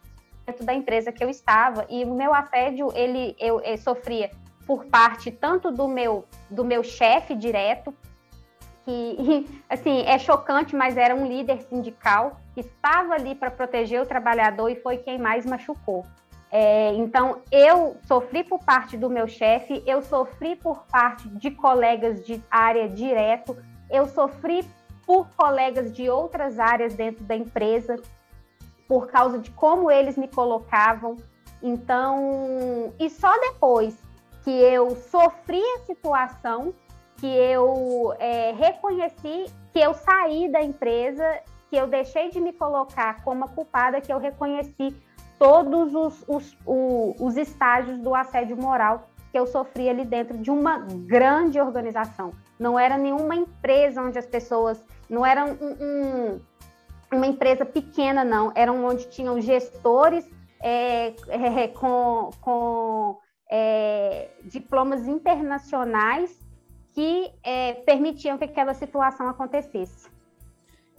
dentro 0.46 0.64
da 0.64 0.74
empresa 0.74 1.12
que 1.12 1.22
eu 1.22 1.30
estava 1.30 1.86
e 1.88 2.04
o 2.04 2.14
meu 2.14 2.34
assédio 2.34 2.92
ele 2.94 3.34
eu, 3.38 3.60
eu 3.60 3.76
sofria 3.78 4.30
por 4.66 4.84
parte 4.86 5.30
tanto 5.30 5.70
do 5.70 5.88
meu 5.88 6.24
do 6.50 6.64
meu 6.64 6.82
chefe 6.82 7.34
direto 7.34 7.94
que 8.84 9.46
assim 9.68 10.02
é 10.06 10.18
chocante 10.18 10.76
mas 10.76 10.96
era 10.96 11.14
um 11.14 11.26
líder 11.26 11.62
sindical 11.62 12.40
que 12.54 12.60
estava 12.60 13.14
ali 13.14 13.34
para 13.34 13.50
proteger 13.50 14.00
o 14.00 14.06
trabalhador 14.06 14.68
e 14.68 14.76
foi 14.76 14.98
quem 14.98 15.18
mais 15.18 15.44
machucou. 15.44 16.04
É, 16.52 16.92
então 16.94 17.42
eu 17.50 17.96
sofri 18.06 18.44
por 18.44 18.60
parte 18.60 18.96
do 18.96 19.10
meu 19.10 19.26
chefe 19.26 19.82
eu 19.84 20.02
sofri 20.02 20.54
por 20.54 20.86
parte 20.86 21.28
de 21.28 21.50
colegas 21.50 22.24
de 22.24 22.40
área 22.48 22.88
direto 22.88 23.56
eu 23.90 24.06
sofri 24.06 24.64
por 25.04 25.28
colegas 25.36 25.92
de 25.92 26.08
outras 26.08 26.60
áreas 26.60 26.94
dentro 26.94 27.24
da 27.24 27.34
empresa 27.34 27.96
por 28.88 29.08
causa 29.08 29.38
de 29.38 29.50
como 29.50 29.90
eles 29.90 30.16
me 30.16 30.28
colocavam. 30.28 31.16
Então, 31.62 32.92
e 32.98 33.08
só 33.08 33.32
depois 33.40 33.96
que 34.42 34.50
eu 34.50 34.94
sofri 34.96 35.62
a 35.76 35.78
situação, 35.86 36.74
que 37.16 37.26
eu 37.26 38.14
é, 38.18 38.52
reconheci 38.52 39.46
que 39.72 39.80
eu 39.80 39.94
saí 39.94 40.48
da 40.50 40.62
empresa, 40.62 41.40
que 41.70 41.76
eu 41.76 41.86
deixei 41.86 42.30
de 42.30 42.40
me 42.40 42.52
colocar 42.52 43.24
como 43.24 43.44
a 43.44 43.48
culpada, 43.48 44.00
que 44.00 44.12
eu 44.12 44.18
reconheci 44.18 44.94
todos 45.38 45.94
os, 45.94 46.24
os, 46.28 46.56
os, 46.64 47.20
os 47.20 47.36
estágios 47.36 47.98
do 47.98 48.14
assédio 48.14 48.56
moral 48.56 49.08
que 49.32 49.38
eu 49.38 49.48
sofri 49.48 49.88
ali 49.88 50.04
dentro 50.04 50.38
de 50.38 50.48
uma 50.48 50.78
grande 50.78 51.60
organização. 51.60 52.30
Não 52.56 52.78
era 52.78 52.96
nenhuma 52.96 53.34
empresa 53.34 54.00
onde 54.00 54.16
as 54.16 54.26
pessoas. 54.26 54.80
Não 55.10 55.26
era 55.26 55.44
um, 55.44 55.56
um 55.80 56.40
uma 57.14 57.26
empresa 57.26 57.64
pequena, 57.64 58.24
não. 58.24 58.52
Eram 58.54 58.84
onde 58.84 59.08
tinham 59.08 59.40
gestores 59.40 60.24
é, 60.60 61.14
é, 61.28 61.68
com, 61.68 62.30
com 62.40 63.18
é, 63.50 64.30
diplomas 64.44 65.06
internacionais 65.06 66.30
que 66.94 67.30
é, 67.42 67.74
permitiam 67.74 68.38
que 68.38 68.44
aquela 68.44 68.72
situação 68.72 69.28
acontecesse. 69.28 70.08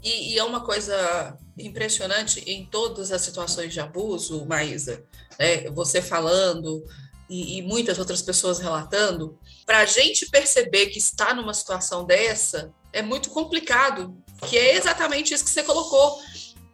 E, 0.04 0.34
e, 0.34 0.38
é 0.38 0.44
uma 0.44 0.64
coisa 0.64 1.38
impressionante 1.58 2.40
em 2.42 2.66
todas 2.66 3.12
as 3.12 3.22
situações 3.22 3.74
de 3.74 3.80
abuso, 3.80 4.46
Maísa, 4.46 5.04
né? 5.40 5.70
você 5.72 6.02
falando 6.02 6.84
e, 7.30 7.58
e 7.58 7.62
muitas 7.64 7.98
outras 7.98 8.22
pessoas 8.22 8.60
relatando, 8.60 9.38
para 9.66 9.80
a 9.80 9.86
gente 9.86 10.30
perceber 10.30 10.88
que 10.88 11.00
está 11.00 11.34
numa 11.34 11.54
situação 11.54 12.06
dessa, 12.06 12.72
é 12.96 13.02
muito 13.02 13.30
complicado, 13.30 14.18
que 14.48 14.58
é 14.58 14.78
exatamente 14.78 15.34
isso 15.34 15.44
que 15.44 15.50
você 15.50 15.64
colocou. 15.64 16.18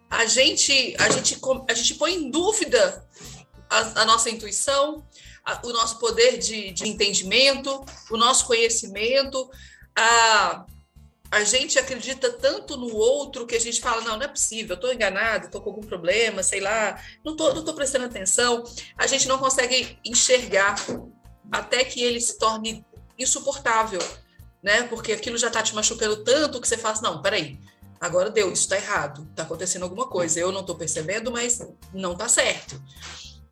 A 0.08 0.26
gente, 0.26 0.96
a 1.00 1.10
gente, 1.10 1.40
a 1.68 1.74
gente 1.74 1.96
põe 1.96 2.14
em 2.14 2.30
dúvida 2.30 3.04
a, 3.68 4.02
a 4.02 4.06
nossa 4.06 4.30
intuição, 4.30 5.04
a, 5.44 5.60
o 5.66 5.74
nosso 5.74 5.98
poder 5.98 6.38
de, 6.38 6.72
de, 6.72 6.88
entendimento, 6.88 7.84
o 8.12 8.18
nosso 8.18 8.46
conhecimento. 8.46 9.50
A, 9.98 10.64
a 11.32 11.44
gente 11.44 11.80
acredita 11.80 12.32
tanto 12.32 12.78
no 12.78 12.96
outro 12.96 13.48
que 13.48 13.56
a 13.56 13.60
gente 13.60 13.82
fala, 13.82 14.02
não, 14.02 14.16
não 14.16 14.24
é 14.24 14.28
possível, 14.28 14.74
eu 14.74 14.76
estou 14.76 14.94
enganado, 14.94 15.46
estou 15.46 15.60
com 15.60 15.72
algum 15.72 15.82
problema, 15.82 16.44
sei 16.44 16.60
lá, 16.60 17.02
não 17.26 17.32
estou 17.32 17.56
não 17.56 17.66
tô 17.66 17.74
prestando 17.74 18.06
atenção. 18.06 18.64
A 18.96 19.08
gente 19.08 19.28
não 19.28 19.40
consegue 19.40 19.98
enxergar 20.06 20.76
até 21.52 21.84
que 21.84 22.04
ele 22.04 22.22
se 22.22 22.38
torne 22.38 22.86
insuportável 23.18 24.00
né? 24.62 24.84
Porque 24.84 25.12
aquilo 25.12 25.38
já 25.38 25.50
tá 25.50 25.62
te 25.62 25.74
machucando 25.74 26.24
tanto 26.24 26.62
que 26.62 26.68
você 26.68 26.78
fala 26.78 26.94
assim, 26.94 27.04
não, 27.04 27.22
peraí, 27.22 27.60
agora 28.00 28.30
deu, 28.30 28.52
isso 28.52 28.68
tá 28.68 28.76
errado, 28.76 29.28
tá 29.36 29.44
acontecendo 29.44 29.84
alguma 29.84 30.08
coisa, 30.08 30.40
eu 30.40 30.52
não 30.52 30.64
tô 30.64 30.76
percebendo, 30.76 31.32
mas 31.32 31.62
não 31.94 32.16
tá 32.16 32.28
certo. 32.28 32.82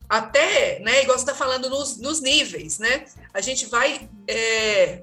Até, 0.07 0.79
né, 0.79 1.03
igual 1.03 1.17
você 1.17 1.25
tá 1.25 1.35
falando 1.35 1.69
nos, 1.69 1.97
nos 1.97 2.19
níveis, 2.19 2.79
né? 2.79 3.05
A 3.31 3.41
gente 3.41 3.67
vai, 3.67 4.09
é, 4.27 5.01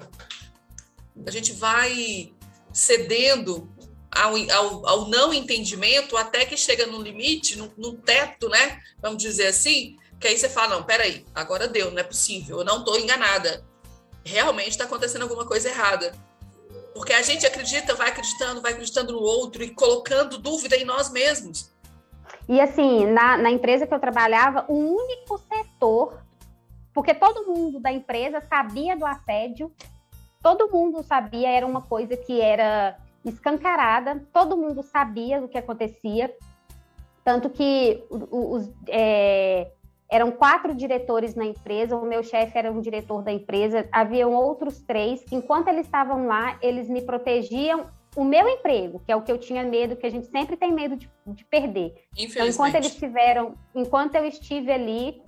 a 1.24 1.30
gente 1.30 1.52
vai 1.52 2.32
cedendo 2.72 3.72
ao, 4.10 4.34
ao, 4.50 4.86
ao, 4.86 5.08
não 5.08 5.32
entendimento 5.32 6.16
até 6.16 6.44
que 6.44 6.56
chega 6.56 6.86
no 6.86 7.00
limite, 7.00 7.56
no, 7.56 7.72
no, 7.76 7.92
teto, 7.92 8.48
né? 8.48 8.80
Vamos 9.00 9.22
dizer 9.22 9.46
assim, 9.46 9.96
que 10.18 10.26
aí 10.26 10.36
você 10.36 10.48
fala, 10.48 10.76
não, 10.76 10.82
peraí, 10.82 11.24
agora 11.32 11.68
deu, 11.68 11.92
não 11.92 11.98
é 11.98 12.04
possível, 12.04 12.58
eu 12.58 12.64
não 12.64 12.80
estou 12.80 12.98
enganada 12.98 13.64
realmente 14.26 14.70
está 14.70 14.84
acontecendo 14.84 15.22
alguma 15.22 15.46
coisa 15.46 15.68
errada. 15.68 16.12
Porque 16.94 17.12
a 17.12 17.22
gente 17.22 17.46
acredita, 17.46 17.94
vai 17.94 18.08
acreditando, 18.08 18.60
vai 18.60 18.72
acreditando 18.72 19.12
no 19.12 19.20
outro 19.20 19.62
e 19.62 19.70
colocando 19.70 20.38
dúvida 20.38 20.76
em 20.76 20.84
nós 20.84 21.10
mesmos. 21.10 21.72
E 22.48 22.60
assim, 22.60 23.06
na, 23.06 23.36
na 23.36 23.50
empresa 23.50 23.86
que 23.86 23.94
eu 23.94 24.00
trabalhava, 24.00 24.64
o 24.68 24.74
único 24.74 25.38
setor 25.38 26.26
porque 26.96 27.12
todo 27.12 27.46
mundo 27.46 27.78
da 27.78 27.92
empresa 27.92 28.40
sabia 28.40 28.96
do 28.96 29.04
assédio, 29.04 29.70
todo 30.42 30.72
mundo 30.72 31.02
sabia, 31.02 31.50
era 31.50 31.66
uma 31.66 31.82
coisa 31.82 32.16
que 32.16 32.40
era 32.40 32.96
escancarada, 33.22 34.26
todo 34.32 34.56
mundo 34.56 34.82
sabia 34.82 35.38
do 35.38 35.46
que 35.46 35.58
acontecia, 35.58 36.34
tanto 37.22 37.50
que 37.50 38.02
os, 38.10 38.70
é, 38.88 39.72
eram 40.10 40.30
quatro 40.30 40.74
diretores 40.74 41.34
na 41.34 41.44
empresa, 41.44 41.96
o 41.96 42.06
meu 42.06 42.22
chefe 42.22 42.56
era 42.56 42.70
um 42.70 42.80
diretor 42.80 43.22
da 43.22 43.32
empresa, 43.32 43.88
haviam 43.90 44.32
outros 44.32 44.80
três, 44.80 45.22
que 45.24 45.34
enquanto 45.34 45.68
eles 45.68 45.86
estavam 45.86 46.26
lá, 46.26 46.58
eles 46.62 46.88
me 46.88 47.02
protegiam 47.02 47.86
o 48.14 48.24
meu 48.24 48.48
emprego, 48.48 49.02
que 49.04 49.12
é 49.12 49.16
o 49.16 49.22
que 49.22 49.30
eu 49.30 49.36
tinha 49.36 49.62
medo, 49.62 49.96
que 49.96 50.06
a 50.06 50.10
gente 50.10 50.26
sempre 50.28 50.56
tem 50.56 50.72
medo 50.72 50.96
de, 50.96 51.10
de 51.26 51.44
perder. 51.44 51.94
Então, 52.16 52.46
enquanto 52.46 52.74
eles 52.76 52.94
tiveram, 52.94 53.54
enquanto 53.74 54.14
eu 54.14 54.24
estive 54.24 54.72
ali, 54.72 55.22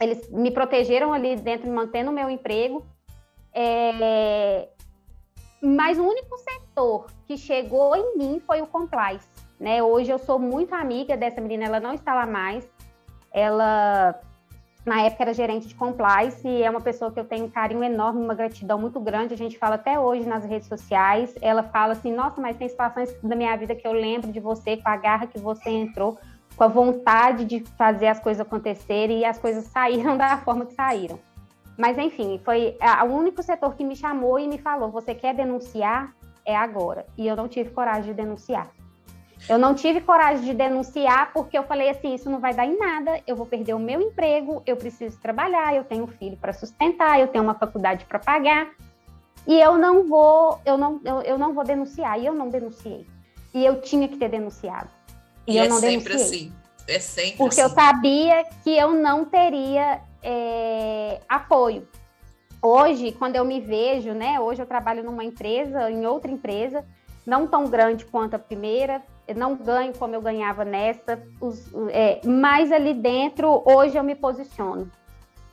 eles 0.00 0.28
me 0.30 0.50
protegeram 0.50 1.12
ali 1.12 1.36
dentro, 1.36 1.70
mantendo 1.70 2.10
o 2.10 2.14
meu 2.14 2.28
emprego. 2.28 2.84
É... 3.54 4.68
Mas 5.62 5.98
o 5.98 6.04
único 6.04 6.36
setor 6.36 7.06
que 7.26 7.36
chegou 7.36 7.94
em 7.94 8.18
mim 8.18 8.42
foi 8.44 8.60
o 8.60 8.66
compliance. 8.66 9.28
Né? 9.58 9.82
Hoje 9.82 10.10
eu 10.10 10.18
sou 10.18 10.38
muito 10.38 10.74
amiga 10.74 11.16
dessa 11.16 11.40
menina, 11.40 11.64
ela 11.64 11.80
não 11.80 11.94
está 11.94 12.14
lá 12.14 12.26
mais. 12.26 12.68
Ela, 13.36 14.18
na 14.86 15.02
época, 15.02 15.24
era 15.24 15.34
gerente 15.34 15.68
de 15.68 15.74
compliance 15.74 16.48
e 16.48 16.62
é 16.62 16.70
uma 16.70 16.80
pessoa 16.80 17.12
que 17.12 17.20
eu 17.20 17.24
tenho 17.26 17.44
um 17.44 17.50
carinho 17.50 17.84
enorme, 17.84 18.24
uma 18.24 18.34
gratidão 18.34 18.78
muito 18.78 18.98
grande. 18.98 19.34
A 19.34 19.36
gente 19.36 19.58
fala 19.58 19.74
até 19.74 20.00
hoje 20.00 20.26
nas 20.26 20.42
redes 20.42 20.66
sociais. 20.66 21.34
Ela 21.42 21.62
fala 21.62 21.92
assim: 21.92 22.10
Nossa, 22.10 22.40
mas 22.40 22.56
tem 22.56 22.66
situações 22.66 23.14
da 23.22 23.36
minha 23.36 23.54
vida 23.58 23.74
que 23.74 23.86
eu 23.86 23.92
lembro 23.92 24.32
de 24.32 24.40
você, 24.40 24.78
com 24.78 24.88
a 24.88 24.96
garra 24.96 25.26
que 25.26 25.38
você 25.38 25.68
entrou, 25.68 26.18
com 26.56 26.64
a 26.64 26.66
vontade 26.66 27.44
de 27.44 27.60
fazer 27.76 28.06
as 28.06 28.18
coisas 28.18 28.40
acontecerem 28.40 29.18
e 29.20 29.24
as 29.26 29.38
coisas 29.38 29.64
saíram 29.64 30.16
da 30.18 30.38
forma 30.38 30.64
que 30.64 30.72
saíram. 30.72 31.18
Mas, 31.76 31.98
enfim, 31.98 32.40
foi 32.42 32.78
o 33.06 33.12
único 33.12 33.42
setor 33.42 33.74
que 33.74 33.84
me 33.84 33.94
chamou 33.94 34.38
e 34.38 34.48
me 34.48 34.56
falou: 34.56 34.90
Você 34.92 35.14
quer 35.14 35.34
denunciar? 35.34 36.10
É 36.42 36.56
agora. 36.56 37.04
E 37.18 37.26
eu 37.26 37.36
não 37.36 37.48
tive 37.48 37.68
coragem 37.68 38.12
de 38.12 38.14
denunciar. 38.14 38.70
Eu 39.48 39.58
não 39.58 39.74
tive 39.74 40.00
coragem 40.00 40.44
de 40.44 40.54
denunciar 40.54 41.32
porque 41.32 41.56
eu 41.56 41.62
falei 41.62 41.90
assim, 41.90 42.14
isso 42.14 42.28
não 42.28 42.40
vai 42.40 42.54
dar 42.54 42.66
em 42.66 42.78
nada, 42.78 43.20
eu 43.26 43.36
vou 43.36 43.46
perder 43.46 43.74
o 43.74 43.78
meu 43.78 44.00
emprego, 44.00 44.62
eu 44.66 44.76
preciso 44.76 45.20
trabalhar, 45.20 45.74
eu 45.74 45.84
tenho 45.84 46.04
um 46.04 46.08
filho 46.08 46.36
para 46.36 46.52
sustentar, 46.52 47.20
eu 47.20 47.28
tenho 47.28 47.44
uma 47.44 47.54
faculdade 47.54 48.04
para 48.06 48.18
pagar. 48.18 48.70
E 49.46 49.60
eu 49.60 49.78
não 49.78 50.06
vou, 50.06 50.60
eu 50.64 50.76
não, 50.76 51.00
eu, 51.04 51.22
eu, 51.22 51.38
não 51.38 51.54
vou 51.54 51.64
denunciar. 51.64 52.18
E 52.18 52.26
eu 52.26 52.34
não 52.34 52.48
denunciei. 52.48 53.06
E 53.54 53.64
eu 53.64 53.80
tinha 53.80 54.08
que 54.08 54.16
ter 54.16 54.28
denunciado. 54.28 54.88
E, 55.46 55.54
e 55.54 55.58
eu 55.58 55.64
é 55.64 55.68
não 55.68 55.78
sempre 55.78 56.14
denunciei. 56.14 56.48
assim. 56.48 56.52
É 56.88 56.98
sempre 56.98 57.36
Porque 57.36 57.60
assim. 57.60 57.70
eu 57.70 57.74
sabia 57.74 58.44
que 58.62 58.76
eu 58.76 58.92
não 58.92 59.24
teria 59.24 60.00
é, 60.22 61.20
apoio. 61.28 61.86
Hoje, 62.60 63.12
quando 63.12 63.36
eu 63.36 63.44
me 63.44 63.60
vejo, 63.60 64.12
né? 64.12 64.40
Hoje 64.40 64.62
eu 64.62 64.66
trabalho 64.66 65.04
numa 65.04 65.24
empresa, 65.24 65.90
em 65.90 66.06
outra 66.06 66.30
empresa, 66.30 66.84
não 67.26 67.46
tão 67.46 67.64
grande 67.64 68.04
quanto 68.06 68.34
a 68.34 68.38
primeira, 68.38 69.02
não 69.34 69.56
ganho 69.56 69.92
como 69.98 70.14
eu 70.14 70.22
ganhava 70.22 70.64
nessa, 70.64 71.20
os, 71.40 71.72
é, 71.90 72.20
mas 72.24 72.70
ali 72.70 72.94
dentro, 72.94 73.62
hoje 73.66 73.98
eu 73.98 74.04
me 74.04 74.14
posiciono. 74.14 74.90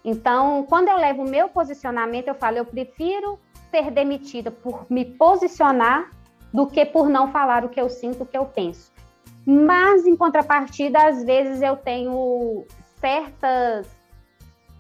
Então, 0.05 0.65
quando 0.69 0.89
eu 0.89 0.97
levo 0.97 1.24
o 1.24 1.30
meu 1.30 1.49
posicionamento, 1.49 2.28
eu 2.28 2.36
falo, 2.36 2.57
eu 2.57 2.65
prefiro 2.65 3.39
ser 3.71 3.89
demitida 3.89 4.51
por 4.51 4.86
me 4.89 5.03
posicionar 5.03 6.11
do 6.53 6.67
que 6.67 6.86
por 6.86 7.09
não 7.09 7.32
falar 7.32 7.65
o 7.65 7.69
que 7.69 7.82
eu 7.82 7.89
sinto, 7.89 8.24
o 8.24 8.26
que 8.26 8.38
eu 8.38 8.45
penso. 8.45 8.91
Mas, 9.45 10.05
em 10.05 10.15
contrapartida, 10.15 11.07
às 11.07 11.24
vezes 11.24 11.61
eu 11.61 11.76
tenho 11.76 12.65
certas 12.99 13.88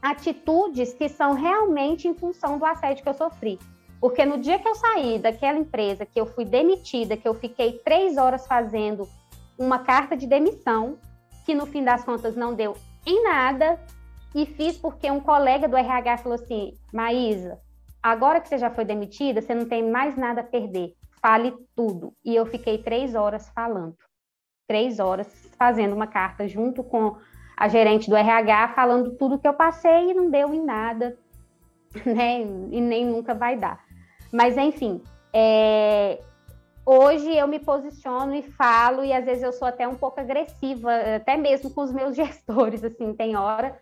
atitudes 0.01 0.93
que 0.93 1.09
são 1.09 1.33
realmente 1.33 2.07
em 2.07 2.13
função 2.13 2.57
do 2.57 2.65
assédio 2.65 3.01
que 3.01 3.09
eu 3.09 3.13
sofri. 3.13 3.57
Porque 4.03 4.25
no 4.25 4.37
dia 4.37 4.59
que 4.59 4.67
eu 4.67 4.75
saí 4.75 5.17
daquela 5.17 5.57
empresa, 5.57 6.05
que 6.05 6.19
eu 6.19 6.25
fui 6.25 6.43
demitida, 6.43 7.15
que 7.15 7.25
eu 7.25 7.33
fiquei 7.33 7.79
três 7.85 8.17
horas 8.17 8.45
fazendo 8.45 9.07
uma 9.57 9.79
carta 9.79 10.17
de 10.17 10.27
demissão, 10.27 10.97
que 11.45 11.55
no 11.55 11.65
fim 11.65 11.81
das 11.81 12.03
contas 12.03 12.35
não 12.35 12.53
deu 12.53 12.75
em 13.07 13.23
nada, 13.23 13.79
e 14.35 14.45
fiz 14.45 14.77
porque 14.77 15.09
um 15.09 15.21
colega 15.21 15.69
do 15.69 15.77
RH 15.77 16.17
falou 16.17 16.35
assim: 16.35 16.73
Maísa, 16.91 17.61
agora 18.01 18.41
que 18.41 18.49
você 18.49 18.57
já 18.57 18.69
foi 18.69 18.83
demitida, 18.83 19.41
você 19.41 19.55
não 19.55 19.69
tem 19.69 19.89
mais 19.89 20.17
nada 20.17 20.41
a 20.41 20.43
perder, 20.43 20.93
fale 21.21 21.53
tudo. 21.73 22.13
E 22.25 22.35
eu 22.35 22.45
fiquei 22.45 22.79
três 22.79 23.15
horas 23.15 23.47
falando, 23.55 23.95
três 24.67 24.99
horas 24.99 25.49
fazendo 25.57 25.95
uma 25.95 26.07
carta 26.07 26.45
junto 26.45 26.83
com 26.83 27.15
a 27.55 27.69
gerente 27.69 28.09
do 28.09 28.17
RH, 28.17 28.73
falando 28.75 29.15
tudo 29.15 29.39
que 29.39 29.47
eu 29.47 29.53
passei 29.53 30.11
e 30.11 30.13
não 30.13 30.29
deu 30.29 30.53
em 30.53 30.61
nada, 30.61 31.17
né? 32.05 32.41
E 32.41 32.81
nem 32.81 33.05
nunca 33.05 33.33
vai 33.33 33.55
dar. 33.55 33.92
Mas, 34.33 34.57
enfim, 34.57 34.99
é... 35.31 36.19
hoje 36.83 37.37
eu 37.37 37.47
me 37.47 37.59
posiciono 37.59 38.33
e 38.33 38.41
falo, 38.41 39.03
e 39.05 39.13
às 39.13 39.23
vezes 39.23 39.43
eu 39.43 39.53
sou 39.53 39.67
até 39.67 39.87
um 39.87 39.93
pouco 39.93 40.19
agressiva, 40.19 40.91
até 41.15 41.37
mesmo 41.37 41.69
com 41.69 41.81
os 41.81 41.93
meus 41.93 42.15
gestores, 42.17 42.83
assim, 42.83 43.13
tem 43.13 43.35
hora, 43.35 43.79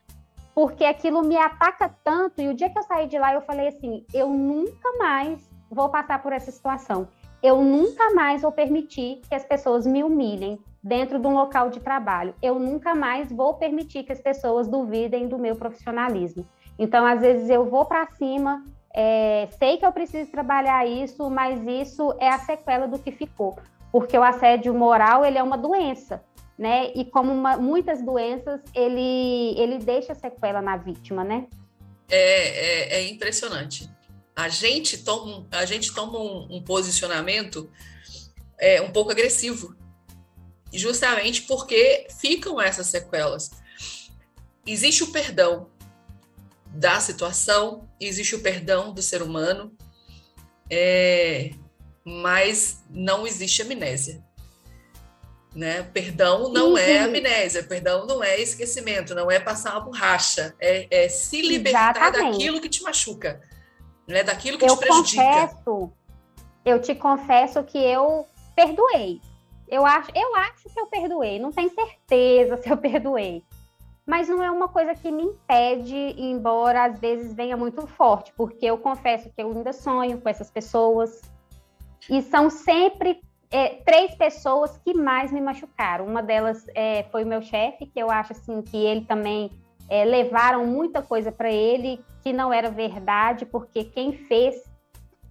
porque 0.54 0.84
aquilo 0.84 1.24
me 1.24 1.38
ataca 1.38 1.95
tanto. 2.04 2.41
E 2.41 2.49
o 2.49 2.54
dia 2.54 2.70
que 2.70 2.78
eu 2.78 2.84
saí 2.84 3.08
de 3.08 3.18
lá, 3.18 3.34
eu 3.34 3.41
falei 3.41 3.70
assim: 3.70 4.06
eu 4.14 4.30
nunca 4.30 4.97
mais 4.97 5.49
vou 5.70 5.88
passar 5.88 6.22
por 6.22 6.34
essa 6.34 6.52
situação. 6.52 7.08
Eu 7.41 7.64
nunca 7.64 8.14
mais 8.14 8.41
vou 8.41 8.52
permitir 8.52 9.22
que 9.28 9.34
as 9.34 9.45
pessoas 9.45 9.88
me 9.88 10.04
humilhem 10.04 10.60
dentro 10.84 11.18
de 11.18 11.26
um 11.26 11.34
local 11.34 11.70
de 11.70 11.80
trabalho. 11.80 12.36
Eu 12.41 12.60
nunca 12.60 12.93
mais 12.93 13.32
vou 13.32 13.54
permitir 13.54 14.04
que 14.04 14.12
as 14.12 14.22
pessoas 14.22 14.68
duvidem 14.68 15.28
do 15.30 15.39
meu 15.39 15.56
profissionalismo. 15.56 16.45
Então, 16.78 17.06
às 17.06 17.22
vezes, 17.22 17.49
eu 17.49 17.66
vou 17.66 17.86
para 17.86 18.06
cima, 18.12 18.64
é, 18.93 19.47
sei 19.57 19.77
que 19.77 19.85
eu 19.85 19.91
preciso 19.91 20.29
trabalhar 20.31 20.85
isso, 20.85 21.29
mas 21.29 21.61
isso 21.65 22.13
é 22.19 22.29
a 22.29 22.39
sequela 22.39 22.87
do 22.87 22.99
que 22.99 23.11
ficou, 23.11 23.57
porque 23.91 24.17
o 24.17 24.23
assédio 24.23 24.73
moral 24.73 25.25
ele 25.25 25.37
é 25.37 25.43
uma 25.43 25.57
doença, 25.57 26.23
né? 26.57 26.91
E 26.93 27.05
como 27.05 27.31
uma, 27.31 27.57
muitas 27.57 28.03
doenças, 28.03 28.59
ele 28.75 29.55
ele 29.57 29.77
deixa 29.79 30.13
sequela 30.13 30.61
na 30.61 30.77
vítima, 30.77 31.23
né? 31.23 31.47
É, 32.09 32.97
é, 32.97 32.99
é 32.99 33.09
impressionante. 33.09 33.89
A 34.35 34.49
gente 34.49 34.97
toma, 35.03 35.47
a 35.51 35.65
gente 35.65 35.93
toma 35.93 36.19
um, 36.19 36.57
um 36.57 36.61
posicionamento 36.61 37.71
é, 38.59 38.81
um 38.81 38.91
pouco 38.91 39.11
agressivo, 39.11 39.75
justamente 40.73 41.43
porque 41.43 42.07
ficam 42.19 42.59
essas 42.59 42.87
sequelas. 42.87 43.49
Existe 44.65 45.03
o 45.03 45.11
perdão, 45.11 45.70
da 46.72 46.99
situação, 46.99 47.88
existe 47.99 48.36
o 48.36 48.41
perdão 48.41 48.93
do 48.93 49.01
ser 49.01 49.22
humano, 49.22 49.76
é, 50.69 51.51
mas 52.05 52.84
não 52.89 53.28
existe 53.28 53.61
amnésia. 53.61 54.24
Né? 55.53 55.84
Perdão 55.84 56.47
não 56.49 56.78
é 56.78 56.99
amnésia, 56.99 57.61
perdão 57.63 58.05
não 58.05 58.24
é 58.24 58.39
esquecimento, 58.39 59.13
não 59.13 59.30
é 59.30 59.38
passar 59.38 59.72
uma 59.72 59.82
borracha, 59.82 60.55
é, 60.61 60.88
é 60.89 61.09
se 61.09 61.41
libertar 61.41 61.97
Exatamente. 61.97 62.32
daquilo 62.32 62.61
que 62.61 62.69
te 62.69 62.82
machuca, 62.84 63.41
né? 64.07 64.24
daquilo 64.24 64.57
que 64.57 64.63
eu 64.63 64.78
te 64.78 64.80
prejudica. 64.80 65.24
Confesso, 65.24 65.91
eu 66.63 66.82
te 66.82 66.95
confesso 66.95 67.61
que 67.63 67.78
eu 67.78 68.26
perdoei. 68.55 69.19
Eu 69.67 69.86
acho, 69.86 70.09
eu 70.15 70.36
acho 70.36 70.69
que 70.74 70.80
eu 70.80 70.88
perdoei, 70.88 71.38
não 71.38 71.51
tenho 71.51 71.69
certeza 71.74 72.55
se 72.63 72.69
eu 72.69 72.78
perdoei 72.78 73.43
mas 74.06 74.28
não 74.28 74.43
é 74.43 74.49
uma 74.49 74.68
coisa 74.68 74.95
que 74.95 75.12
me 75.12 75.24
impede, 75.24 75.95
embora 76.18 76.86
às 76.86 76.99
vezes 76.99 77.34
venha 77.34 77.56
muito 77.56 77.86
forte, 77.86 78.34
porque 78.36 78.66
eu 78.66 78.78
confesso 78.78 79.30
que 79.30 79.41
eu 79.41 79.52
ainda 79.52 79.72
sonho 79.72 80.20
com 80.20 80.28
essas 80.28 80.49
pessoas, 80.49 81.22
e 82.10 82.22
são 82.22 82.49
sempre 82.49 83.22
é, 83.52 83.76
três 83.86 84.16
pessoas 84.16 84.78
que 84.78 84.93
mais 84.93 85.32
me 85.32 85.41
machucaram. 85.41 86.06
Uma 86.06 86.24
delas 86.24 86.66
é, 86.74 87.04
foi 87.12 87.24
o 87.24 87.28
meu 87.28 87.41
chefe, 87.41 87.86
que 87.86 87.99
eu 87.99 88.10
acho 88.10 88.32
assim 88.32 88.62
que 88.62 88.78
ele 88.78 89.02
também 89.02 89.52
é, 89.89 90.06
levaram 90.06 90.66
muita 90.66 91.02
coisa 91.02 91.32
para 91.32 91.52
ele 91.52 92.04
que 92.24 92.32
não 92.32 92.52
era 92.52 92.72
verdade, 92.72 93.45
porque 93.45 93.84
quem 93.84 94.14
fez, 94.14 94.56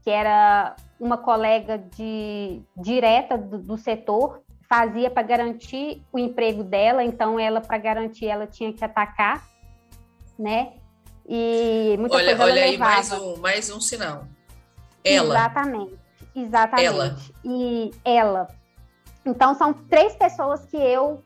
que 0.02 0.10
era 0.10 0.76
uma 0.98 1.16
colega 1.16 1.78
de 1.78 2.60
direta 2.76 3.38
do, 3.38 3.58
do 3.58 3.78
setor, 3.78 4.42
fazia 4.70 5.10
para 5.10 5.24
garantir 5.24 6.00
o 6.12 6.18
emprego 6.18 6.62
dela, 6.62 7.02
então 7.02 7.40
ela 7.40 7.60
para 7.60 7.76
garantir 7.76 8.26
ela 8.26 8.46
tinha 8.46 8.72
que 8.72 8.84
atacar, 8.84 9.44
né? 10.38 10.74
E 11.28 11.96
muita 11.98 12.14
olha, 12.14 12.36
coisa 12.36 12.44
olha 12.44 12.60
ela 12.60 12.70
aí 12.70 12.78
mais 12.78 13.12
um 13.12 13.36
mais 13.38 13.68
um 13.68 13.80
sinal. 13.80 14.26
Ela. 15.04 15.34
Exatamente. 15.34 15.98
Exatamente. 16.36 16.86
Ela. 16.86 17.16
E 17.44 17.90
ela. 18.04 18.46
Então 19.26 19.54
são 19.54 19.72
três 19.72 20.14
pessoas 20.14 20.64
que 20.66 20.76
eu 20.76 21.24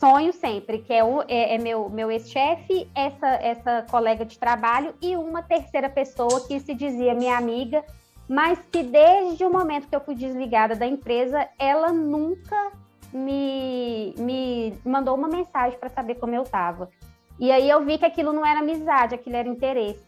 sonho 0.00 0.32
sempre, 0.32 0.78
que 0.80 0.92
é, 0.92 1.04
o, 1.04 1.22
é, 1.22 1.54
é 1.54 1.58
meu, 1.58 1.88
meu 1.88 2.10
ex-chefe, 2.10 2.90
essa, 2.94 3.26
essa 3.26 3.82
colega 3.88 4.26
de 4.26 4.38
trabalho 4.38 4.94
e 5.00 5.16
uma 5.16 5.42
terceira 5.42 5.88
pessoa 5.88 6.46
que 6.46 6.60
se 6.60 6.74
dizia 6.74 7.14
minha 7.14 7.38
amiga 7.38 7.82
mas 8.28 8.58
que 8.70 8.82
desde 8.82 9.44
o 9.44 9.50
momento 9.50 9.88
que 9.88 9.94
eu 9.94 10.00
fui 10.00 10.14
desligada 10.14 10.74
da 10.74 10.86
empresa, 10.86 11.48
ela 11.58 11.92
nunca 11.92 12.72
me, 13.12 14.14
me 14.18 14.74
mandou 14.84 15.14
uma 15.14 15.28
mensagem 15.28 15.78
para 15.78 15.88
saber 15.90 16.16
como 16.16 16.34
eu 16.34 16.42
estava. 16.42 16.90
E 17.38 17.52
aí 17.52 17.68
eu 17.68 17.84
vi 17.84 17.98
que 17.98 18.04
aquilo 18.04 18.32
não 18.32 18.44
era 18.44 18.60
amizade, 18.60 19.14
aquilo 19.14 19.36
era 19.36 19.48
interesse. 19.48 20.04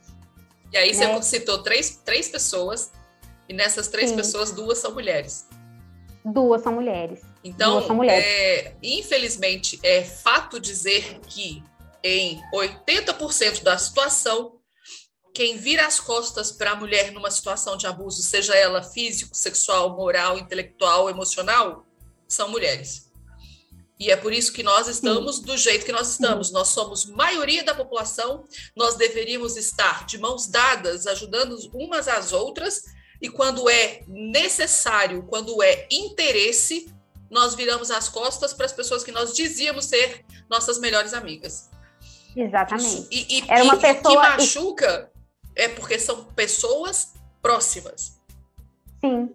E 0.73 0.77
aí 0.77 0.95
Né? 0.95 1.14
você 1.14 1.39
citou 1.39 1.62
três, 1.62 1.97
três 2.05 2.29
pessoas, 2.29 2.93
e 3.49 3.53
nessas 3.55 3.89
três 3.89 4.11
Sim. 4.11 4.16
pessoas, 4.16 4.51
duas 4.53 4.79
são 4.79 4.93
mulheres. 4.93 5.49
Duas 6.25 6.62
são 6.62 6.73
mulheres. 6.73 7.23
Então, 7.43 7.81
são 7.87 7.97
mulheres. 7.97 8.25
é, 8.25 8.75
infelizmente, 8.83 9.79
é 9.83 10.03
fato 10.03 10.61
dizer 10.61 11.21
que 11.27 11.62
em 12.03 12.41
80% 12.53 13.62
da 13.62 13.79
situação, 13.79 14.58
quem 15.39 15.57
vira 15.57 15.86
as 15.86 16.01
costas 16.01 16.51
para 16.51 16.72
a 16.72 16.74
mulher 16.74 17.12
numa 17.12 17.30
situação 17.30 17.76
de 17.76 17.86
abuso, 17.86 18.20
seja 18.22 18.57
ela 18.57 18.82
físico, 18.82 19.36
sexual, 19.36 19.97
moral, 19.97 20.36
intelectual, 20.36 21.09
emocional, 21.09 21.86
são 22.26 22.49
mulheres. 22.51 23.09
E 24.01 24.11
é 24.11 24.16
por 24.16 24.32
isso 24.32 24.53
que 24.53 24.64
nós 24.64 24.89
estamos 24.89 25.39
do 25.39 25.57
jeito 25.57 25.86
que 25.86 25.93
nós 25.93 26.09
estamos. 26.11 26.51
Nós 26.51 26.66
somos 26.68 27.07
maioria 27.07 27.62
da 27.62 27.72
população, 27.72 28.47
nós 28.74 28.97
deveríamos 28.97 29.57
estar 29.57 30.07
de 30.07 30.18
mãos 30.18 30.49
dadas, 30.49 31.07
ajudando 31.07 31.57
umas 31.72 32.09
às 32.09 32.32
outras, 32.32 32.82
e 33.22 33.28
quando 33.28 33.70
é 33.70 34.01
necessário, 34.09 35.22
quando 35.22 35.62
é 35.62 35.86
interesse, 35.89 36.93
nós 37.30 37.55
viramos 37.55 37.93
as 37.93 38.09
costas 38.09 38.53
para 38.53 38.66
as 38.66 38.72
pessoas 38.72 39.05
que 39.05 39.12
nós 39.12 39.32
dizíamos 39.32 39.84
ser 39.84 40.24
nossas 40.51 40.80
melhores 40.80 41.14
amigas. 41.14 41.70
Exatamente. 42.34 43.07
E, 43.09 43.39
e, 43.39 43.45
Era 43.49 43.62
uma 43.62 43.74
o 43.74 43.78
que 43.78 43.86
pessoa- 43.95 44.30
machuca 44.30 45.12
é 45.59 45.69
porque 45.69 45.99
são 45.99 46.25
pessoas 46.25 47.13
próximas. 47.43 48.19
Sim. 49.01 49.31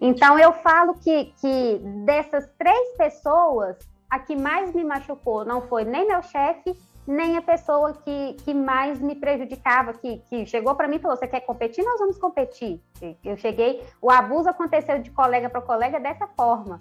Então 0.00 0.38
eu 0.38 0.52
falo 0.52 0.94
que, 0.94 1.32
que 1.40 1.78
dessas 2.04 2.46
três 2.58 2.96
pessoas, 2.96 3.76
a 4.10 4.18
que 4.18 4.36
mais 4.36 4.74
me 4.74 4.84
machucou 4.84 5.44
não 5.44 5.66
foi 5.68 5.84
nem 5.84 6.06
meu 6.06 6.22
chefe, 6.22 6.76
nem 7.06 7.36
a 7.38 7.42
pessoa 7.42 7.94
que, 7.94 8.34
que 8.44 8.52
mais 8.52 9.00
me 9.00 9.14
prejudicava, 9.14 9.94
que, 9.94 10.18
que 10.28 10.44
chegou 10.46 10.74
para 10.74 10.86
mim 10.86 10.96
e 10.96 10.98
falou: 10.98 11.16
Você 11.16 11.26
quer 11.26 11.40
competir? 11.40 11.82
Nós 11.84 11.98
vamos 11.98 12.18
competir. 12.18 12.80
Eu 13.24 13.36
cheguei, 13.38 13.82
o 14.02 14.10
abuso 14.10 14.48
aconteceu 14.48 14.98
de 15.00 15.10
colega 15.10 15.48
para 15.48 15.60
colega 15.62 15.98
dessa 15.98 16.26
forma. 16.28 16.78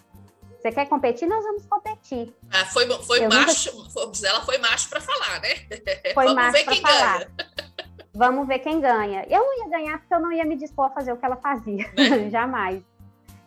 Você 0.60 0.72
quer 0.72 0.88
competir? 0.90 1.28
Nós 1.30 1.44
vamos 1.46 1.66
competir. 1.66 2.36
Ah, 2.52 2.66
foi 2.66 2.86
foi 3.04 3.20
Eu 3.20 3.24
nunca- 3.30 3.36
macho, 3.46 3.90
foi- 3.92 4.12
ela 4.28 4.42
foi 4.42 4.58
macho 4.58 4.90
para 4.90 5.00
falar, 5.00 5.40
né? 5.42 5.50
Foi 6.14 6.26
Vamos 6.26 6.34
macho 6.36 6.66
quem 6.66 6.82
falar. 6.82 7.20
ganha. 7.20 7.32
Vamos 8.18 8.48
ver 8.48 8.60
quem 8.60 8.82
ganha. 8.82 9.26
Eu 9.30 9.42
não 9.42 9.58
ia 9.64 9.70
ganhar 9.70 10.00
porque 10.00 10.14
eu 10.14 10.20
não 10.20 10.32
ia 10.32 10.44
me 10.44 10.56
dispor 10.56 10.86
a 10.86 10.90
fazer 10.90 11.14
o 11.14 11.18
que 11.18 11.26
ela 11.26 11.36
fazia. 11.36 11.86
Né? 11.96 12.30
Jamais. 12.32 12.82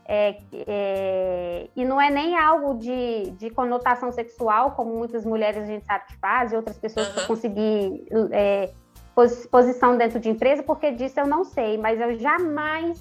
É, 0.07 0.37
é, 0.53 1.69
e 1.77 1.85
não 1.85 2.01
é 2.01 2.11
nem 2.11 2.37
algo 2.37 2.75
de, 2.79 3.31
de 3.33 3.51
conotação 3.51 4.11
sexual, 4.13 4.73
como 4.73 4.93
muitas 4.97 5.25
mulheres 5.25 5.63
a 5.63 5.67
gente 5.67 5.85
sabe 5.85 6.05
que 6.07 6.17
fazem, 6.19 6.57
outras 6.57 6.79
pessoas 6.79 7.09
para 7.09 7.19
Aham. 7.21 7.27
conseguir 7.29 8.05
é, 8.33 8.73
pos- 9.15 9.47
posição 9.47 9.97
dentro 9.97 10.19
de 10.19 10.29
empresa, 10.29 10.63
porque 10.65 10.91
disso 10.91 11.21
eu 11.21 11.29
não 11.29 11.45
sei, 11.45 11.79
mas 11.79 12.01
eu 12.01 12.19
jamais, 12.19 12.99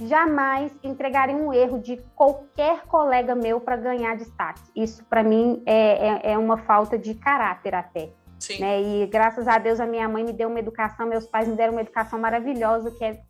jamais 0.00 0.72
entregaria 0.82 1.36
um 1.36 1.52
erro 1.52 1.78
de 1.78 1.98
qualquer 2.14 2.86
colega 2.86 3.34
meu 3.34 3.60
para 3.60 3.76
ganhar 3.76 4.16
destaque. 4.16 4.62
Isso, 4.74 5.04
para 5.04 5.22
mim, 5.22 5.62
é, 5.66 6.08
é, 6.08 6.32
é 6.32 6.38
uma 6.38 6.56
falta 6.56 6.96
de 6.98 7.14
caráter 7.14 7.74
até 7.74 8.10
Sim. 8.38 8.60
né? 8.60 8.80
E 8.80 9.06
graças 9.06 9.48
a 9.48 9.58
Deus 9.58 9.80
a 9.80 9.86
minha 9.86 10.08
mãe 10.08 10.24
me 10.24 10.32
deu 10.32 10.48
uma 10.48 10.58
educação, 10.58 11.06
meus 11.06 11.26
pais 11.26 11.48
me 11.48 11.56
deram 11.56 11.72
uma 11.72 11.80
educação 11.80 12.18
maravilhosa, 12.18 12.90
que 12.90 13.04
é 13.04 13.20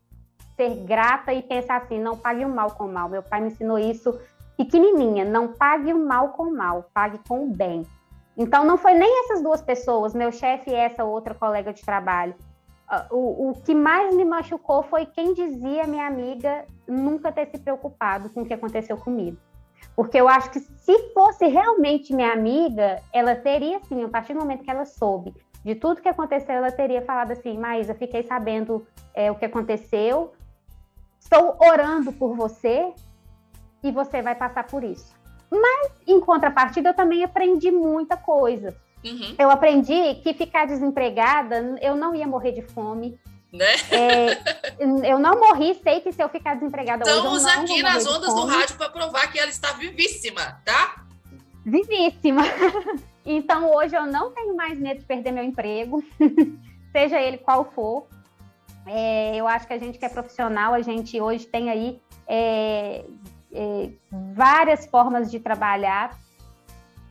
ser 0.56 0.84
grata 0.84 1.32
e 1.32 1.42
pensar 1.42 1.76
assim, 1.76 2.00
não 2.00 2.16
pague 2.16 2.44
o 2.44 2.48
mal 2.48 2.72
com 2.72 2.84
o 2.84 2.92
mal. 2.92 3.08
Meu 3.08 3.22
pai 3.22 3.40
me 3.40 3.48
ensinou 3.48 3.78
isso 3.78 4.18
pequenininha, 4.56 5.24
não 5.24 5.48
pague 5.48 5.92
o 5.92 6.06
mal 6.06 6.30
com 6.30 6.44
o 6.44 6.56
mal, 6.56 6.88
pague 6.94 7.20
com 7.28 7.44
o 7.44 7.50
bem. 7.50 7.86
Então 8.36 8.64
não 8.64 8.76
foi 8.76 8.94
nem 8.94 9.24
essas 9.24 9.42
duas 9.42 9.60
pessoas, 9.62 10.14
meu 10.14 10.32
chefe 10.32 10.70
e 10.70 10.74
essa 10.74 11.04
outra 11.04 11.34
colega 11.34 11.72
de 11.72 11.84
trabalho. 11.84 12.34
Ah, 12.88 13.06
O, 13.10 13.50
o 13.50 13.54
que 13.62 13.74
mais 13.74 14.14
me 14.14 14.24
machucou 14.24 14.82
foi 14.82 15.06
quem 15.06 15.34
dizia 15.34 15.86
minha 15.86 16.06
amiga 16.06 16.64
nunca 16.86 17.32
ter 17.32 17.46
se 17.46 17.58
preocupado 17.58 18.30
com 18.30 18.42
o 18.42 18.46
que 18.46 18.54
aconteceu 18.54 18.96
comigo. 18.96 19.38
Porque 19.94 20.18
eu 20.18 20.28
acho 20.28 20.50
que 20.50 20.60
se 20.60 21.12
fosse 21.12 21.46
realmente 21.46 22.14
minha 22.14 22.32
amiga, 22.32 23.00
ela 23.12 23.34
teria 23.34 23.80
sim, 23.84 24.04
a 24.04 24.08
partir 24.08 24.34
do 24.34 24.40
momento 24.40 24.64
que 24.64 24.70
ela 24.70 24.84
soube 24.84 25.34
de 25.66 25.74
tudo 25.74 26.00
que 26.00 26.08
aconteceu, 26.08 26.54
ela 26.54 26.70
teria 26.70 27.02
falado 27.02 27.32
assim: 27.32 27.58
Maísa, 27.58 27.92
fiquei 27.92 28.22
sabendo 28.22 28.86
é, 29.12 29.32
o 29.32 29.34
que 29.34 29.44
aconteceu, 29.44 30.32
estou 31.18 31.58
orando 31.60 32.12
por 32.12 32.36
você 32.36 32.92
e 33.82 33.90
você 33.90 34.22
vai 34.22 34.36
passar 34.36 34.64
por 34.68 34.84
isso. 34.84 35.12
Mas, 35.50 35.90
em 36.06 36.20
contrapartida, 36.20 36.90
eu 36.90 36.94
também 36.94 37.24
aprendi 37.24 37.72
muita 37.72 38.16
coisa. 38.16 38.76
Uhum. 39.04 39.34
Eu 39.36 39.50
aprendi 39.50 40.14
que 40.22 40.32
ficar 40.34 40.68
desempregada, 40.68 41.76
eu 41.82 41.96
não 41.96 42.14
ia 42.14 42.28
morrer 42.28 42.52
de 42.52 42.62
fome. 42.62 43.18
Né? 43.52 43.74
É, 43.90 44.82
eu 45.10 45.18
não 45.18 45.38
morri, 45.38 45.74
sei 45.82 46.00
que 46.00 46.12
se 46.12 46.22
eu 46.22 46.28
ficar 46.28 46.54
desempregada 46.54 47.04
hoje, 47.04 47.16
Estamos 47.16 47.42
não 47.42 47.50
aqui 47.50 47.80
vou 47.80 47.82
nas 47.82 48.06
ondas 48.06 48.34
do 48.34 48.44
rádio 48.44 48.76
para 48.76 48.90
provar 48.90 49.30
que 49.30 49.38
ela 49.38 49.50
está 49.50 49.72
vivíssima, 49.72 50.60
tá? 50.64 51.06
vivíssima. 51.66 52.42
Então 53.28 53.74
hoje 53.74 53.96
eu 53.96 54.06
não 54.06 54.30
tenho 54.30 54.54
mais 54.54 54.78
medo 54.78 55.00
de 55.00 55.04
perder 55.04 55.32
meu 55.32 55.42
emprego, 55.42 56.00
seja 56.92 57.20
ele 57.20 57.38
qual 57.38 57.64
for. 57.64 58.06
É, 58.86 59.34
eu 59.34 59.48
acho 59.48 59.66
que 59.66 59.72
a 59.72 59.78
gente 59.78 59.98
que 59.98 60.04
é 60.04 60.08
profissional, 60.08 60.72
a 60.72 60.80
gente 60.80 61.20
hoje 61.20 61.44
tem 61.44 61.68
aí 61.68 62.00
é, 62.24 63.04
é, 63.52 63.90
várias 64.32 64.86
formas 64.86 65.28
de 65.28 65.40
trabalhar. 65.40 66.16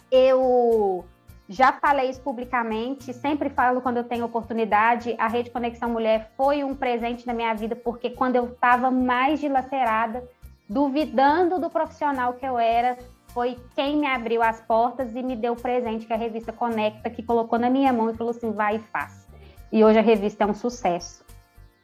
Eu 0.09 1.03
já 1.47 1.71
falei 1.73 2.09
isso 2.09 2.21
publicamente, 2.21 3.13
sempre 3.13 3.49
falo 3.49 3.81
quando 3.81 3.97
eu 3.97 4.03
tenho 4.03 4.25
oportunidade. 4.25 5.15
A 5.19 5.27
Rede 5.27 5.51
Conexão 5.51 5.89
Mulher 5.89 6.31
foi 6.35 6.63
um 6.63 6.73
presente 6.73 7.27
na 7.27 7.33
minha 7.33 7.53
vida, 7.53 7.75
porque 7.75 8.09
quando 8.09 8.35
eu 8.35 8.45
estava 8.47 8.89
mais 8.89 9.39
dilacerada, 9.39 10.27
duvidando 10.67 11.59
do 11.59 11.69
profissional 11.69 12.33
que 12.33 12.45
eu 12.45 12.57
era, 12.57 12.97
foi 13.27 13.59
quem 13.75 13.97
me 13.97 14.07
abriu 14.07 14.41
as 14.41 14.59
portas 14.61 15.15
e 15.15 15.21
me 15.21 15.35
deu 15.35 15.53
o 15.53 15.61
presente 15.61 16.07
que 16.07 16.13
a 16.13 16.17
revista 16.17 16.51
Conecta, 16.51 17.09
que 17.09 17.21
colocou 17.21 17.59
na 17.59 17.69
minha 17.69 17.93
mão 17.93 18.09
e 18.09 18.15
falou 18.15 18.31
assim: 18.31 18.51
vai 18.51 18.77
e 18.77 18.79
faz. 18.79 19.27
E 19.71 19.83
hoje 19.83 19.99
a 19.99 20.01
revista 20.01 20.45
é 20.45 20.47
um 20.47 20.53
sucesso. 20.53 21.23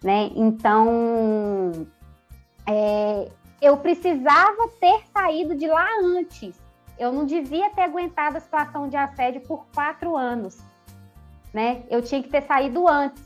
Né? 0.04 0.32
Então, 0.36 1.72
é, 2.66 3.30
eu 3.62 3.78
precisava 3.78 4.70
ter 4.80 5.04
saído 5.14 5.54
de 5.54 5.68
lá 5.68 5.88
antes. 6.02 6.60
Eu 7.02 7.12
não 7.12 7.26
devia 7.26 7.70
ter 7.72 7.82
aguentado 7.82 8.38
a 8.38 8.40
situação 8.40 8.88
de 8.88 8.96
assédio 8.96 9.42
por 9.42 9.66
quatro 9.74 10.16
anos. 10.16 10.58
Né? 11.54 11.84
Eu 11.90 12.02
tinha 12.02 12.22
que 12.22 12.30
ter 12.30 12.44
saído 12.44 12.88
antes. 12.88 13.24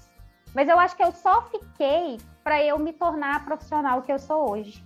Mas 0.53 0.69
eu 0.69 0.79
acho 0.79 0.95
que 0.95 1.03
eu 1.03 1.11
só 1.11 1.41
fiquei 1.43 2.17
para 2.43 2.63
eu 2.63 2.79
me 2.79 2.93
tornar 2.93 3.35
a 3.35 3.39
profissional 3.41 4.01
que 4.01 4.11
eu 4.11 4.17
sou 4.17 4.49
hoje 4.49 4.83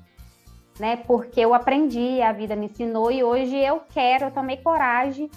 né? 0.80 0.96
Porque 0.96 1.42
eu 1.42 1.54
aprendi, 1.54 2.22
a 2.22 2.32
vida 2.32 2.56
me 2.56 2.68
ensinou 2.68 3.12
e 3.12 3.24
hoje 3.24 3.56
eu 3.58 3.82
quero, 3.90 4.26
eu 4.26 4.32
tomei 4.32 4.58
coragem. 4.58 5.30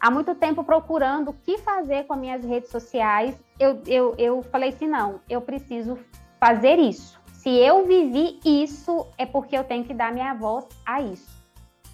Há 0.00 0.10
muito 0.10 0.34
tempo 0.34 0.64
procurando 0.64 1.30
o 1.30 1.32
que 1.32 1.56
fazer 1.58 2.04
com 2.04 2.14
as 2.14 2.20
minhas 2.20 2.44
redes 2.44 2.70
sociais. 2.70 3.34
Eu, 3.58 3.80
eu, 3.86 4.14
eu 4.18 4.42
falei 4.42 4.70
assim: 4.70 4.88
não, 4.88 5.20
eu 5.30 5.40
preciso 5.40 5.96
fazer 6.38 6.78
isso. 6.78 7.18
Se 7.32 7.48
eu 7.48 7.86
vivi 7.86 8.40
isso, 8.44 9.06
é 9.16 9.24
porque 9.24 9.56
eu 9.56 9.64
tenho 9.64 9.84
que 9.84 9.94
dar 9.94 10.12
minha 10.12 10.34
voz 10.34 10.66
a 10.84 11.00
isso. 11.00 11.43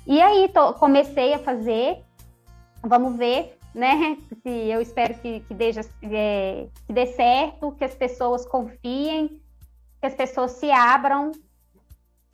E 0.06 0.20
aí 0.20 0.48
tô, 0.48 0.72
comecei 0.74 1.34
a 1.34 1.38
fazer, 1.38 1.98
vamos 2.82 3.16
ver, 3.16 3.58
né? 3.74 4.16
Se 4.42 4.48
eu 4.48 4.80
espero 4.80 5.14
que, 5.14 5.40
que, 5.40 5.54
é, 6.12 6.66
que 6.86 6.92
dê 6.92 7.06
certo, 7.06 7.72
que 7.72 7.84
as 7.84 7.94
pessoas 7.94 8.46
confiem, 8.46 9.40
que 10.00 10.06
as 10.06 10.14
pessoas 10.14 10.52
se 10.52 10.70
abram 10.70 11.32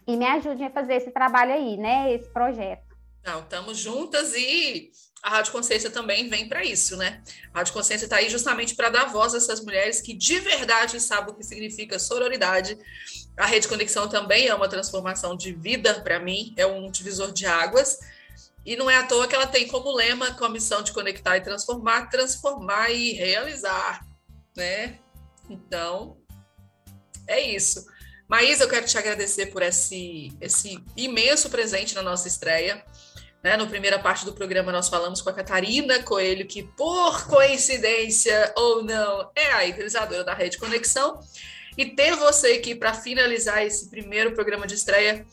e 0.07 0.17
me 0.17 0.27
ajudem 0.27 0.67
a 0.67 0.71
fazer 0.71 0.95
esse 0.95 1.11
trabalho 1.11 1.53
aí, 1.53 1.77
né? 1.77 2.13
Esse 2.13 2.29
projeto. 2.29 2.87
Não, 3.25 3.41
estamos 3.41 3.77
juntas 3.77 4.35
e 4.35 4.93
a 5.21 5.31
Rádio 5.31 5.51
Consciência 5.51 5.91
também 5.91 6.29
vem 6.29 6.49
para 6.49 6.65
isso, 6.65 6.97
né? 6.97 7.21
A 7.53 7.59
Rádio 7.59 7.73
Consciência 7.73 8.07
está 8.07 8.19
aí 8.19 8.31
justamente 8.31 8.77
para 8.77 8.89
dar 8.89 9.07
voz 9.07 9.35
a 9.35 9.39
essas 9.39 9.61
mulheres 9.61 10.01
que 10.01 10.15
de 10.15 10.39
verdade 10.39 11.01
sabem 11.01 11.35
o 11.35 11.37
que 11.37 11.43
significa 11.43 11.99
sororidade. 11.99 12.79
A 13.37 13.47
Rede 13.47 13.69
Conexão 13.69 14.09
também 14.09 14.47
é 14.47 14.55
uma 14.55 14.69
transformação 14.69 15.37
de 15.37 15.53
vida 15.53 16.01
para 16.01 16.19
mim, 16.19 16.55
é 16.57 16.67
um 16.67 16.91
divisor 16.91 17.33
de 17.33 17.47
águas. 17.47 17.99
E 18.65 18.75
não 18.77 18.91
é 18.91 18.97
à 18.97 19.07
toa 19.07 19.29
que 19.29 19.35
ela 19.35 19.47
tem 19.47 19.69
como 19.69 19.93
lema 19.93 20.35
com 20.35 20.45
a 20.45 20.49
missão 20.49 20.83
de 20.83 20.93
conectar 20.93 21.37
e 21.37 21.41
transformar, 21.41 22.09
transformar 22.09 22.91
e 22.91 23.13
realizar, 23.13 24.05
né? 24.57 24.99
Então, 25.49 26.17
é 27.29 27.41
isso. 27.41 27.87
Maísa, 28.29 28.65
eu 28.65 28.69
quero 28.69 28.87
te 28.87 28.99
agradecer 28.99 29.47
por 29.47 29.63
esse, 29.63 30.33
esse 30.41 30.83
imenso 30.97 31.49
presente 31.49 31.95
na 31.95 32.03
nossa 32.03 32.27
estreia. 32.27 32.85
Né? 33.43 33.57
Na 33.57 33.67
primeira 33.67 34.01
parte 34.01 34.25
do 34.25 34.33
programa, 34.33 34.73
nós 34.73 34.89
falamos 34.89 35.21
com 35.21 35.31
a 35.31 35.33
Catarina 35.33 36.03
Coelho, 36.03 36.47
que, 36.47 36.65
por 36.65 37.29
coincidência 37.29 38.53
ou 38.57 38.83
não, 38.83 39.31
é 39.37 39.53
a 39.53 39.65
idealizadora 39.65 40.25
da 40.25 40.35
Rede 40.35 40.59
Conexão. 40.59 41.21
E 41.77 41.85
ter 41.85 42.17
você 42.17 42.53
aqui 42.53 42.75
para 42.75 42.95
finalizar 42.95 43.63
esse 43.63 43.91
primeiro 43.91 44.33
programa 44.33 44.67
de 44.67 44.75
estreia 44.75 45.27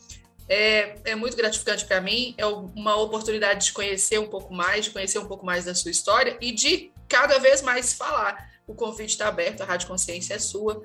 é, 0.47 0.97
é 1.05 1.15
muito 1.15 1.37
gratificante 1.37 1.85
para 1.85 2.01
mim. 2.01 2.35
É 2.37 2.45
uma 2.45 2.95
oportunidade 2.97 3.65
de 3.65 3.71
conhecer 3.71 4.19
um 4.19 4.27
pouco 4.27 4.53
mais, 4.53 4.85
de 4.85 4.91
conhecer 4.91 5.19
um 5.19 5.25
pouco 5.25 5.45
mais 5.45 5.65
da 5.65 5.73
sua 5.73 5.91
história 5.91 6.37
e 6.41 6.51
de 6.51 6.91
cada 7.07 7.39
vez 7.39 7.61
mais 7.61 7.93
falar. 7.93 8.51
O 8.67 8.73
convite 8.73 9.11
está 9.11 9.27
aberto, 9.27 9.61
a 9.61 9.65
Rádio 9.65 9.87
Consciência 9.87 10.33
é 10.33 10.39
sua. 10.39 10.81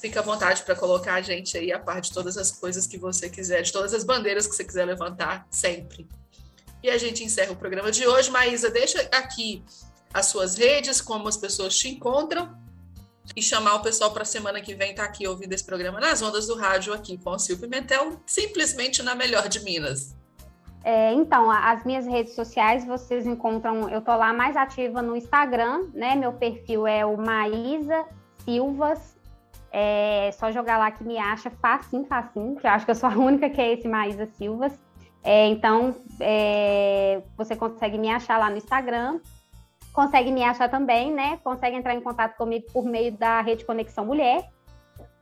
Fica 0.00 0.20
à 0.20 0.22
vontade 0.22 0.62
para 0.62 0.74
colocar 0.74 1.14
a 1.14 1.22
gente 1.22 1.56
aí 1.56 1.72
a 1.72 1.78
par 1.78 2.00
de 2.00 2.12
todas 2.12 2.36
as 2.36 2.50
coisas 2.50 2.86
que 2.86 2.96
você 2.98 3.28
quiser, 3.28 3.62
de 3.62 3.72
todas 3.72 3.92
as 3.92 4.04
bandeiras 4.04 4.46
que 4.46 4.54
você 4.54 4.64
quiser 4.64 4.86
levantar, 4.86 5.46
sempre. 5.50 6.08
E 6.82 6.88
a 6.88 6.96
gente 6.96 7.22
encerra 7.22 7.52
o 7.52 7.56
programa 7.56 7.90
de 7.92 8.06
hoje. 8.06 8.30
Maísa, 8.30 8.70
deixa 8.70 9.00
aqui 9.12 9.62
as 10.12 10.26
suas 10.26 10.56
redes, 10.56 11.00
como 11.02 11.28
as 11.28 11.36
pessoas 11.36 11.76
te 11.76 11.88
encontram 11.88 12.58
e 13.36 13.42
chamar 13.42 13.76
o 13.76 13.82
pessoal 13.82 14.10
para 14.10 14.22
a 14.22 14.26
semana 14.26 14.60
que 14.60 14.74
vem 14.74 14.90
estar 14.90 15.04
tá 15.04 15.08
aqui 15.08 15.26
ouvindo 15.26 15.52
esse 15.52 15.64
programa 15.64 16.00
nas 16.00 16.20
ondas 16.22 16.46
do 16.46 16.56
rádio 16.56 16.92
aqui 16.92 17.16
com 17.18 17.30
o 17.30 17.38
Silvio 17.38 17.68
Pimentel, 17.68 18.20
simplesmente 18.26 19.02
na 19.02 19.14
melhor 19.14 19.48
de 19.48 19.60
Minas. 19.62 20.16
É, 20.82 21.12
então, 21.12 21.50
as 21.50 21.84
minhas 21.84 22.06
redes 22.06 22.34
sociais 22.34 22.86
vocês 22.86 23.26
encontram, 23.26 23.88
eu 23.90 24.00
tô 24.00 24.16
lá 24.16 24.32
mais 24.32 24.56
ativa 24.56 25.02
no 25.02 25.14
Instagram, 25.14 25.88
né? 25.92 26.16
Meu 26.16 26.32
perfil 26.32 26.86
é 26.86 27.04
o 27.04 27.16
Maísa 27.16 28.04
Silvas. 28.44 29.18
É 29.72 30.30
só 30.32 30.50
jogar 30.50 30.78
lá 30.78 30.90
que 30.90 31.04
me 31.04 31.16
acha 31.16 31.50
facinho, 31.50 32.04
facinho, 32.04 32.56
que 32.56 32.66
eu 32.66 32.70
acho 32.70 32.84
que 32.84 32.90
eu 32.90 32.94
sou 32.94 33.08
a 33.08 33.12
única 33.12 33.48
que 33.50 33.60
é 33.60 33.74
esse 33.74 33.86
Maísa 33.86 34.26
Silvas. 34.26 34.72
É, 35.22 35.46
então, 35.48 35.94
é, 36.18 37.22
você 37.36 37.54
consegue 37.54 37.98
me 37.98 38.10
achar 38.10 38.38
lá 38.38 38.48
no 38.48 38.56
Instagram 38.56 39.20
consegue 39.92 40.30
me 40.30 40.42
achar 40.42 40.68
também, 40.68 41.12
né? 41.12 41.38
Consegue 41.42 41.76
entrar 41.76 41.94
em 41.94 42.00
contato 42.00 42.36
comigo 42.36 42.66
por 42.72 42.84
meio 42.84 43.12
da 43.12 43.40
Rede 43.40 43.64
Conexão 43.64 44.04
Mulher. 44.04 44.48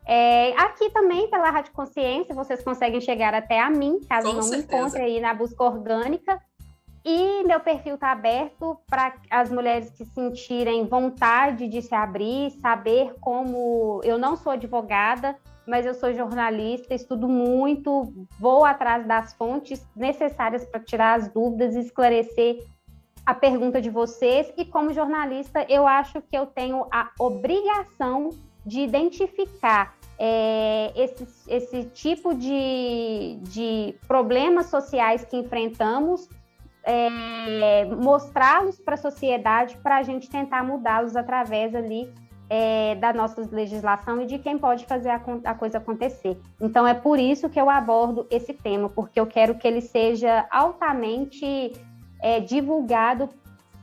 É, 0.06 0.54
aqui 0.58 0.88
também, 0.90 1.28
pela 1.28 1.50
Rádio 1.50 1.72
Consciência, 1.72 2.34
vocês 2.34 2.62
conseguem 2.62 3.00
chegar 3.00 3.34
até 3.34 3.60
a 3.60 3.68
mim, 3.68 4.00
caso 4.08 4.28
Com 4.28 4.36
não 4.36 4.42
certeza. 4.42 4.72
me 4.72 4.78
encontre 4.78 5.02
aí 5.02 5.20
na 5.20 5.34
busca 5.34 5.62
orgânica. 5.62 6.40
E 7.04 7.44
meu 7.44 7.60
perfil 7.60 7.94
está 7.94 8.12
aberto 8.12 8.78
para 8.88 9.14
as 9.30 9.50
mulheres 9.50 9.90
que 9.90 10.04
sentirem 10.04 10.86
vontade 10.86 11.68
de 11.68 11.80
se 11.80 11.94
abrir, 11.94 12.50
saber 12.60 13.14
como. 13.20 14.00
Eu 14.02 14.18
não 14.18 14.36
sou 14.36 14.52
advogada, 14.52 15.36
mas 15.66 15.86
eu 15.86 15.94
sou 15.94 16.12
jornalista, 16.12 16.94
estudo 16.94 17.28
muito, 17.28 18.12
vou 18.38 18.64
atrás 18.64 19.06
das 19.06 19.34
fontes 19.34 19.86
necessárias 19.94 20.64
para 20.64 20.80
tirar 20.80 21.18
as 21.18 21.28
dúvidas 21.28 21.76
e 21.76 21.80
esclarecer 21.80 22.58
a 23.28 23.34
pergunta 23.34 23.78
de 23.78 23.90
vocês. 23.90 24.50
E 24.56 24.64
como 24.64 24.90
jornalista, 24.90 25.66
eu 25.68 25.86
acho 25.86 26.22
que 26.22 26.34
eu 26.34 26.46
tenho 26.46 26.86
a 26.90 27.10
obrigação 27.20 28.30
de 28.64 28.80
identificar 28.80 29.94
é, 30.18 30.90
esse, 30.96 31.26
esse 31.46 31.84
tipo 31.90 32.34
de, 32.34 33.38
de 33.42 33.94
problemas 34.08 34.66
sociais 34.66 35.26
que 35.26 35.36
enfrentamos, 35.36 36.26
é, 36.82 37.84
mostrá-los 37.84 38.80
para 38.80 38.94
a 38.94 38.96
sociedade 38.96 39.76
para 39.82 39.98
a 39.98 40.02
gente 40.02 40.30
tentar 40.30 40.64
mudá-los 40.64 41.14
através 41.14 41.74
ali 41.74 42.10
é, 42.48 42.94
da 42.94 43.12
nossa 43.12 43.46
legislação 43.52 44.22
e 44.22 44.26
de 44.26 44.38
quem 44.38 44.56
pode 44.56 44.86
fazer 44.86 45.10
a, 45.10 45.20
a, 45.44 45.54
coisa 45.54 45.76
acontecer. 45.76 46.40
Então 46.58 46.86
é 46.86 46.94
por 46.94 47.18
isso 47.18 47.50
que 47.50 47.60
eu 47.60 47.68
abordo 47.68 48.26
esse 48.30 48.54
tema, 48.54 48.88
porque 48.88 49.20
eu 49.20 49.26
quero 49.26 49.56
que 49.56 49.68
ele 49.68 49.82
seja 49.82 50.46
altamente 50.50 51.72
é, 52.20 52.40
divulgado 52.40 53.28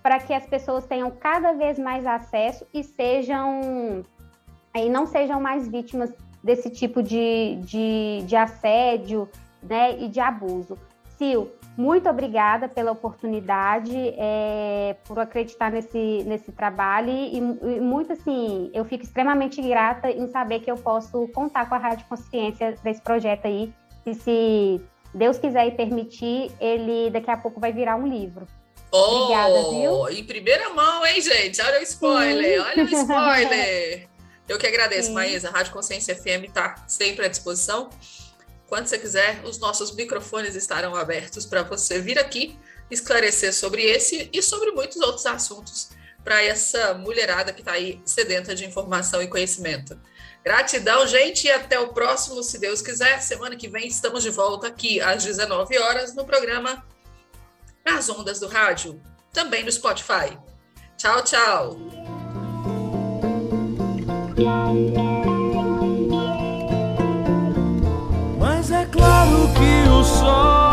para 0.01 0.19
que 0.19 0.33
as 0.33 0.45
pessoas 0.45 0.85
tenham 0.85 1.09
cada 1.09 1.53
vez 1.53 1.79
mais 1.79 2.05
acesso 2.05 2.65
e 2.73 2.83
sejam 2.83 4.03
e 4.75 4.89
não 4.89 5.05
sejam 5.05 5.39
mais 5.39 5.67
vítimas 5.67 6.13
desse 6.43 6.69
tipo 6.69 7.01
de, 7.01 7.57
de, 7.61 8.23
de 8.25 8.35
assédio 8.35 9.27
né, 9.63 9.97
e 9.99 10.07
de 10.07 10.19
abuso. 10.19 10.77
Sil, 11.17 11.47
muito 11.77 12.09
obrigada 12.09 12.67
pela 12.69 12.91
oportunidade, 12.91 13.93
é, 14.17 14.95
por 15.05 15.17
acreditar 15.17 15.71
nesse, 15.71 16.23
nesse 16.25 16.51
trabalho 16.51 17.09
e, 17.09 17.37
e, 17.37 17.79
muito 17.81 18.13
assim, 18.13 18.69
eu 18.73 18.85
fico 18.85 19.03
extremamente 19.03 19.61
grata 19.61 20.09
em 20.11 20.27
saber 20.27 20.59
que 20.59 20.69
eu 20.69 20.77
posso 20.77 21.27
contar 21.29 21.67
com 21.67 21.75
a 21.75 21.77
Rádio 21.77 22.05
Consciência 22.07 22.77
desse 22.83 23.01
projeto 23.01 23.45
aí, 23.45 23.73
e 24.05 24.13
se 24.13 24.81
Deus 25.15 25.37
quiser 25.37 25.67
e 25.67 25.71
permitir, 25.71 26.51
ele 26.59 27.09
daqui 27.09 27.31
a 27.31 27.37
pouco 27.37 27.59
vai 27.59 27.71
virar 27.71 27.95
um 27.95 28.05
livro. 28.05 28.45
Oh, 28.91 28.97
Obrigada, 28.97 29.69
viu? 29.69 30.09
Em 30.09 30.23
primeira 30.25 30.69
mão, 30.71 31.05
hein, 31.05 31.21
gente? 31.21 31.61
Olha 31.61 31.79
o 31.79 31.83
spoiler, 31.83 32.61
Sim. 32.61 32.67
olha 32.69 32.83
o 32.83 32.87
spoiler. 32.87 34.07
Eu 34.47 34.59
que 34.59 34.67
agradeço, 34.67 35.07
Sim. 35.07 35.13
Maísa. 35.13 35.47
A 35.47 35.51
Rádio 35.51 35.71
Consciência 35.71 36.15
FM 36.15 36.47
está 36.47 36.83
sempre 36.87 37.25
à 37.25 37.29
disposição. 37.29 37.89
Quando 38.67 38.87
você 38.87 38.97
quiser, 38.97 39.41
os 39.45 39.57
nossos 39.57 39.95
microfones 39.95 40.53
estarão 40.55 40.95
abertos 40.95 41.45
para 41.45 41.63
você 41.63 41.99
vir 41.99 42.19
aqui 42.19 42.57
esclarecer 42.91 43.53
sobre 43.53 43.83
esse 43.83 44.29
e 44.31 44.41
sobre 44.41 44.71
muitos 44.71 44.97
outros 44.97 45.25
assuntos 45.25 45.89
para 46.23 46.43
essa 46.43 46.93
mulherada 46.93 47.53
que 47.53 47.61
está 47.61 47.73
aí 47.73 48.01
sedenta 48.03 48.53
de 48.53 48.65
informação 48.65 49.21
e 49.21 49.27
conhecimento. 49.27 49.97
Gratidão, 50.45 51.07
gente, 51.07 51.47
e 51.47 51.51
até 51.51 51.79
o 51.79 51.87
próximo, 51.87 52.43
se 52.43 52.59
Deus 52.59 52.79
quiser. 52.79 53.19
Semana 53.19 53.55
que 53.55 53.67
vem 53.67 53.87
estamos 53.87 54.21
de 54.21 54.29
volta 54.29 54.67
aqui 54.67 55.01
às 55.01 55.23
19 55.23 55.75
horas 55.79 56.13
no 56.13 56.23
programa 56.23 56.85
Nas 57.83 58.07
Ondas 58.09 58.39
do 58.39 58.47
Rádio, 58.47 59.01
também 59.33 59.63
no 59.63 59.71
Spotify. 59.71 60.37
Tchau, 60.97 61.23
tchau. 61.23 61.77
Mas 68.37 68.69
é 68.69 68.85
claro 68.85 69.49
que 69.55 69.89
o 69.89 70.03
sol 70.03 70.64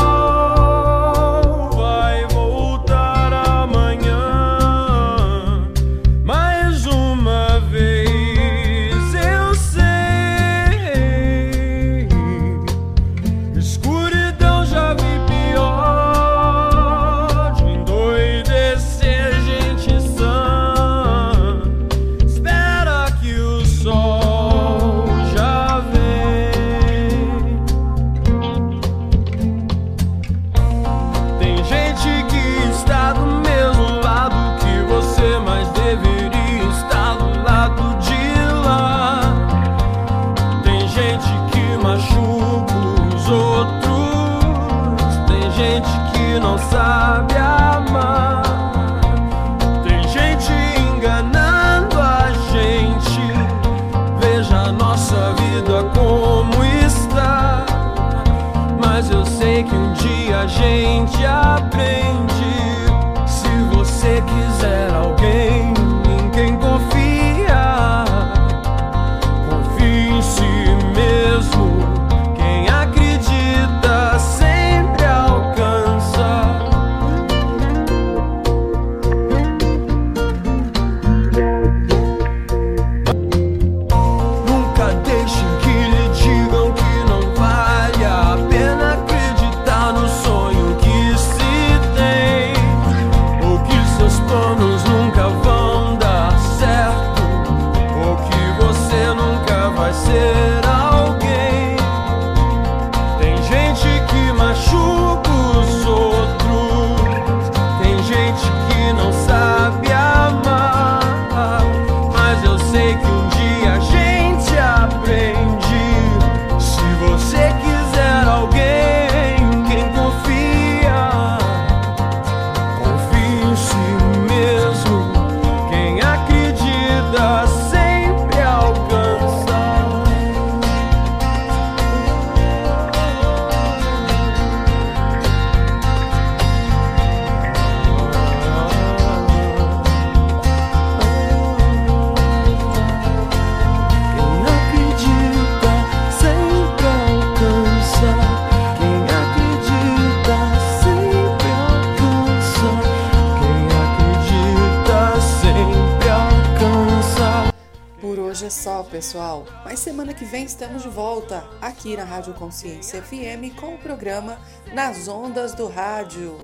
Consciência 162.62 163.02
FM 163.02 163.58
com 163.58 163.74
o 163.74 163.78
programa 163.78 164.38
Nas 164.72 165.08
Ondas 165.08 165.52
do 165.52 165.66
Rádio. 165.66 166.38